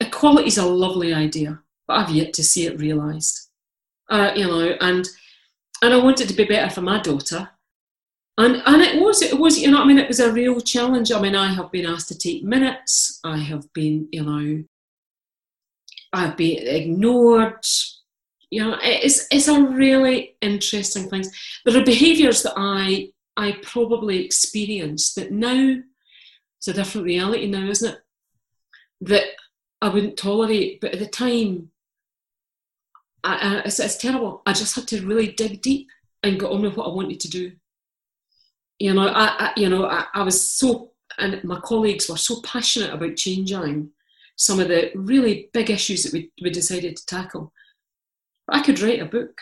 Equality 0.00 0.48
is 0.48 0.58
a 0.58 0.66
lovely 0.66 1.12
idea, 1.12 1.60
but 1.86 1.98
I've 1.98 2.14
yet 2.14 2.32
to 2.34 2.44
see 2.44 2.66
it 2.66 2.80
realised. 2.80 3.50
Uh, 4.08 4.32
you 4.34 4.46
know, 4.46 4.74
and 4.80 5.06
and 5.82 5.94
I 5.94 5.98
want 5.98 6.20
it 6.20 6.28
to 6.28 6.34
be 6.34 6.44
better 6.44 6.70
for 6.70 6.80
my 6.80 7.00
daughter. 7.00 7.50
And 8.38 8.62
and 8.66 8.80
it 8.82 9.02
was 9.02 9.20
it 9.20 9.36
was 9.38 9.58
you 9.58 9.70
know 9.70 9.82
I 9.82 9.84
mean 9.84 9.98
it 9.98 10.08
was 10.08 10.20
a 10.20 10.32
real 10.32 10.60
challenge. 10.60 11.10
I 11.10 11.20
mean 11.20 11.34
I 11.34 11.52
have 11.52 11.72
been 11.72 11.86
asked 11.86 12.08
to 12.08 12.18
take 12.18 12.44
minutes. 12.44 13.18
I 13.24 13.36
have 13.36 13.70
been 13.72 14.08
you 14.12 14.22
know 14.22 14.64
I've 16.12 16.36
been 16.36 16.66
ignored. 16.66 17.66
You 18.50 18.62
know 18.62 18.78
it's 18.80 19.26
it's 19.32 19.48
a 19.48 19.60
really 19.60 20.36
interesting 20.40 21.10
thing. 21.10 21.24
There 21.64 21.80
are 21.80 21.84
behaviours 21.84 22.44
that 22.44 22.54
I 22.56 23.10
I 23.36 23.58
probably 23.62 24.24
experienced 24.24 25.16
that 25.16 25.32
now 25.32 25.76
it's 26.58 26.68
a 26.68 26.72
different 26.72 27.06
reality 27.06 27.48
now, 27.48 27.68
isn't 27.68 27.94
it? 27.94 28.00
That 29.00 29.24
I 29.80 29.88
wouldn't 29.88 30.16
tolerate, 30.16 30.80
but 30.80 30.92
at 30.92 30.98
the 30.98 31.06
time, 31.06 31.70
I, 33.22 33.36
I, 33.36 33.58
it's, 33.60 33.78
it's, 33.78 33.96
terrible. 33.96 34.42
I 34.44 34.52
just 34.52 34.74
had 34.74 34.88
to 34.88 35.06
really 35.06 35.28
dig 35.28 35.62
deep 35.62 35.88
and 36.24 36.38
get 36.38 36.50
on 36.50 36.62
with 36.62 36.76
what 36.76 36.86
I 36.86 36.94
wanted 36.94 37.20
to 37.20 37.30
do. 37.30 37.52
You 38.78 38.94
know, 38.94 39.08
I, 39.08 39.26
I 39.38 39.52
you 39.56 39.68
know, 39.68 39.86
I, 39.86 40.04
I 40.14 40.22
was 40.22 40.48
so, 40.50 40.92
and 41.18 41.42
my 41.44 41.60
colleagues 41.60 42.08
were 42.08 42.16
so 42.16 42.40
passionate 42.42 42.92
about 42.92 43.16
changing 43.16 43.90
some 44.36 44.60
of 44.60 44.68
the 44.68 44.92
really 44.94 45.50
big 45.52 45.68
issues 45.68 46.04
that 46.04 46.12
we, 46.12 46.30
we 46.40 46.50
decided 46.50 46.96
to 46.96 47.06
tackle. 47.06 47.52
I 48.48 48.62
could 48.62 48.80
write 48.80 49.02
a 49.02 49.04
book. 49.04 49.36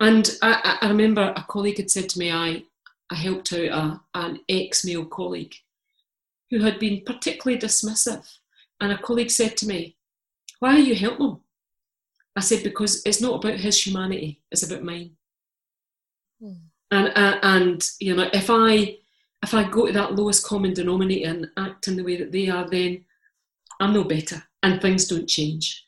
And 0.00 0.28
I, 0.42 0.78
I, 0.82 0.88
remember 0.88 1.32
a 1.36 1.44
colleague 1.48 1.76
had 1.76 1.90
said 1.90 2.08
to 2.10 2.18
me, 2.18 2.32
I, 2.32 2.64
I 3.08 3.14
helped 3.14 3.52
out 3.52 3.60
a, 3.60 4.00
an 4.14 4.40
ex 4.48 4.84
male 4.84 5.04
colleague 5.04 5.54
who 6.50 6.58
had 6.60 6.80
been 6.80 7.02
particularly 7.06 7.60
dismissive. 7.60 8.28
And 8.80 8.90
a 8.90 8.98
colleague 8.98 9.30
said 9.30 9.56
to 9.58 9.66
me, 9.66 9.96
Why 10.58 10.74
are 10.74 10.80
you 10.80 10.96
helping 10.96 11.28
him? 11.28 11.40
I 12.34 12.40
said, 12.40 12.64
Because 12.64 13.00
it's 13.06 13.20
not 13.20 13.44
about 13.44 13.60
his 13.60 13.86
humanity, 13.86 14.40
it's 14.50 14.64
about 14.64 14.82
mine. 14.82 15.12
Mm. 16.42 16.62
And, 16.92 17.08
uh, 17.16 17.38
and, 17.42 17.82
you 17.98 18.14
know, 18.14 18.28
if 18.32 18.48
I, 18.50 18.98
if 19.42 19.54
I 19.54 19.68
go 19.68 19.86
to 19.86 19.92
that 19.92 20.14
lowest 20.14 20.46
common 20.46 20.74
denominator 20.74 21.30
and 21.30 21.48
act 21.56 21.88
in 21.88 21.96
the 21.96 22.04
way 22.04 22.16
that 22.16 22.30
they 22.30 22.48
are, 22.48 22.68
then 22.68 23.04
I'm 23.80 23.92
no 23.92 24.04
better 24.04 24.42
and 24.62 24.80
things 24.80 25.08
don't 25.08 25.28
change. 25.28 25.84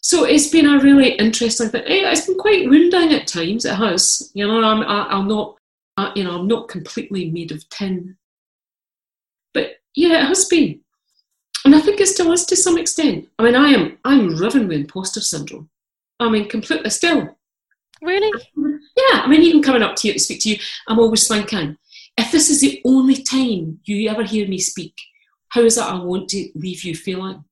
So 0.00 0.24
it's 0.24 0.48
been 0.48 0.66
a 0.66 0.78
really 0.78 1.12
interesting 1.16 1.68
thing. 1.68 1.82
It's 1.86 2.26
been 2.26 2.38
quite 2.38 2.68
wounding 2.68 3.12
at 3.12 3.26
times. 3.26 3.64
It 3.64 3.74
has. 3.74 4.30
You 4.34 4.46
know, 4.46 4.62
I'm, 4.62 4.82
I, 4.82 4.82
am 4.82 5.06
i 5.10 5.18
am 5.18 5.28
not, 5.28 5.56
I, 5.96 6.12
you 6.14 6.24
know, 6.24 6.38
I'm 6.38 6.46
not 6.46 6.68
completely 6.68 7.30
made 7.30 7.52
of 7.52 7.68
tin 7.70 8.16
But 9.52 9.80
yeah, 9.94 10.22
it 10.22 10.26
has 10.26 10.44
been. 10.44 10.80
And 11.64 11.74
I 11.74 11.80
think 11.80 12.00
it 12.00 12.06
still 12.08 12.32
is 12.32 12.44
to 12.46 12.56
some 12.56 12.78
extent. 12.78 13.28
I 13.38 13.44
mean, 13.44 13.56
I 13.56 13.70
am 13.70 13.98
I'm 14.04 14.36
riven 14.36 14.68
with 14.68 14.78
imposter 14.78 15.20
syndrome. 15.20 15.70
I 16.20 16.28
mean, 16.28 16.48
completely 16.48 16.90
still. 16.90 17.36
Really? 18.02 18.30
Yeah. 18.96 19.22
I 19.22 19.26
mean, 19.26 19.42
even 19.42 19.62
coming 19.62 19.82
up 19.82 19.96
to 19.96 20.08
you 20.08 20.14
to 20.14 20.20
speak 20.20 20.40
to 20.42 20.50
you, 20.50 20.58
I'm 20.88 20.98
always 20.98 21.26
thinking, 21.26 21.76
if 22.16 22.30
this 22.30 22.48
is 22.48 22.60
the 22.60 22.80
only 22.84 23.22
time 23.22 23.80
you 23.84 24.08
ever 24.08 24.22
hear 24.22 24.46
me 24.46 24.58
speak, 24.58 24.94
how 25.48 25.62
is 25.62 25.78
it 25.78 25.84
I 25.84 25.98
want 26.02 26.28
to 26.30 26.48
leave 26.54 26.84
you 26.84 26.94
feeling? 26.94 27.44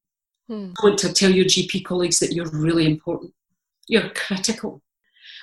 Hmm. 0.49 0.73
I 0.81 0.87
want 0.87 0.99
to 1.01 1.13
tell 1.13 1.31
your 1.31 1.45
GP 1.45 1.85
colleagues 1.85 2.19
that 2.21 2.33
you're 2.33 2.51
really 2.51 2.87
important. 2.87 3.33
You're 3.89 4.11
critical. 4.11 4.83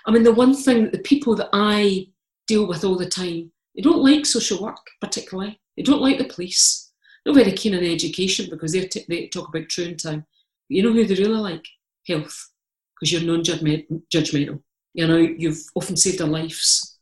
I 0.05 0.11
mean, 0.11 0.23
the 0.23 0.33
one 0.33 0.55
thing 0.55 0.83
that 0.83 0.93
the 0.93 0.99
people 0.99 1.35
that 1.35 1.49
I 1.53 2.07
deal 2.47 2.67
with 2.67 2.83
all 2.83 2.97
the 2.97 3.09
time, 3.09 3.51
they 3.75 3.81
don't 3.81 4.03
like 4.03 4.25
social 4.25 4.61
work 4.61 4.77
particularly. 5.01 5.59
They 5.75 5.83
don't 5.83 6.01
like 6.01 6.17
the 6.17 6.25
police 6.25 6.89
not 7.25 7.35
very 7.35 7.51
keen 7.51 7.75
on 7.75 7.83
education 7.83 8.47
because 8.49 8.71
t- 8.71 9.05
they 9.07 9.27
talk 9.27 9.49
about 9.49 9.69
true 9.69 9.85
and 9.85 10.01
time. 10.01 10.25
But 10.67 10.75
you 10.75 10.83
know 10.83 10.93
who 10.93 11.05
they 11.05 11.15
really 11.15 11.39
like? 11.39 11.65
Health, 12.07 12.51
because 12.95 13.11
you're 13.11 13.21
non-judgmental. 13.21 14.61
You 14.99 15.07
know, 15.07 15.17
you've 15.17 15.63
often 15.75 15.95
saved 15.95 16.19
their 16.19 16.27
lives, 16.27 16.99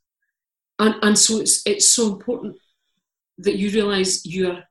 and 0.78 0.94
and 1.02 1.18
so 1.18 1.40
it's 1.40 1.66
it's 1.66 1.88
so 1.88 2.14
important 2.14 2.56
that 3.40 3.58
you 3.58 3.72
realise 3.72 4.24
you're 4.24 4.52
a 4.52 4.68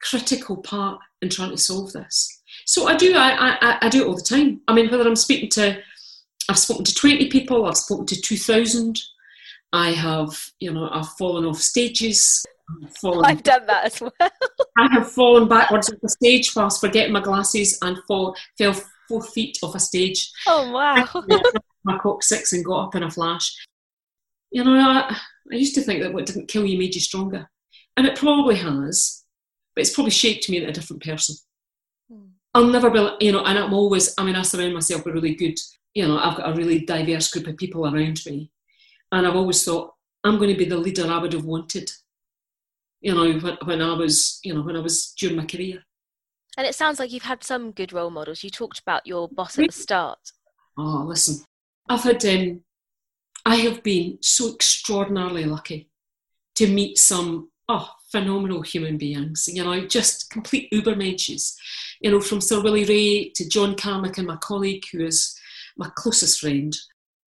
critical 0.00 0.56
part 0.56 0.98
in 1.20 1.28
trying 1.28 1.50
to 1.50 1.58
solve 1.58 1.92
this. 1.92 2.40
So 2.64 2.88
I 2.88 2.96
do, 2.96 3.14
I, 3.14 3.56
I, 3.60 3.78
I 3.82 3.88
do 3.90 4.02
it 4.02 4.06
all 4.06 4.16
the 4.16 4.22
time. 4.22 4.60
I 4.66 4.72
mean, 4.72 4.90
whether 4.90 5.06
I'm 5.06 5.16
speaking 5.16 5.50
to, 5.50 5.78
I've 6.48 6.58
spoken 6.58 6.84
to 6.84 6.94
20 6.94 7.28
people, 7.28 7.66
I've 7.66 7.76
spoken 7.76 8.06
to 8.06 8.20
2,000, 8.20 9.00
I 9.72 9.90
have, 9.90 10.36
you 10.58 10.72
know, 10.72 10.88
I've 10.90 11.08
fallen 11.10 11.44
off 11.44 11.58
stages. 11.58 12.44
Fallen, 13.00 13.24
I've 13.24 13.42
done 13.42 13.66
that 13.66 13.84
as 13.86 14.00
well. 14.00 14.12
I 14.78 14.88
have 14.92 15.10
fallen 15.10 15.48
backwards 15.48 15.90
off 15.90 16.00
the 16.00 16.08
stage 16.08 16.54
whilst 16.54 16.80
forgetting 16.80 17.12
my 17.12 17.20
glasses 17.20 17.78
and 17.82 17.98
fall, 18.06 18.36
fell 18.56 18.74
four 19.08 19.22
feet 19.22 19.58
off 19.62 19.74
a 19.74 19.80
stage. 19.80 20.30
Oh 20.46 20.70
wow! 20.70 21.06
my 21.84 21.98
coccyx 21.98 22.52
and 22.52 22.64
got 22.64 22.86
up 22.86 22.94
in 22.94 23.02
a 23.02 23.10
flash. 23.10 23.54
You 24.50 24.64
know, 24.64 24.74
I, 24.74 25.16
I 25.52 25.54
used 25.54 25.74
to 25.76 25.82
think 25.82 26.02
that 26.02 26.12
what 26.12 26.26
didn't 26.26 26.48
kill 26.48 26.66
you 26.66 26.78
made 26.78 26.94
you 26.94 27.00
stronger, 27.00 27.48
and 27.96 28.06
it 28.06 28.16
probably 28.16 28.56
has, 28.56 29.24
but 29.74 29.82
it's 29.82 29.94
probably 29.94 30.10
shaped 30.10 30.48
me 30.48 30.58
into 30.58 30.70
a 30.70 30.72
different 30.72 31.02
person. 31.02 31.36
Hmm. 32.10 32.28
I'll 32.54 32.66
never 32.66 32.90
be, 32.90 33.08
you 33.20 33.32
know, 33.32 33.44
and 33.44 33.58
I'm 33.58 33.74
always. 33.74 34.14
I 34.18 34.24
mean, 34.24 34.36
I 34.36 34.42
surround 34.42 34.74
myself 34.74 35.04
with 35.04 35.14
really 35.14 35.34
good. 35.34 35.58
You 35.94 36.08
know, 36.08 36.18
I've 36.18 36.36
got 36.36 36.50
a 36.50 36.54
really 36.54 36.80
diverse 36.80 37.30
group 37.30 37.46
of 37.46 37.56
people 37.56 37.84
around 37.84 38.20
me, 38.26 38.50
and 39.12 39.26
I've 39.26 39.36
always 39.36 39.64
thought 39.64 39.94
I'm 40.24 40.38
going 40.38 40.50
to 40.50 40.58
be 40.58 40.66
the 40.66 40.76
leader 40.76 41.06
I 41.06 41.18
would 41.18 41.32
have 41.32 41.44
wanted 41.44 41.90
you 43.00 43.14
know, 43.14 43.38
when, 43.38 43.56
when 43.64 43.82
I 43.82 43.94
was, 43.94 44.40
you 44.42 44.54
know, 44.54 44.62
when 44.62 44.76
I 44.76 44.80
was 44.80 45.12
during 45.18 45.36
my 45.36 45.46
career. 45.46 45.82
And 46.56 46.66
it 46.66 46.74
sounds 46.74 46.98
like 46.98 47.12
you've 47.12 47.22
had 47.22 47.42
some 47.42 47.72
good 47.72 47.92
role 47.92 48.10
models. 48.10 48.44
You 48.44 48.50
talked 48.50 48.80
about 48.80 49.06
your 49.06 49.28
boss 49.28 49.58
at 49.58 49.66
the 49.66 49.72
start. 49.72 50.18
Oh, 50.76 51.04
listen, 51.06 51.44
had, 51.96 52.24
um, 52.24 52.60
I 53.44 53.56
have 53.56 53.82
been 53.82 54.18
so 54.20 54.54
extraordinarily 54.54 55.44
lucky 55.44 55.88
to 56.56 56.66
meet 56.66 56.98
some, 56.98 57.50
oh, 57.68 57.90
phenomenal 58.10 58.62
human 58.62 58.98
beings, 58.98 59.48
you 59.52 59.62
know, 59.64 59.86
just 59.86 60.30
complete 60.30 60.70
ubermenches, 60.72 61.54
you 62.00 62.10
know, 62.10 62.20
from 62.20 62.40
Sir 62.40 62.60
Willie 62.60 62.84
Rae 62.84 63.30
to 63.30 63.48
John 63.48 63.74
Carnochan 63.74 64.18
and 64.18 64.26
my 64.26 64.36
colleague 64.36 64.84
who 64.92 65.04
is 65.04 65.38
my 65.76 65.90
closest 65.96 66.40
friend, 66.40 66.76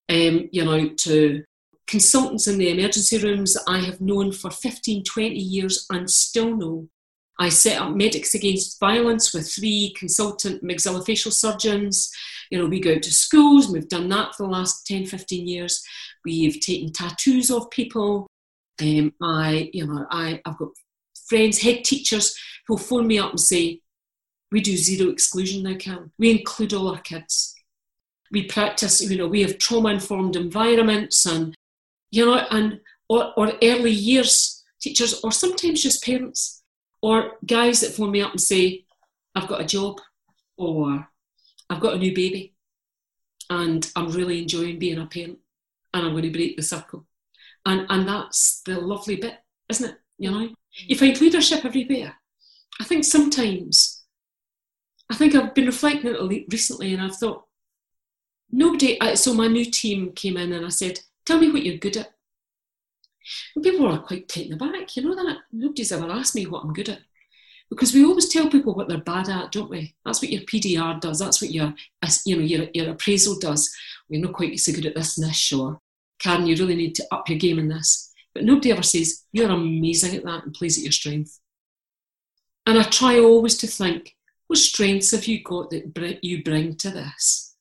um, 0.10 0.50
you 0.52 0.64
know, 0.66 0.90
to 0.90 1.44
consultants 1.88 2.48
in 2.48 2.58
the 2.58 2.70
emergency 2.70 3.18
rooms 3.18 3.58
I 3.68 3.80
have 3.80 4.02
known 4.02 4.32
for 4.32 4.52
15, 4.52 5.04
20 5.04 5.36
years 5.36 5.86
and 5.92 6.10
still 6.10 6.56
know. 6.56 6.88
I 7.40 7.50
set 7.50 7.82
up 7.82 7.96
Medics 7.96 8.36
Against 8.36 8.80
Violence 8.80 9.34
with 9.34 9.52
three 9.52 9.94
consultant 9.98 10.64
maxillofacial 10.64 11.34
surgeons. 11.34 12.12
You 12.54 12.60
know, 12.60 12.68
we 12.68 12.80
go 12.80 12.94
out 12.94 13.02
to 13.02 13.12
schools, 13.12 13.68
we've 13.68 13.90
done 13.90 14.10
that 14.10 14.36
for 14.36 14.44
the 14.44 14.50
last 14.52 14.86
10, 14.86 15.08
15 15.08 15.48
years. 15.48 15.84
We've 16.24 16.60
taken 16.60 16.92
tattoos 16.92 17.50
of 17.50 17.72
people. 17.72 18.28
Um, 18.80 19.12
I, 19.20 19.72
you 19.74 19.88
know, 19.88 20.06
I, 20.12 20.40
I've 20.46 20.58
got 20.58 20.70
friends, 21.28 21.64
head 21.64 21.84
teachers 21.84 22.38
who'll 22.68 22.78
phone 22.78 23.08
me 23.08 23.18
up 23.18 23.32
and 23.32 23.40
say, 23.40 23.80
we 24.52 24.62
do 24.62 24.78
zero 24.78 25.10
exclusion 25.10 25.64
now, 25.64 25.78
Cam. 25.78 26.12
We 26.20 26.30
include 26.30 26.76
all 26.76 26.90
our 26.90 27.02
kids. 27.02 27.56
We 28.32 28.44
practice, 28.44 29.02
you 29.02 29.18
know, 29.18 29.28
we 29.28 29.42
have 29.42 29.58
trauma 29.58 29.90
informed 29.90 30.36
environments 30.36 31.26
and 31.26 31.56
you 32.12 32.24
know, 32.28 32.36
and 32.52 32.80
or, 33.10 33.34
or 33.36 33.54
early 33.64 33.90
years 33.90 34.64
teachers, 34.80 35.22
or 35.24 35.32
sometimes 35.32 35.82
just 35.82 36.06
parents, 36.06 36.62
or 37.02 37.32
guys 37.48 37.82
that 37.82 37.94
phone 37.94 38.12
me 38.12 38.22
up 38.22 38.30
and 38.30 38.40
say, 38.40 38.86
I've 39.34 39.48
got 39.48 39.62
a 39.62 39.66
job, 39.66 40.00
or 40.56 41.08
I've 41.70 41.80
got 41.82 41.96
a 41.96 41.98
new 41.98 42.14
baby. 42.14 42.56
and 43.50 43.90
I'm 43.96 44.10
really 44.12 44.42
enjoying 44.42 44.80
being 44.80 45.00
a 45.00 45.06
parent, 45.06 45.40
and 45.94 46.06
I'm 46.06 46.12
going 46.12 46.24
to 46.24 46.32
break 46.32 46.58
the 46.58 46.64
circle, 46.64 47.06
and 47.66 47.86
and 47.90 48.08
that's 48.08 48.62
the 48.66 48.80
lovely 48.80 49.18
bit, 49.18 49.38
isn't 49.70 49.90
it? 49.92 49.98
You 50.18 50.32
know, 50.32 50.38
mm-hmm. 50.48 50.86
you 50.88 50.96
find 50.96 51.20
leadership 51.20 51.66
everywhere. 51.66 52.16
I 52.80 52.84
think 52.86 53.04
sometimes, 53.04 54.04
I 55.10 55.16
think 55.16 55.36
I've 55.36 55.54
been 55.54 55.68
reflecting 55.68 56.16
on 56.16 56.32
it 56.32 56.46
recently, 56.52 56.94
and 56.94 57.02
I've 57.04 57.16
thought 57.16 57.46
nobody. 58.52 58.98
So 59.16 59.34
my 59.34 59.48
new 59.48 59.66
team 59.66 60.14
came 60.14 60.38
in, 60.38 60.54
and 60.54 60.66
I 60.66 60.70
said, 60.70 61.02
"Tell 61.26 61.40
me 61.40 61.52
what 61.52 61.64
you're 61.64 61.78
good 61.78 61.98
at." 61.98 62.14
And 63.56 63.64
people 63.64 63.88
were 63.88 64.00
quite 64.00 64.28
taken 64.28 64.54
aback. 64.54 64.96
You 64.96 65.04
know 65.04 65.16
that 65.16 65.38
nobody's 65.52 65.92
ever 65.92 66.10
asked 66.12 66.36
me 66.36 66.46
what 66.46 66.64
I'm 66.64 66.74
good 66.74 66.90
at 66.90 67.00
because 67.74 67.94
we 67.94 68.06
always 68.06 68.30
tell 68.30 68.50
people 68.50 68.76
what 68.76 68.88
they're 68.88 69.00
bad 69.00 69.30
at, 69.30 69.52
don't 69.52 69.70
we? 69.70 69.96
That's 70.06 70.22
what 70.22 70.32
your 70.32 70.44
PDR 70.44 71.00
does. 71.00 71.20
That's 71.20 71.42
what 71.42 71.52
your 71.52 71.74
you 72.26 72.36
know 72.36 72.44
your, 72.44 72.68
your 72.74 72.92
appraisal 72.92 73.40
does. 73.40 73.74
We're 74.10 74.22
not 74.22 74.34
quite 74.34 74.60
so 74.60 74.72
good 74.72 74.86
at 74.86 74.96
this 74.96 75.18
niche, 75.18 75.54
or 75.54 75.80
Karyn, 76.24 76.48
you 76.48 76.56
really 76.56 76.76
need 76.76 76.96
to 76.96 77.08
up 77.12 77.30
your 77.30 77.40
game 77.40 77.60
in 77.60 77.70
this. 77.70 78.12
But 78.34 78.44
nobody 78.44 78.72
ever 78.72 78.84
says 78.84 79.24
you're 79.32 79.50
amazing 79.50 80.16
at 80.16 80.24
that 80.24 80.44
and 80.44 80.54
plays 80.54 80.78
at 80.78 80.84
your 80.84 80.92
strength. 80.92 81.40
And 82.66 82.78
I 82.78 82.84
try 82.84 83.20
always 83.20 83.58
to 83.58 83.68
think, 83.68 84.16
what 84.48 84.60
strengths 84.60 85.12
have 85.12 85.26
you 85.26 85.44
got 85.44 85.72
that 85.72 86.20
you 86.22 86.44
bring 86.44 86.76
to 86.78 86.92
this? 86.92 87.56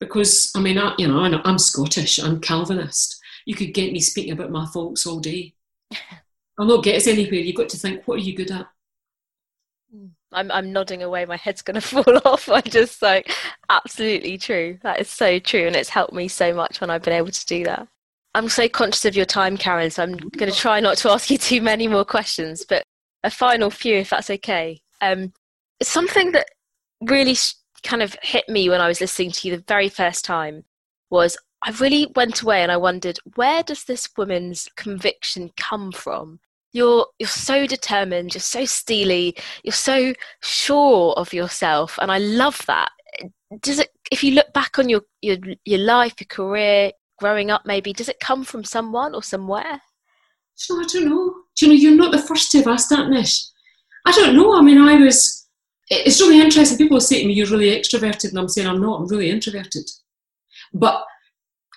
Because 0.00 0.50
I 0.56 0.60
mean, 0.60 0.78
I, 0.78 0.94
you 0.98 1.08
know, 1.08 1.20
I'm 1.44 1.58
Scottish, 1.58 2.18
I'm 2.18 2.40
Calvinist. 2.40 3.20
You 3.44 3.54
could 3.54 3.74
get 3.74 3.92
me 3.92 4.00
speaking 4.00 4.32
about 4.32 4.50
my 4.50 4.66
faults 4.66 5.06
all 5.06 5.20
day. 5.20 5.54
I'll 6.58 6.66
not 6.66 6.84
get 6.84 6.96
us 6.96 7.06
anywhere. 7.06 7.40
You've 7.40 7.56
got 7.56 7.68
to 7.68 7.76
think, 7.76 8.08
what 8.08 8.16
are 8.16 8.22
you 8.22 8.34
good 8.34 8.50
at? 8.50 8.66
I'm 10.32 10.50
I'm 10.50 10.72
nodding 10.72 11.02
away. 11.02 11.24
My 11.24 11.36
head's 11.36 11.62
going 11.62 11.74
to 11.80 11.80
fall 11.80 12.20
off. 12.24 12.48
I'm 12.48 12.62
just 12.62 13.02
like, 13.02 13.30
absolutely 13.70 14.38
true. 14.38 14.78
That 14.82 15.00
is 15.00 15.08
so 15.08 15.38
true, 15.38 15.66
and 15.66 15.76
it's 15.76 15.88
helped 15.88 16.12
me 16.12 16.28
so 16.28 16.54
much 16.54 16.80
when 16.80 16.90
I've 16.90 17.02
been 17.02 17.14
able 17.14 17.30
to 17.30 17.46
do 17.46 17.64
that. 17.64 17.88
I'm 18.34 18.50
so 18.50 18.68
conscious 18.68 19.06
of 19.06 19.16
your 19.16 19.24
time, 19.24 19.56
Karyn, 19.56 19.90
so 19.90 20.02
I'm 20.02 20.16
going 20.16 20.52
to 20.52 20.58
try 20.58 20.78
not 20.78 20.98
to 20.98 21.10
ask 21.10 21.30
you 21.30 21.38
too 21.38 21.62
many 21.62 21.88
more 21.88 22.04
questions, 22.04 22.66
but 22.68 22.82
a 23.24 23.30
final 23.30 23.70
few, 23.70 23.96
if 23.96 24.10
that's 24.10 24.28
okay. 24.28 24.80
Um, 25.00 25.32
something 25.82 26.32
that 26.32 26.46
really 27.00 27.36
kind 27.82 28.02
of 28.02 28.16
hit 28.22 28.46
me 28.48 28.68
when 28.68 28.80
I 28.80 28.88
was 28.88 29.00
listening 29.00 29.30
to 29.32 29.48
you 29.48 29.56
the 29.56 29.64
very 29.66 29.88
first 29.88 30.24
time 30.24 30.64
was 31.10 31.36
I 31.62 31.70
really 31.80 32.12
went 32.14 32.42
away 32.42 32.62
and 32.62 32.70
I 32.70 32.76
wondered 32.76 33.18
where 33.36 33.62
does 33.62 33.84
this 33.84 34.08
woman's 34.16 34.68
conviction 34.76 35.50
come 35.56 35.92
from? 35.92 36.40
You're 36.76 37.06
you're 37.18 37.28
so 37.28 37.66
determined 37.66 38.34
you're 38.34 38.40
so 38.40 38.64
steely 38.66 39.34
you're 39.64 39.72
so 39.72 40.12
sure 40.42 41.14
of 41.14 41.32
yourself 41.32 41.98
and 42.00 42.12
i 42.12 42.18
love 42.18 42.60
that. 42.66 42.90
Does 43.62 43.78
it 43.78 43.88
if 44.10 44.22
you 44.22 44.32
look 44.32 44.52
back 44.52 44.78
on 44.78 44.88
your 44.88 45.02
your, 45.22 45.38
your 45.64 45.78
life 45.78 46.14
your 46.20 46.26
career 46.28 46.92
growing 47.18 47.50
up 47.50 47.62
maybe 47.64 47.92
does 47.92 48.10
it 48.10 48.20
come 48.20 48.44
from 48.44 48.62
someone 48.62 49.14
or 49.14 49.22
somewhere? 49.22 49.80
So 50.54 50.78
i 50.80 50.84
don't 50.84 51.08
know. 51.08 51.34
Do 51.56 51.66
you 51.66 51.68
know 51.68 51.78
you're 51.78 52.02
not 52.02 52.12
the 52.12 52.26
first 52.28 52.50
to 52.52 52.58
have 52.58 52.68
asked 52.68 52.90
that 52.90 53.08
nish. 53.08 53.42
I 54.04 54.12
don't 54.12 54.36
know. 54.36 54.58
I 54.58 54.60
mean 54.60 54.78
i 54.78 54.96
was 54.96 55.48
it's 55.88 56.20
really 56.20 56.40
interesting. 56.40 56.76
People 56.76 57.00
say 57.00 57.22
to 57.22 57.26
me 57.26 57.34
you're 57.34 57.46
really 57.46 57.70
extroverted 57.70 58.30
and 58.30 58.38
i'm 58.38 58.48
saying 58.48 58.68
i'm 58.68 58.82
not. 58.82 59.00
I'm 59.00 59.06
really 59.06 59.30
introverted. 59.30 59.88
But 60.74 61.04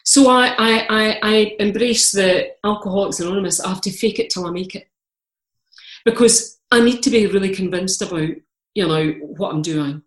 so 0.09 0.27
I, 0.27 0.55
I, 0.57 0.87
I, 0.89 1.19
I 1.21 1.55
embrace 1.59 2.13
the 2.13 2.47
Alcoholics 2.65 3.19
Anonymous. 3.19 3.59
I 3.59 3.69
have 3.69 3.81
to 3.81 3.91
fake 3.91 4.17
it 4.17 4.31
till 4.31 4.47
I 4.47 4.49
make 4.49 4.73
it 4.73 4.87
because 6.03 6.57
I 6.71 6.81
need 6.81 7.03
to 7.03 7.11
be 7.11 7.27
really 7.27 7.53
convinced 7.53 8.01
about, 8.01 8.31
you 8.73 8.87
know, 8.87 9.11
what 9.37 9.53
I'm 9.53 9.61
doing. 9.61 10.01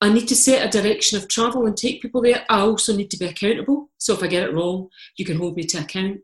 I 0.00 0.10
need 0.10 0.28
to 0.28 0.34
set 0.34 0.66
a 0.66 0.80
direction 0.80 1.18
of 1.18 1.28
travel 1.28 1.66
and 1.66 1.76
take 1.76 2.00
people 2.00 2.22
there. 2.22 2.46
I 2.48 2.60
also 2.60 2.96
need 2.96 3.10
to 3.10 3.18
be 3.18 3.26
accountable. 3.26 3.90
So 3.98 4.14
if 4.14 4.22
I 4.22 4.28
get 4.28 4.44
it 4.44 4.54
wrong, 4.54 4.88
you 5.18 5.26
can 5.26 5.36
hold 5.36 5.58
me 5.58 5.64
to 5.64 5.80
account. 5.80 6.22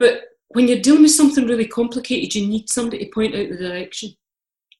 But 0.00 0.22
when 0.48 0.66
you're 0.66 0.80
dealing 0.80 1.02
with 1.02 1.12
something 1.12 1.46
really 1.46 1.68
complicated, 1.68 2.34
you 2.34 2.48
need 2.48 2.68
somebody 2.68 3.04
to 3.04 3.10
point 3.12 3.36
out 3.36 3.50
the 3.50 3.56
direction 3.56 4.16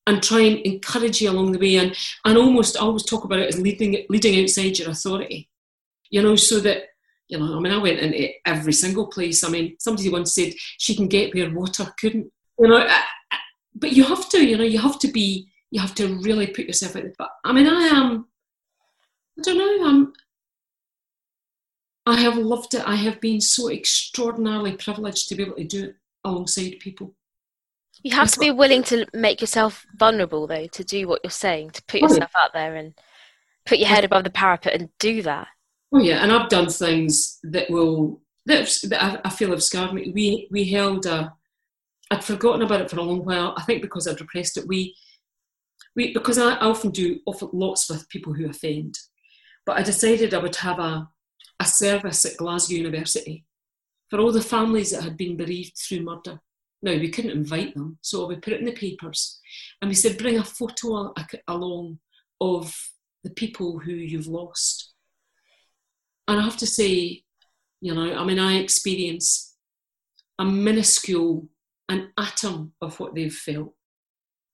and 0.09 0.21
try 0.21 0.41
and 0.41 0.59
encourage 0.67 1.21
you 1.21 1.31
along 1.31 1.53
the 1.53 1.61
way. 1.61 1.77
And, 1.77 1.97
and 2.25 2.37
almost, 2.37 2.77
I 2.77 2.81
always 2.81 3.05
talk 3.05 3.23
about 3.23 3.39
it 3.39 3.55
as 3.55 3.61
leading, 3.61 4.05
leading 4.09 4.43
outside 4.43 4.81
your 4.81 4.91
authority, 4.91 5.49
you 6.11 6.23
know, 6.23 6.37
so 6.37 6.61
that, 6.61 6.85
you 7.29 7.39
know, 7.39 7.57
I 7.57 7.61
mean, 7.61 7.73
I 7.73 7.79
went 7.79 7.99
into 7.99 8.29
every 8.45 8.73
single 8.73 9.09
place. 9.09 9.43
I 9.43 9.49
mean, 9.49 9.77
somebody 9.79 10.09
once 10.09 10.35
said 10.35 10.53
she 10.79 10.95
can 10.95 11.09
get 11.09 11.35
where 11.35 11.51
water 11.51 11.93
couldn't 11.99 12.31
you 12.59 12.69
know, 12.69 12.87
but 13.75 13.93
you 13.93 14.05
have 14.05 14.29
to, 14.31 14.45
you 14.45 14.57
know, 14.57 14.65
you 14.65 14.79
have 14.79 14.99
to 15.01 15.09
be, 15.09 15.49
you 15.71 15.81
have 15.81 15.95
to 15.97 16.19
really 16.23 16.47
put 16.47 16.67
yourself 16.67 16.97
out 16.97 17.03
there. 17.03 17.13
But 17.19 17.31
I 17.45 17.53
mean, 17.53 17.67
I 17.67 17.83
am, 17.89 18.27
I 19.39 19.43
don't 19.43 19.59
know, 19.59 19.89
I'm, 19.89 20.13
I 22.07 22.21
have 22.21 22.37
loved 22.37 22.75
it. 22.75 22.87
I 22.87 22.95
have 22.95 23.21
been 23.21 23.41
so 23.41 23.71
extraordinarily 23.71 24.77
privileged 24.77 25.29
to 25.29 25.35
be 25.35 25.43
able 25.43 25.57
to 25.57 25.65
do 25.65 25.85
it 25.87 25.97
alongside 26.25 26.79
people. 26.81 27.15
You 28.03 28.15
have 28.15 28.31
to 28.31 28.39
be 28.39 28.53
willing 28.53 28.85
to 28.85 29.07
make 29.13 29.41
yourself 29.41 29.85
vulnerable, 29.99 30.47
though, 30.47 30.69
to 30.69 30.85
do 30.85 31.09
what 31.09 31.21
you're 31.25 31.31
saying, 31.31 31.71
to 31.71 31.83
put 31.85 32.03
yourself 32.03 32.31
out 32.39 32.53
there 32.53 32.77
and 32.77 32.95
put 33.65 33.79
your 33.79 33.89
head 33.89 34.05
above 34.05 34.23
the 34.23 34.31
parapet 34.31 34.75
and 34.75 34.91
do 35.01 35.23
that. 35.23 35.49
Oh 35.97 36.01
yeah, 36.01 36.23
and 36.23 36.31
I've 36.31 36.51
done 36.51 36.69
things 36.69 37.39
that 37.43 37.71
will 37.71 38.21
that, 38.45 38.71
that 38.91 39.23
I, 39.25 39.31
feel 39.31 39.51
have 39.51 39.63
scarred 39.63 39.95
me. 39.95 40.13
We 40.15 40.47
we 40.51 40.65
held 40.65 41.07
a 41.07 41.33
I'd 42.11 42.23
forgotten 42.23 42.61
about 42.61 42.83
it 42.83 42.91
for 42.91 42.99
a 42.99 43.03
long 43.03 43.25
while. 43.25 43.55
I 43.57 43.63
think 43.63 43.81
because 43.81 44.07
I'd 44.07 44.21
repressed 44.21 44.59
it. 44.59 44.69
We, 44.69 44.95
we 45.95 46.13
because 46.13 46.37
I 46.37 46.57
often 46.57 46.91
do 46.91 47.21
often 47.25 47.49
lots 47.55 47.89
with 47.89 48.11
people 48.11 48.35
who 48.35 48.47
offend, 48.47 48.99
but 49.65 49.79
I 49.79 49.83
decided 49.83 50.35
I 50.35 50.39
would 50.39 50.57
have 50.57 50.79
a, 50.79 51.09
a 51.61 51.65
service 51.65 52.27
at 52.27 52.37
Glasgow 52.37 52.75
University 52.75 53.47
for 54.11 54.19
all 54.19 54.33
the 54.33 54.43
families 54.43 54.91
that 54.91 55.03
had 55.03 55.17
been 55.17 55.39
bereaved 55.39 55.79
through 55.79 56.03
murder. 56.03 56.41
Now 56.83 56.93
we 56.93 57.09
couldn't 57.09 57.31
invite 57.31 57.73
them, 57.73 57.97
so 58.03 58.27
we 58.27 58.37
put 58.37 58.53
it 58.53 58.61
in 58.61 58.67
the 58.67 58.73
papers, 58.73 59.41
and 59.81 59.89
we 59.89 59.95
said 59.95 60.19
bring 60.19 60.39
a 60.39 60.45
photo 60.45 61.15
along 61.49 62.01
of 62.43 62.77
the 63.25 63.31
people 63.31 63.79
who 63.79 63.93
you've 63.93 64.27
lost. 64.27 64.86
And 66.29 66.41
I 66.41 66.43
have 66.43 66.57
to 66.59 66.67
say, 66.67 67.23
you 67.81 67.95
know, 67.95 68.15
I 68.15 68.25
mean, 68.25 68.39
I 68.39 68.57
experience 68.57 69.55
a 70.39 70.45
minuscule 70.45 71.49
an 71.89 72.13
atom 72.19 72.73
of 72.81 72.99
what 72.99 73.15
they've 73.15 73.35
felt. 73.35 73.75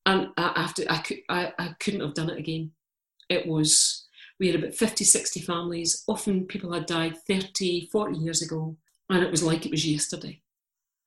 And 0.04 0.28
I, 0.36 0.52
after, 0.56 0.84
I, 0.88 0.98
could, 0.98 1.18
I, 1.28 1.52
I 1.58 1.74
couldn't 1.80 2.00
have 2.00 2.14
done 2.14 2.30
it 2.30 2.38
again. 2.38 2.72
It 3.28 3.46
was, 3.46 4.06
we 4.38 4.48
had 4.48 4.56
about 4.56 4.74
50, 4.74 5.04
60 5.04 5.40
families. 5.40 6.04
Often 6.08 6.46
people 6.46 6.72
had 6.72 6.86
died 6.86 7.16
30, 7.26 7.88
40 7.90 8.18
years 8.18 8.42
ago, 8.42 8.76
and 9.08 9.22
it 9.22 9.30
was 9.30 9.42
like 9.42 9.64
it 9.64 9.70
was 9.70 9.86
yesterday. 9.86 10.40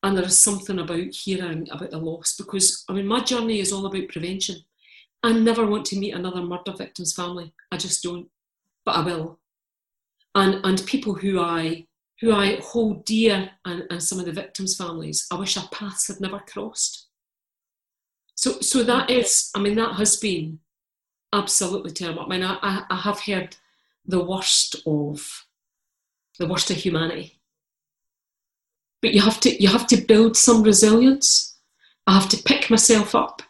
And 0.02 0.16
there 0.18 0.26
is 0.26 0.40
something 0.40 0.80
about 0.80 1.14
hearing 1.14 1.68
about 1.72 1.92
the 1.92 1.98
loss 1.98 2.36
because, 2.36 2.86
I 2.88 2.94
mean, 2.94 3.08
my 3.08 3.22
journey 3.22 3.60
is 3.60 3.72
all 3.72 3.86
about 3.86 4.08
prevention. 4.10 4.58
I 5.24 5.32
never 5.34 5.66
want 5.66 5.86
to 5.88 6.00
meet 6.00 6.14
another 6.14 6.42
murder 6.42 6.74
victim's 6.78 7.14
family. 7.14 7.52
I 7.72 7.78
just 7.78 8.04
don't, 8.04 8.30
but 8.86 8.96
I 8.96 9.02
will. 9.02 9.40
And, 10.36 10.60
and 10.66 10.86
people 10.86 11.14
who 11.14 11.40
I 11.40 11.88
who 12.22 12.34
I 12.34 12.62
hold 12.62 13.04
dear 13.04 13.50
and, 13.66 13.84
and 13.90 14.02
some 14.02 14.20
of 14.20 14.26
the 14.26 14.32
victims' 14.32 14.78
families, 14.78 15.28
I 15.32 15.36
wish 15.36 15.58
our 15.58 15.68
paths 15.68 16.08
had 16.08 16.22
never 16.22 16.40
crossed. 16.40 17.08
So, 18.36 18.60
so 18.62 18.84
that 18.84 19.10
mm-hmm. 19.10 19.20
is, 19.20 19.52
I 19.54 19.60
mean, 19.60 19.76
that 19.76 19.96
has 19.96 20.16
been 20.16 20.60
absolutely 21.34 21.92
terrible. 21.92 22.24
I 22.24 22.28
mean, 22.28 22.44
I, 22.44 22.84
I 22.90 22.96
have 22.96 23.20
heard 23.20 23.58
the 24.06 24.24
worst 24.24 24.78
of 24.86 25.46
the 26.40 26.48
worst 26.48 26.70
of 26.70 26.78
humanity. 26.78 27.40
But 29.02 29.14
you 29.14 29.22
have 29.22 29.40
to 29.42 29.62
you 29.62 29.70
have 29.70 29.88
to 29.88 29.98
build 29.98 30.36
some 30.38 30.64
resilience. 30.64 31.58
I 32.08 32.14
have 32.14 32.30
to 32.30 32.44
pick 32.44 32.70
myself 32.70 33.16
up 33.16 33.42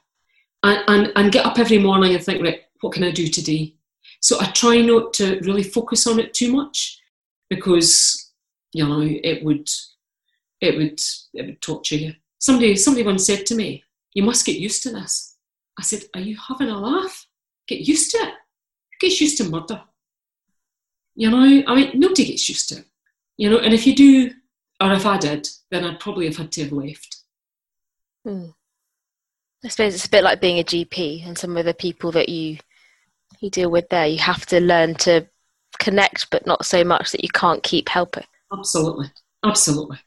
and, 0.63 0.83
and, 0.88 1.11
and 1.15 1.31
get 1.31 1.45
up 1.45 1.59
every 1.59 1.77
morning 1.77 2.15
and 2.15 2.23
think, 2.23 2.41
right, 2.41 2.61
what 2.81 2.93
can 2.93 3.03
I 3.03 3.11
do 3.11 3.27
today? 3.27 3.75
So 4.26 4.41
I 4.41 4.45
try 4.45 4.82
not 4.82 5.13
to 5.17 5.39
really 5.41 5.61
focus 5.61 6.07
on 6.07 6.19
it 6.19 6.34
too 6.34 6.51
much 6.51 6.99
because 7.47 8.32
you 8.73 8.84
know, 8.88 9.01
it 9.01 9.43
would 9.43 9.69
it 10.59 10.76
would 10.78 10.99
it 11.36 11.45
would 11.45 11.61
torture 11.61 11.95
you. 11.95 12.15
Somebody 12.39 12.76
somebody 12.76 13.05
once 13.05 13.23
said 13.28 13.45
to 13.45 13.55
me, 13.55 13.84
"You 14.15 14.23
must 14.23 14.43
get 14.43 14.57
used 14.57 14.82
to 14.82 14.89
this." 14.89 15.38
I 15.78 15.84
said, 15.84 16.05
"Are 16.15 16.21
you 16.21 16.38
having 16.38 16.69
a 16.69 16.80
laugh? 16.80 17.28
Get 17.67 17.88
used 17.88 18.09
to 18.11 18.17
it. 18.17 18.34
Who 18.34 19.07
gets 19.07 19.21
used 19.21 19.38
to 19.38 19.43
murder? 19.43 19.84
You 21.13 21.30
know, 21.30 21.63
I 21.67 21.76
mean, 21.76 21.91
nobody 21.99 22.26
gets 22.26 22.49
used 22.49 22.67
to 22.69 22.80
it. 22.80 22.88
You 23.38 23.51
know, 23.51 23.59
and 23.59 23.76
if 23.76 23.86
you 23.86 23.95
do, 23.95 24.32
or 24.82 24.91
if 24.91 25.05
I 25.05 25.19
did, 25.19 25.47
then 25.69 25.84
I'd 25.84 25.99
probably 25.99 26.26
have 26.26 26.38
had 26.38 26.51
to 26.53 26.63
have 26.63 26.71
left." 26.71 27.17
Hmm. 28.23 28.47
I 29.63 29.67
suppose 29.67 29.93
it's 29.93 30.07
a 30.07 30.09
bit 30.09 30.23
like 30.23 30.41
being 30.41 30.57
a 30.57 30.63
GP 30.63 31.28
and 31.28 31.38
some 31.38 31.55
of 31.57 31.65
the 31.65 31.76
people 31.76 32.11
that 32.13 32.30
you 32.30 32.57
you 33.45 33.51
deal 33.51 33.71
with 33.71 33.87
there. 33.89 34.07
You 34.07 34.19
have 34.19 34.45
to 34.47 34.59
learn 34.59 34.95
to 34.95 35.25
connect, 35.79 36.29
but 36.31 36.45
not 36.45 36.65
so 36.65 36.83
much 36.83 37.11
that 37.11 37.23
you 37.23 37.29
can't 37.29 37.63
keep 37.63 37.87
helping. 37.87 38.25
Absolutely, 38.51 39.11
absolutely. 39.45 39.99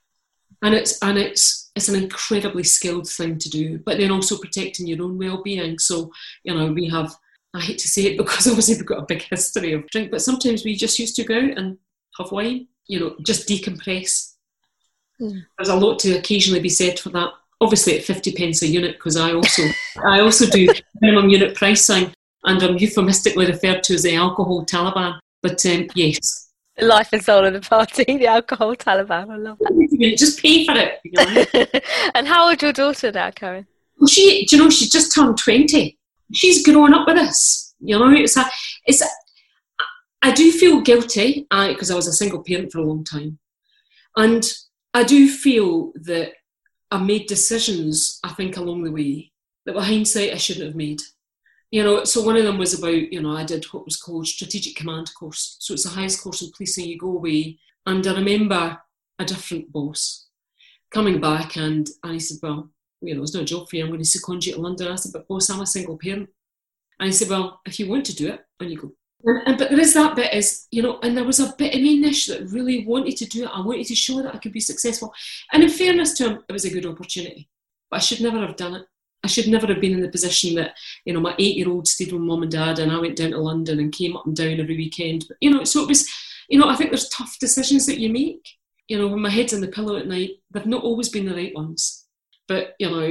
And 0.63 0.75
it's 0.75 1.01
and 1.03 1.17
it's 1.17 1.71
it's 1.77 1.89
an 1.89 2.03
incredibly 2.03 2.65
skilled 2.65 3.09
thing 3.09 3.39
to 3.39 3.49
do, 3.49 3.79
but 3.79 3.99
then 3.99 4.11
also 4.11 4.37
protecting 4.37 4.87
your 4.87 5.03
own 5.03 5.17
well-being. 5.17 5.79
So 5.79 6.11
you 6.43 6.55
know 6.55 6.73
we 6.73 6.89
have 6.89 7.15
I 7.55 7.61
hate 7.61 7.79
to 7.79 7.89
say 7.89 8.03
it 8.03 8.19
because 8.19 8.47
obviously 8.47 8.75
we've 8.75 8.87
got 8.87 9.03
a 9.03 9.07
big 9.07 9.23
history 9.23 9.73
of 9.73 9.87
drink, 9.89 10.11
but 10.11 10.23
sometimes 10.23 10.65
we 10.65 10.75
just 10.75 10.99
used 10.99 11.17
to 11.17 11.25
go 11.25 11.37
out 11.37 11.57
and 11.57 11.79
have 12.19 12.33
wine, 12.33 12.67
you 12.89 12.99
know, 13.01 13.17
just 13.23 13.49
decompress. 13.49 14.35
Mm. 15.21 15.45
There's 15.57 15.69
a 15.69 15.77
lot 15.77 15.99
to 16.01 16.19
occasionally 16.19 16.61
be 16.61 16.69
said 16.69 16.99
for 16.99 17.11
that. 17.11 17.31
Obviously 17.61 17.99
at 17.99 18.05
50 18.05 18.33
pence 18.35 18.63
a 18.63 18.69
unit 18.69 18.97
because 18.97 19.17
I 19.17 19.33
also 19.33 19.65
I 20.07 20.21
also 20.21 20.47
do 20.47 20.69
minimum 21.01 21.29
unit 21.29 21.57
pricing 21.57 22.13
and 22.49 22.63
I'm 22.63 22.79
euphemistically 22.79 23.47
referred 23.47 23.83
to 23.85 23.95
as 23.95 24.03
the 24.03 24.15
alcohol 24.15 24.65
Taliban. 24.65 25.19
But 25.43 25.65
um, 25.67 25.89
yes. 25.95 26.51
The 26.77 26.87
life 26.87 27.13
and 27.13 27.23
soul 27.23 27.45
of 27.45 27.53
the 27.53 27.61
party, 27.61 28.05
the 28.05 28.27
alcohol 28.27 28.75
Taliban. 28.75 29.31
I 29.31 29.37
love 29.37 29.59
that. 29.59 30.15
Just 30.17 30.41
pay 30.41 30.65
for 30.65 30.75
it. 30.75 30.99
You 31.05 31.13
know? 31.13 31.81
and 32.15 32.27
how 32.27 32.49
old 32.49 32.63
your 32.63 32.73
daughter 32.73 33.13
now, 33.13 33.31
Karyn? 33.31 33.67
Well, 33.99 34.09
she, 34.09 34.47
you 34.51 34.59
know, 34.59 34.71
she's 34.71 34.91
just 34.91 35.15
turned 35.15 35.37
20. 35.37 35.99
She's 36.33 36.65
grown 36.65 36.95
up 36.95 37.07
with 37.07 37.19
us. 37.19 37.75
You 37.81 37.99
know, 37.99 38.11
it's 38.11 38.37
a, 38.37 38.45
it's 38.87 39.03
a, 39.03 39.07
I 40.23 40.33
do 40.33 40.51
feel 40.51 40.81
guilty 40.81 41.47
because 41.51 41.91
I, 41.91 41.95
I 41.95 41.97
was 41.97 42.07
a 42.07 42.13
single 42.13 42.43
parent 42.43 42.73
for 42.73 42.79
a 42.79 42.85
long 42.85 43.05
time. 43.05 43.39
And 44.17 44.45
I 44.95 45.05
do 45.05 45.29
feel 45.29 45.93
that 46.03 46.33
I 46.91 46.99
made 46.99 47.27
decisions, 47.27 48.19
I 48.25 48.31
think, 48.31 48.57
along 48.57 48.85
the 48.85 48.93
way 48.93 49.33
that 49.67 49.75
with 49.75 49.85
hindsight 49.85 50.33
I 50.33 50.39
shouldn't 50.39 50.67
have 50.67 50.75
made. 50.75 51.01
You 51.71 51.85
know, 51.85 52.05
so 52.05 52.23
one 52.23 52.37
of 52.37 52.45
them 52.45 52.59
was 52.59 52.79
about, 52.79 53.13
you 53.13 53.21
know, 53.21 53.37
I 53.37 53.45
did 53.45 53.65
what 53.67 53.85
was 53.85 53.97
called 53.97 54.27
Strategic 54.27 54.75
Command 54.75 55.11
course. 55.19 55.57
So 55.61 55.75
it's 55.75 55.85
the 55.85 55.91
highest 55.91 56.23
course 56.23 56.41
in 56.41 56.51
policing, 56.51 56.87
you 56.87 56.99
go 56.99 57.13
away. 57.13 57.59
And 57.85 58.07
I 58.07 58.15
remember 58.15 58.79
a 59.19 59.25
different 59.25 59.71
boss 59.71 60.27
coming 60.91 61.21
back 61.21 61.57
and, 61.57 61.89
and 62.03 62.15
he 62.15 62.21
said, 62.21 62.39
Well, 62.43 62.71
you 63.03 63.15
know, 63.15 63.23
it's 63.23 63.35
not 63.35 63.43
a 63.43 63.47
job 63.47 63.69
for 63.69 63.77
you, 63.77 63.85
I'm 63.85 63.91
going 63.91 64.01
to 64.01 64.05
second 64.07 64.47
you 64.47 64.55
to 64.55 64.61
London. 64.61 64.89
I 64.89 64.95
said, 64.97 65.13
But 65.13 65.29
boss, 65.29 65.51
I'm 65.51 65.61
a 65.61 65.67
single 65.67 65.99
parent. 65.99 66.31
And 66.99 67.09
he 67.09 67.13
said, 67.13 67.29
Well, 67.29 67.61
if 67.67 67.79
you 67.79 67.89
want 67.89 68.07
to 68.07 68.17
do 68.17 68.29
it, 68.29 68.41
and 68.61 68.71
you 68.71 68.79
go. 68.79 68.93
And, 69.25 69.43
and, 69.47 69.59
but 69.59 69.71
there 69.71 69.81
is 69.81 69.95
that 69.95 70.17
bit 70.17 70.33
is, 70.33 70.67
you 70.71 70.83
know, 70.83 70.99
and 71.03 71.17
there 71.17 71.25
was 71.25 71.41
a 71.41 71.55
bit 71.59 71.75
of 71.75 71.81
me 71.81 71.99
niche 71.99 72.29
that 72.29 72.51
really 72.51 72.87
wanted 72.87 73.17
to 73.19 73.27
do 73.27 73.45
it. 73.45 73.51
I 73.53 73.61
wanted 73.61 73.87
to 73.87 73.95
show 73.95 74.23
that 74.23 74.35
I 74.35 74.39
could 74.39 74.53
be 74.53 74.61
successful. 74.61 75.13
And 75.53 75.63
in 75.63 75.69
fairness 75.69 76.15
to 76.15 76.31
him, 76.31 76.45
it 76.49 76.53
was 76.53 76.65
a 76.65 76.71
good 76.71 76.87
opportunity. 76.87 77.49
But 77.91 77.97
I 77.97 78.01
should 78.01 78.21
never 78.21 78.39
have 78.41 78.57
done 78.57 78.77
it. 78.77 78.87
I 79.25 79.27
should 79.27 79.49
never 79.49 79.67
have 79.67 79.81
been 79.81 79.95
in 79.95 80.01
the 80.01 80.09
position 80.09 80.55
that, 80.57 80.77
you 81.05 81.13
know, 81.13 81.21
my 81.21 81.35
eight 81.39 81.57
year 81.57 81.69
old 81.69 81.89
stayed 81.89 82.13
with 82.13 82.23
mum 82.23 82.43
and 82.43 82.53
dad 82.53 82.79
and 82.79 82.93
I 82.93 82.99
went 82.99 83.17
down 83.17 83.33
to 83.33 83.39
London 83.39 83.81
and 83.81 83.93
came 83.93 84.17
up 84.17 84.27
and 84.27 84.37
down 84.37 84.61
every 84.61 84.77
weekend. 84.77 85.25
But, 85.29 85.37
you 85.41 85.51
know, 85.51 85.65
so 85.65 85.83
it 85.83 85.89
was, 85.89 86.09
you 86.49 86.59
know, 86.59 86.69
I 86.69 86.77
think 86.77 86.91
there's 86.91 87.09
tough 87.09 87.37
decisions 87.41 87.87
that 87.87 87.99
you 87.99 88.11
make. 88.11 88.49
You 88.87 88.99
know, 88.99 89.09
when 89.09 89.21
my 89.21 89.31
head's 89.31 89.53
in 89.53 89.61
the 89.61 89.69
pillow 89.69 89.97
at 89.97 90.07
night, 90.07 90.31
they've 90.51 90.65
not 90.67 90.85
always 90.85 91.09
been 91.09 91.27
the 91.27 91.35
right 91.35 91.55
ones. 91.55 92.07
But, 92.47 92.75
you 92.79 92.89
know, 92.89 93.11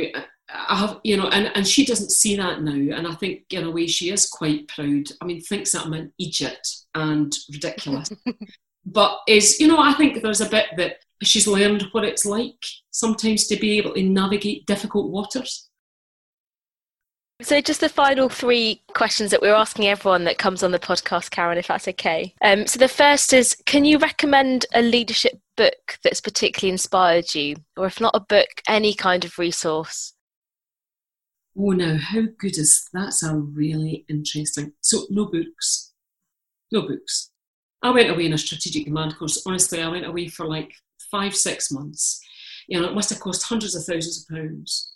I 0.49 0.75
have, 0.75 0.99
you 1.03 1.17
know, 1.17 1.27
and, 1.27 1.51
and 1.55 1.67
she 1.67 1.85
doesn't 1.85 2.11
see 2.11 2.35
that 2.37 2.61
now. 2.61 2.95
And 2.95 3.05
I 3.05 3.13
think, 3.13 3.43
in 3.51 3.65
a 3.65 3.71
way, 3.71 3.85
she 3.85 4.09
is 4.09 4.27
quite 4.29 4.67
proud. 4.69 5.03
I 5.21 5.25
mean, 5.25 5.41
thinks 5.41 5.73
that 5.73 5.85
I'm 5.85 5.93
an 5.93 6.13
eejit 6.21 6.85
and 6.95 7.35
ridiculous. 7.51 8.09
but 8.85 9.19
is, 9.27 9.59
you 9.59 9.67
know, 9.67 9.79
I 9.79 9.93
think 9.93 10.21
there's 10.21 10.41
a 10.41 10.49
bit 10.49 10.67
that 10.77 10.97
she's 11.21 11.47
learned 11.47 11.83
what 11.91 12.05
it's 12.05 12.25
like 12.25 12.63
sometimes 12.91 13.47
to 13.47 13.57
be 13.57 13.77
able 13.77 13.93
to 13.93 14.03
navigate 14.03 14.65
difficult 14.65 15.11
waters. 15.11 15.66
So, 17.43 17.61
just 17.61 17.81
the 17.81 17.89
final 17.89 18.29
three 18.29 18.81
questions 18.95 19.29
that 19.29 19.43
we're 19.43 19.53
asking 19.53 19.85
everyone 19.85 20.23
that 20.23 20.39
comes 20.39 20.63
on 20.63 20.71
the 20.71 20.79
podcast, 20.79 21.29
Karyn, 21.29 21.57
if 21.57 21.67
that's 21.67 21.87
okay. 21.87 22.33
Um, 22.41 22.65
so, 22.65 22.79
the 22.79 22.87
first 22.87 23.31
is 23.31 23.55
Can 23.67 23.85
you 23.85 23.99
recommend 23.99 24.65
a 24.73 24.81
leadership 24.81 25.39
book 25.55 25.99
that's 26.03 26.19
particularly 26.19 26.71
inspired 26.71 27.35
you? 27.35 27.57
Or, 27.77 27.85
if 27.85 28.01
not 28.01 28.15
a 28.15 28.19
book, 28.19 28.47
any 28.67 28.95
kind 28.95 29.23
of 29.23 29.37
resource? 29.37 30.13
Oh, 31.55 31.71
now, 31.71 31.97
how 31.97 32.23
good 32.39 32.57
is 32.57 32.89
that's 32.91 33.21
a 33.21 33.35
really 33.35 34.03
interesting. 34.09 34.73
So, 34.81 35.05
no 35.11 35.25
books. 35.25 35.93
No 36.71 36.87
books. 36.87 37.29
I 37.83 37.91
went 37.91 38.09
away 38.09 38.25
in 38.25 38.33
a 38.33 38.37
strategic 38.39 38.85
command 38.85 39.15
course. 39.15 39.43
Honestly, 39.45 39.79
I 39.79 39.89
went 39.89 40.07
away 40.07 40.27
for 40.27 40.47
like 40.47 40.73
five, 41.11 41.35
six 41.35 41.71
months. 41.71 42.19
You 42.67 42.81
know, 42.81 42.87
it 42.87 42.95
must 42.95 43.11
have 43.11 43.19
cost 43.19 43.43
hundreds 43.43 43.75
of 43.75 43.83
thousands 43.83 44.25
of 44.27 44.35
pounds. 44.35 44.93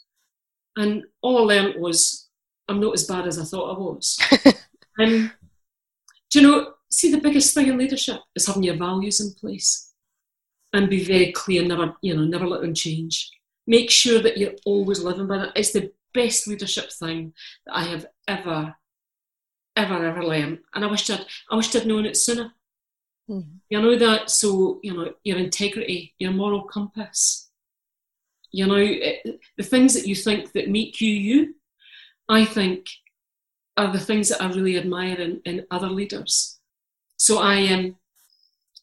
And 0.75 1.03
all 1.21 1.37
I 1.37 1.55
learned 1.55 1.75
was 1.79 2.20
I'm 2.71 2.79
not 2.79 2.93
as 2.93 3.05
bad 3.05 3.27
as 3.27 3.37
I 3.37 3.43
thought 3.43 3.75
I 3.75 3.79
was. 3.79 4.17
um, 4.99 5.31
do 6.29 6.39
you 6.39 6.47
know, 6.47 6.73
see, 6.89 7.11
the 7.11 7.19
biggest 7.19 7.53
thing 7.53 7.67
in 7.67 7.77
leadership 7.77 8.21
is 8.35 8.47
having 8.47 8.63
your 8.63 8.77
values 8.77 9.19
in 9.19 9.33
place 9.33 9.91
and 10.73 10.89
be 10.89 11.03
very 11.03 11.31
clear, 11.33 11.63
never, 11.63 11.93
you 12.01 12.15
know, 12.15 12.23
never 12.23 12.47
let 12.47 12.61
them 12.61 12.73
change. 12.73 13.29
Make 13.67 13.91
sure 13.91 14.19
that 14.19 14.37
you're 14.37 14.55
always 14.65 15.03
living 15.03 15.27
by 15.27 15.37
that. 15.39 15.51
It's 15.55 15.73
the 15.73 15.91
best 16.13 16.47
leadership 16.47 16.91
thing 16.93 17.33
that 17.65 17.75
I 17.75 17.83
have 17.83 18.05
ever, 18.27 18.73
ever, 19.75 20.05
ever 20.05 20.23
learned. 20.23 20.59
And 20.73 20.85
I 20.85 20.87
wish 20.87 21.09
I'd, 21.09 21.25
I 21.49 21.55
wish 21.55 21.75
I'd 21.75 21.85
known 21.85 22.05
it 22.05 22.15
sooner. 22.15 22.53
Mm-hmm. 23.29 23.57
You 23.69 23.81
know 23.81 23.97
that, 23.97 24.29
so, 24.29 24.79
you 24.81 24.93
know, 24.93 25.13
your 25.23 25.37
integrity, 25.37 26.15
your 26.19 26.31
moral 26.31 26.63
compass, 26.63 27.49
you 28.51 28.65
know, 28.65 28.75
it, 28.77 29.39
the 29.57 29.63
things 29.63 29.93
that 29.93 30.07
you 30.07 30.15
think 30.15 30.53
that 30.53 30.69
make 30.69 30.99
you 31.01 31.11
you, 31.11 31.55
I 32.31 32.45
think, 32.45 32.87
are 33.75 33.91
the 33.91 33.99
things 33.99 34.29
that 34.29 34.41
I 34.41 34.47
really 34.47 34.77
admire 34.77 35.19
in, 35.19 35.41
in 35.43 35.65
other 35.69 35.89
leaders. 35.89 36.59
So 37.17 37.39
I 37.39 37.55
am, 37.55 37.79
um, 37.79 37.95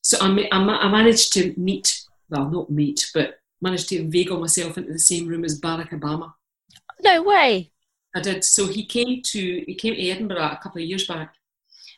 so 0.02 0.18
I, 0.20 0.48
I, 0.52 0.88
managed 0.90 1.32
to 1.32 1.54
meet, 1.56 2.02
well, 2.28 2.50
not 2.50 2.70
meet, 2.70 3.10
but 3.14 3.40
managed 3.62 3.88
to 3.88 3.96
inveigle 3.96 4.38
myself 4.38 4.76
into 4.76 4.92
the 4.92 4.98
same 4.98 5.26
room 5.26 5.44
as 5.44 5.60
Barack 5.60 5.90
Obama. 5.90 6.34
No 7.02 7.22
way. 7.22 7.72
I 8.14 8.20
did. 8.20 8.44
So 8.44 8.66
he 8.66 8.84
came 8.84 9.22
to 9.22 9.64
he 9.66 9.74
came 9.74 9.94
to 9.94 10.08
Edinburgh 10.08 10.42
a 10.42 10.60
couple 10.62 10.82
of 10.82 10.88
years 10.88 11.06
back, 11.06 11.34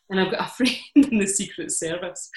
and 0.09 0.21
I've 0.21 0.31
got 0.31 0.47
a 0.47 0.51
friend 0.57 0.77
in 0.95 1.19
the 1.19 1.27
Secret 1.27 1.73
Service 1.73 2.31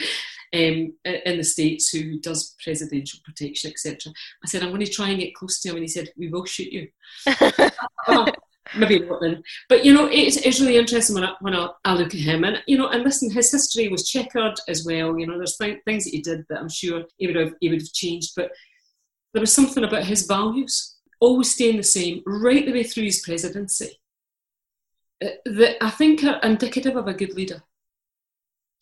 um, 0.53 0.93
in 1.05 1.37
the 1.37 1.43
States 1.43 1.89
who 1.89 2.19
does 2.19 2.55
presidential 2.63 3.19
protection, 3.23 3.71
etc. 3.71 4.11
I 4.43 4.47
said, 4.47 4.63
I'm 4.63 4.69
going 4.69 4.85
to 4.85 4.91
try 4.91 5.09
and 5.09 5.19
get 5.19 5.35
close 5.35 5.59
to 5.61 5.69
him, 5.69 5.75
and 5.75 5.83
he 5.83 5.87
said, 5.87 6.09
We 6.17 6.29
will 6.29 6.45
shoot 6.45 6.71
you. 6.71 6.87
maybe 8.75 8.99
not 8.99 9.21
then. 9.21 9.43
But 9.69 9.85
you 9.85 9.93
know, 9.93 10.07
it's, 10.11 10.37
it's 10.37 10.59
really 10.59 10.77
interesting 10.77 11.15
when 11.15 11.25
I, 11.25 11.33
when 11.41 11.55
I, 11.55 11.69
I, 11.85 11.93
look 11.93 12.13
at 12.13 12.21
him, 12.21 12.43
and 12.43 12.61
you 12.67 12.77
know, 12.77 12.87
and 12.87 13.03
listen, 13.03 13.31
his 13.31 13.51
history 13.51 13.89
was 13.89 14.09
checkered 14.09 14.55
as 14.67 14.85
well. 14.85 15.17
You 15.17 15.27
know, 15.27 15.37
there's 15.37 15.57
th- 15.57 15.83
things 15.85 16.05
that 16.05 16.11
he 16.11 16.21
did 16.21 16.45
that 16.49 16.59
I'm 16.59 16.69
sure 16.69 17.03
he 17.17 17.27
would 17.27 17.35
have 17.35 17.53
he 17.59 17.69
would 17.69 17.81
have 17.81 17.93
changed, 17.93 18.33
but 18.35 18.51
there 19.33 19.41
was 19.41 19.53
something 19.53 19.83
about 19.83 20.03
his 20.03 20.25
values 20.25 20.97
always 21.19 21.53
staying 21.53 21.77
the 21.77 21.83
same 21.83 22.21
right 22.25 22.65
the 22.65 22.73
way 22.73 22.83
through 22.83 23.05
his 23.05 23.21
presidency 23.21 23.99
uh, 25.23 25.29
that 25.45 25.81
I 25.81 25.89
think 25.89 26.23
are 26.23 26.39
indicative 26.43 26.95
of 26.95 27.07
a 27.07 27.13
good 27.13 27.33
leader. 27.33 27.63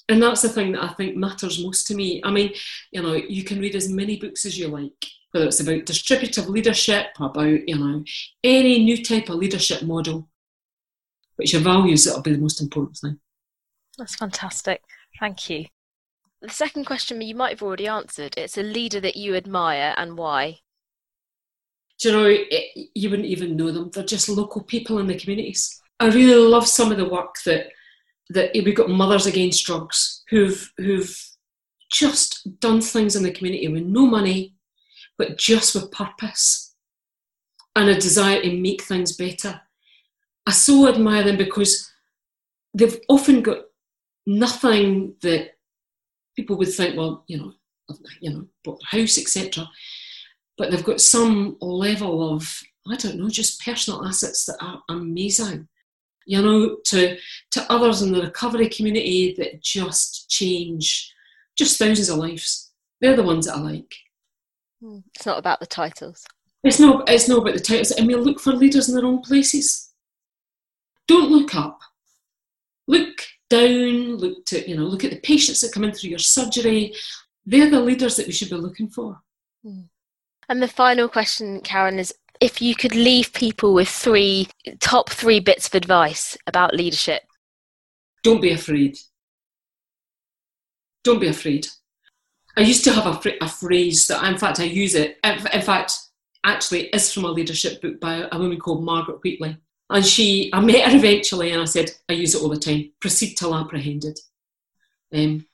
And 0.09 0.21
that's 0.21 0.41
the 0.41 0.49
thing 0.49 0.73
that 0.73 0.83
I 0.83 0.89
think 0.89 1.15
matters 1.15 1.63
most 1.63 1.87
to 1.87 1.95
me. 1.95 2.21
I 2.23 2.31
mean, 2.31 2.53
you 2.91 3.01
know, 3.01 3.13
you 3.13 3.43
can 3.43 3.59
read 3.59 3.75
as 3.75 3.89
many 3.89 4.17
books 4.17 4.45
as 4.45 4.57
you 4.57 4.67
like, 4.67 5.05
whether 5.31 5.45
it's 5.45 5.59
about 5.59 5.85
distributive 5.85 6.49
leadership, 6.49 7.07
about, 7.19 7.67
you 7.67 7.77
know, 7.77 8.03
any 8.43 8.83
new 8.83 9.03
type 9.03 9.29
of 9.29 9.35
leadership 9.35 9.83
model, 9.83 10.27
but 11.37 11.43
it's 11.43 11.53
your 11.53 11.61
values 11.61 12.03
that'll 12.03 12.21
be 12.21 12.33
the 12.33 12.39
most 12.39 12.61
important 12.61 12.97
thing. 12.97 13.19
That's 13.97 14.15
fantastic. 14.15 14.81
Thank 15.19 15.49
you. 15.49 15.65
The 16.41 16.49
second 16.49 16.85
question 16.85 17.21
you 17.21 17.35
might 17.35 17.51
have 17.51 17.61
already 17.61 17.87
answered. 17.87 18.33
It's 18.35 18.57
a 18.57 18.63
leader 18.63 18.99
that 18.99 19.15
you 19.15 19.35
admire 19.35 19.93
and 19.95 20.17
why. 20.17 20.59
Do 21.99 22.09
you 22.09 22.15
know, 22.15 22.25
it, 22.27 22.89
you 22.95 23.11
wouldn't 23.11 23.27
even 23.27 23.55
know 23.55 23.71
them. 23.71 23.91
They're 23.91 24.03
just 24.03 24.27
local 24.27 24.63
people 24.63 24.97
in 24.97 25.05
the 25.05 25.19
communities. 25.19 25.79
I 25.99 26.07
really 26.07 26.33
love 26.47 26.67
some 26.67 26.91
of 26.91 26.97
the 26.97 27.07
work 27.07 27.35
that 27.45 27.67
that 28.33 28.51
we've 28.53 28.75
got 28.75 28.89
mothers 28.89 29.25
against 29.25 29.65
drugs 29.65 30.23
who've 30.29 30.71
who've 30.77 31.17
just 31.91 32.59
done 32.59 32.81
things 32.81 33.15
in 33.15 33.23
the 33.23 33.31
community 33.31 33.67
with 33.67 33.83
no 33.83 34.05
money, 34.05 34.55
but 35.17 35.37
just 35.37 35.75
with 35.75 35.91
purpose 35.91 36.73
and 37.75 37.89
a 37.89 37.95
desire 37.95 38.41
to 38.41 38.57
make 38.57 38.81
things 38.81 39.15
better. 39.15 39.61
I 40.45 40.51
so 40.51 40.87
admire 40.87 41.23
them 41.23 41.37
because 41.37 41.91
they've 42.73 42.99
often 43.09 43.41
got 43.41 43.59
nothing 44.25 45.15
that 45.21 45.51
people 46.35 46.57
would 46.57 46.73
think, 46.73 46.97
well, 46.97 47.23
you 47.27 47.37
know, 47.37 47.53
you 48.21 48.31
know, 48.31 48.47
bought 48.63 48.81
a 48.91 48.97
house, 48.97 49.17
etc. 49.17 49.69
But 50.57 50.71
they've 50.71 50.83
got 50.83 51.01
some 51.01 51.57
level 51.59 52.33
of, 52.33 52.61
I 52.87 52.95
don't 52.95 53.17
know, 53.17 53.29
just 53.29 53.63
personal 53.63 54.05
assets 54.05 54.45
that 54.45 54.57
are 54.61 54.81
amazing. 54.89 55.67
You 56.25 56.41
know, 56.41 56.77
to 56.85 57.17
to 57.51 57.71
others 57.71 58.01
in 58.01 58.11
the 58.11 58.21
recovery 58.21 58.69
community 58.69 59.35
that 59.37 59.61
just 59.61 60.29
change 60.29 61.13
just 61.57 61.77
thousands 61.77 62.09
of 62.09 62.17
lives. 62.17 62.71
They're 62.99 63.15
the 63.15 63.23
ones 63.23 63.47
that 63.47 63.57
I 63.57 63.59
like. 63.59 63.93
Hmm. 64.81 64.99
It's 65.15 65.25
not 65.25 65.39
about 65.39 65.59
the 65.59 65.65
titles. 65.65 66.25
It's 66.63 66.79
not. 66.79 67.09
It's 67.09 67.27
not 67.27 67.39
about 67.39 67.55
the 67.55 67.59
titles. 67.59 67.93
I 67.97 68.03
mean, 68.03 68.17
look 68.17 68.39
for 68.39 68.53
leaders 68.53 68.89
in 68.89 68.95
the 68.95 69.03
wrong 69.03 69.21
places. 69.21 69.91
Don't 71.07 71.31
look 71.31 71.55
up. 71.55 71.79
Look 72.87 73.23
down. 73.49 74.17
Look 74.17 74.45
to 74.47 74.69
you 74.69 74.77
know. 74.77 74.83
Look 74.83 75.03
at 75.03 75.11
the 75.11 75.19
patients 75.19 75.61
that 75.61 75.73
come 75.73 75.83
in 75.83 75.91
through 75.91 76.11
your 76.11 76.19
surgery. 76.19 76.93
They're 77.45 77.69
the 77.69 77.81
leaders 77.81 78.15
that 78.17 78.27
we 78.27 78.33
should 78.33 78.49
be 78.49 78.55
looking 78.55 78.89
for. 78.89 79.19
Mm. 79.65 79.89
And 80.47 80.61
the 80.61 80.67
final 80.67 81.07
question, 81.07 81.61
Karyn, 81.61 81.97
is 81.97 82.13
if 82.41 82.61
you 82.61 82.75
could 82.75 82.95
leave 82.95 83.31
people 83.33 83.73
with 83.73 83.87
three 83.87 84.49
top 84.79 85.09
three 85.09 85.39
bits 85.39 85.67
of 85.67 85.75
advice 85.75 86.37
about 86.47 86.75
leadership, 86.75 87.21
don't 88.23 88.41
be 88.41 88.51
afraid. 88.51 88.97
Don't 91.03 91.19
be 91.19 91.27
afraid. 91.27 91.67
I 92.57 92.61
used 92.61 92.83
to 92.83 92.91
have 92.91 93.07
a, 93.07 93.33
a 93.41 93.47
phrase 93.47 94.07
that, 94.07 94.23
in 94.25 94.37
fact, 94.37 94.59
I 94.59 94.65
use 94.65 94.93
it. 94.93 95.17
In, 95.23 95.61
fact, 95.61 95.93
actually, 96.43 96.87
is 96.87 97.11
from 97.11 97.25
a 97.25 97.31
leadership 97.31 97.81
book 97.81 97.99
by 97.99 98.27
a 98.31 98.37
woman 98.37 98.59
called 98.59 98.83
Margaret 98.83 99.19
Wheatley. 99.23 99.57
And 99.89 100.05
she, 100.05 100.49
I 100.53 100.59
met 100.59 100.91
her 100.91 100.97
eventually, 100.97 101.51
and 101.51 101.61
I 101.61 101.65
said, 101.65 101.91
I 102.09 102.13
use 102.13 102.35
it 102.35 102.41
all 102.41 102.49
the 102.49 102.57
time. 102.57 102.91
Proceed 102.99 103.35
till 103.35 103.55
apprehended. 103.55 104.19
Um, 105.13 105.45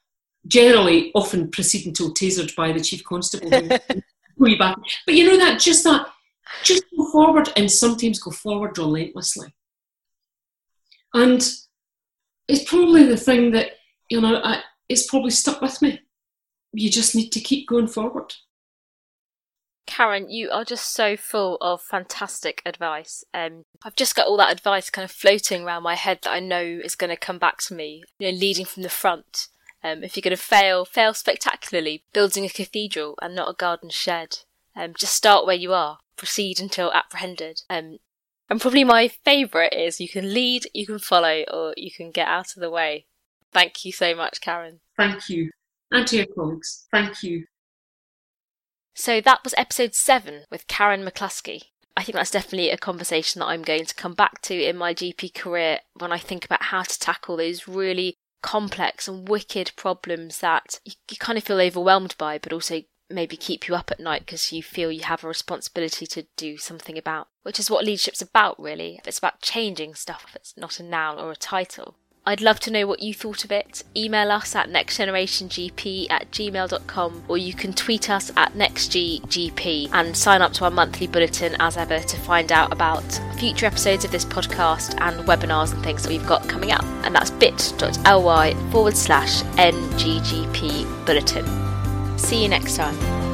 generally, 0.47 1.11
often 1.13 1.49
proceed 1.49 1.85
until 1.85 2.13
tasered 2.13 2.55
by 2.55 2.71
the 2.71 2.81
chief 2.81 3.03
constable. 3.03 3.49
back. 4.57 4.77
But 5.05 5.15
you 5.15 5.27
know 5.27 5.37
that 5.37 5.59
just 5.59 5.83
that, 5.83 6.07
just 6.63 6.83
go 6.95 7.11
forward, 7.11 7.49
and 7.55 7.71
sometimes 7.71 8.19
go 8.19 8.31
forward 8.31 8.77
relentlessly. 8.77 9.53
And 11.13 11.41
it's 12.47 12.63
probably 12.63 13.03
the 13.05 13.17
thing 13.17 13.51
that 13.51 13.71
you 14.09 14.21
know. 14.21 14.41
I, 14.43 14.61
it's 14.89 15.07
probably 15.07 15.31
stuck 15.31 15.61
with 15.61 15.81
me. 15.81 15.99
You 16.71 16.89
just 16.89 17.15
need 17.15 17.31
to 17.31 17.39
keep 17.39 17.67
going 17.67 17.87
forward. 17.87 18.33
Karyn, 19.87 20.27
you 20.29 20.51
are 20.51 20.65
just 20.65 20.93
so 20.93 21.15
full 21.15 21.57
of 21.61 21.81
fantastic 21.81 22.61
advice. 22.65 23.23
Um, 23.33 23.63
I've 23.83 23.95
just 23.95 24.15
got 24.15 24.27
all 24.27 24.37
that 24.37 24.51
advice 24.51 24.89
kind 24.89 25.03
of 25.03 25.11
floating 25.11 25.63
around 25.63 25.83
my 25.83 25.95
head 25.95 26.19
that 26.23 26.31
I 26.31 26.39
know 26.39 26.61
is 26.61 26.95
going 26.95 27.09
to 27.09 27.17
come 27.17 27.39
back 27.39 27.59
to 27.63 27.73
me. 27.73 28.03
You 28.19 28.31
know, 28.31 28.37
leading 28.37 28.65
from 28.65 28.83
the 28.83 28.89
front. 28.89 29.47
Um, 29.83 30.03
if 30.03 30.15
you're 30.15 30.21
going 30.21 30.35
to 30.35 30.41
fail, 30.41 30.83
fail 30.85 31.13
spectacularly. 31.13 32.03
Building 32.13 32.45
a 32.45 32.49
cathedral 32.49 33.17
and 33.21 33.33
not 33.33 33.49
a 33.49 33.53
garden 33.53 33.89
shed. 33.89 34.39
Um, 34.77 34.93
just 34.97 35.15
start 35.15 35.45
where 35.45 35.55
you 35.55 35.73
are. 35.73 35.97
Proceed 36.15 36.59
until 36.59 36.93
apprehended. 36.93 37.61
Um, 37.69 37.97
and 38.49 38.61
probably 38.61 38.83
my 38.83 39.07
favourite 39.07 39.73
is 39.73 39.99
you 39.99 40.07
can 40.07 40.33
lead, 40.33 40.67
you 40.73 40.85
can 40.85 40.99
follow, 40.99 41.43
or 41.51 41.73
you 41.75 41.91
can 41.91 42.11
get 42.11 42.27
out 42.27 42.55
of 42.55 42.61
the 42.61 42.69
way. 42.69 43.07
Thank 43.51 43.83
you 43.83 43.91
so 43.91 44.15
much, 44.15 44.39
Karyn. 44.39 44.79
Thank 44.95 45.29
you. 45.29 45.51
And 45.91 46.05
to 46.07 46.17
your 46.17 46.25
colleagues, 46.27 46.85
thank 46.91 47.23
you. 47.23 47.45
So 48.93 49.21
that 49.21 49.43
was 49.43 49.53
episode 49.57 49.95
seven 49.95 50.43
with 50.51 50.67
Karyn 50.67 51.07
McCluskey. 51.07 51.63
I 51.95 52.03
think 52.03 52.15
that's 52.15 52.31
definitely 52.31 52.69
a 52.69 52.77
conversation 52.77 53.39
that 53.39 53.47
I'm 53.47 53.63
going 53.63 53.85
to 53.85 53.95
come 53.95 54.13
back 54.13 54.41
to 54.43 54.53
in 54.53 54.77
my 54.77 54.93
GP 54.93 55.33
career 55.33 55.79
when 55.95 56.11
I 56.11 56.19
think 56.19 56.45
about 56.45 56.63
how 56.63 56.83
to 56.83 56.99
tackle 56.99 57.37
those 57.37 57.67
really 57.67 58.15
complex 58.43 59.07
and 59.07 59.27
wicked 59.27 59.71
problems 59.75 60.39
that 60.39 60.79
you, 60.85 60.93
you 61.09 61.17
kind 61.17 61.37
of 61.37 61.43
feel 61.43 61.59
overwhelmed 61.59 62.15
by, 62.17 62.37
but 62.37 62.53
also 62.53 62.83
maybe 63.09 63.37
keep 63.37 63.67
you 63.67 63.75
up 63.75 63.91
at 63.91 63.99
night 63.99 64.25
because 64.25 64.51
you 64.51 64.61
feel 64.61 64.91
you 64.91 65.03
have 65.03 65.23
a 65.23 65.27
responsibility 65.27 66.05
to 66.07 66.25
do 66.35 66.57
something 66.57 66.97
about, 66.97 67.27
which 67.43 67.59
is 67.59 67.69
what 67.69 67.85
leadership's 67.85 68.21
about, 68.21 68.59
really. 68.59 68.99
It's 69.05 69.17
about 69.17 69.41
changing 69.41 69.95
stuff, 69.95 70.25
if 70.27 70.35
it's 70.35 70.57
not 70.57 70.79
a 70.79 70.83
noun 70.83 71.19
or 71.19 71.31
a 71.31 71.35
title. 71.35 71.95
I'd 72.27 72.41
love 72.41 72.59
to 72.61 72.71
know 72.71 72.85
what 72.85 73.01
you 73.01 73.13
thought 73.13 73.45
of 73.45 73.53
it. 73.53 73.85
Email 73.95 74.31
us 74.31 74.53
at 74.53 74.67
nextgenerationgp 74.67 76.07
at 76.09 76.29
gmail.com 76.29 77.23
or 77.29 77.37
you 77.37 77.53
can 77.53 77.71
tweet 77.71 78.09
us 78.09 78.33
at 78.35 78.51
nextggp 78.51 79.89
and 79.93 80.17
sign 80.17 80.41
up 80.41 80.51
to 80.53 80.65
our 80.65 80.69
monthly 80.69 81.07
bulletin 81.07 81.55
as 81.61 81.77
ever 81.77 81.99
to 81.99 82.17
find 82.17 82.51
out 82.51 82.73
about 82.73 83.21
future 83.39 83.65
episodes 83.65 84.03
of 84.03 84.11
this 84.11 84.25
podcast 84.25 84.99
and 84.99 85.25
webinars 85.25 85.73
and 85.73 85.81
things 85.85 86.03
that 86.03 86.09
we've 86.09 86.27
got 86.27 86.49
coming 86.49 86.73
up. 86.73 86.83
And 87.05 87.15
that's 87.15 87.31
bit.ly 87.31 88.53
forward 88.71 88.97
slash 88.97 89.41
nggp 89.43 91.05
bulletin. 91.05 91.66
See 92.17 92.41
you 92.41 92.49
next 92.49 92.75
time. 92.75 93.26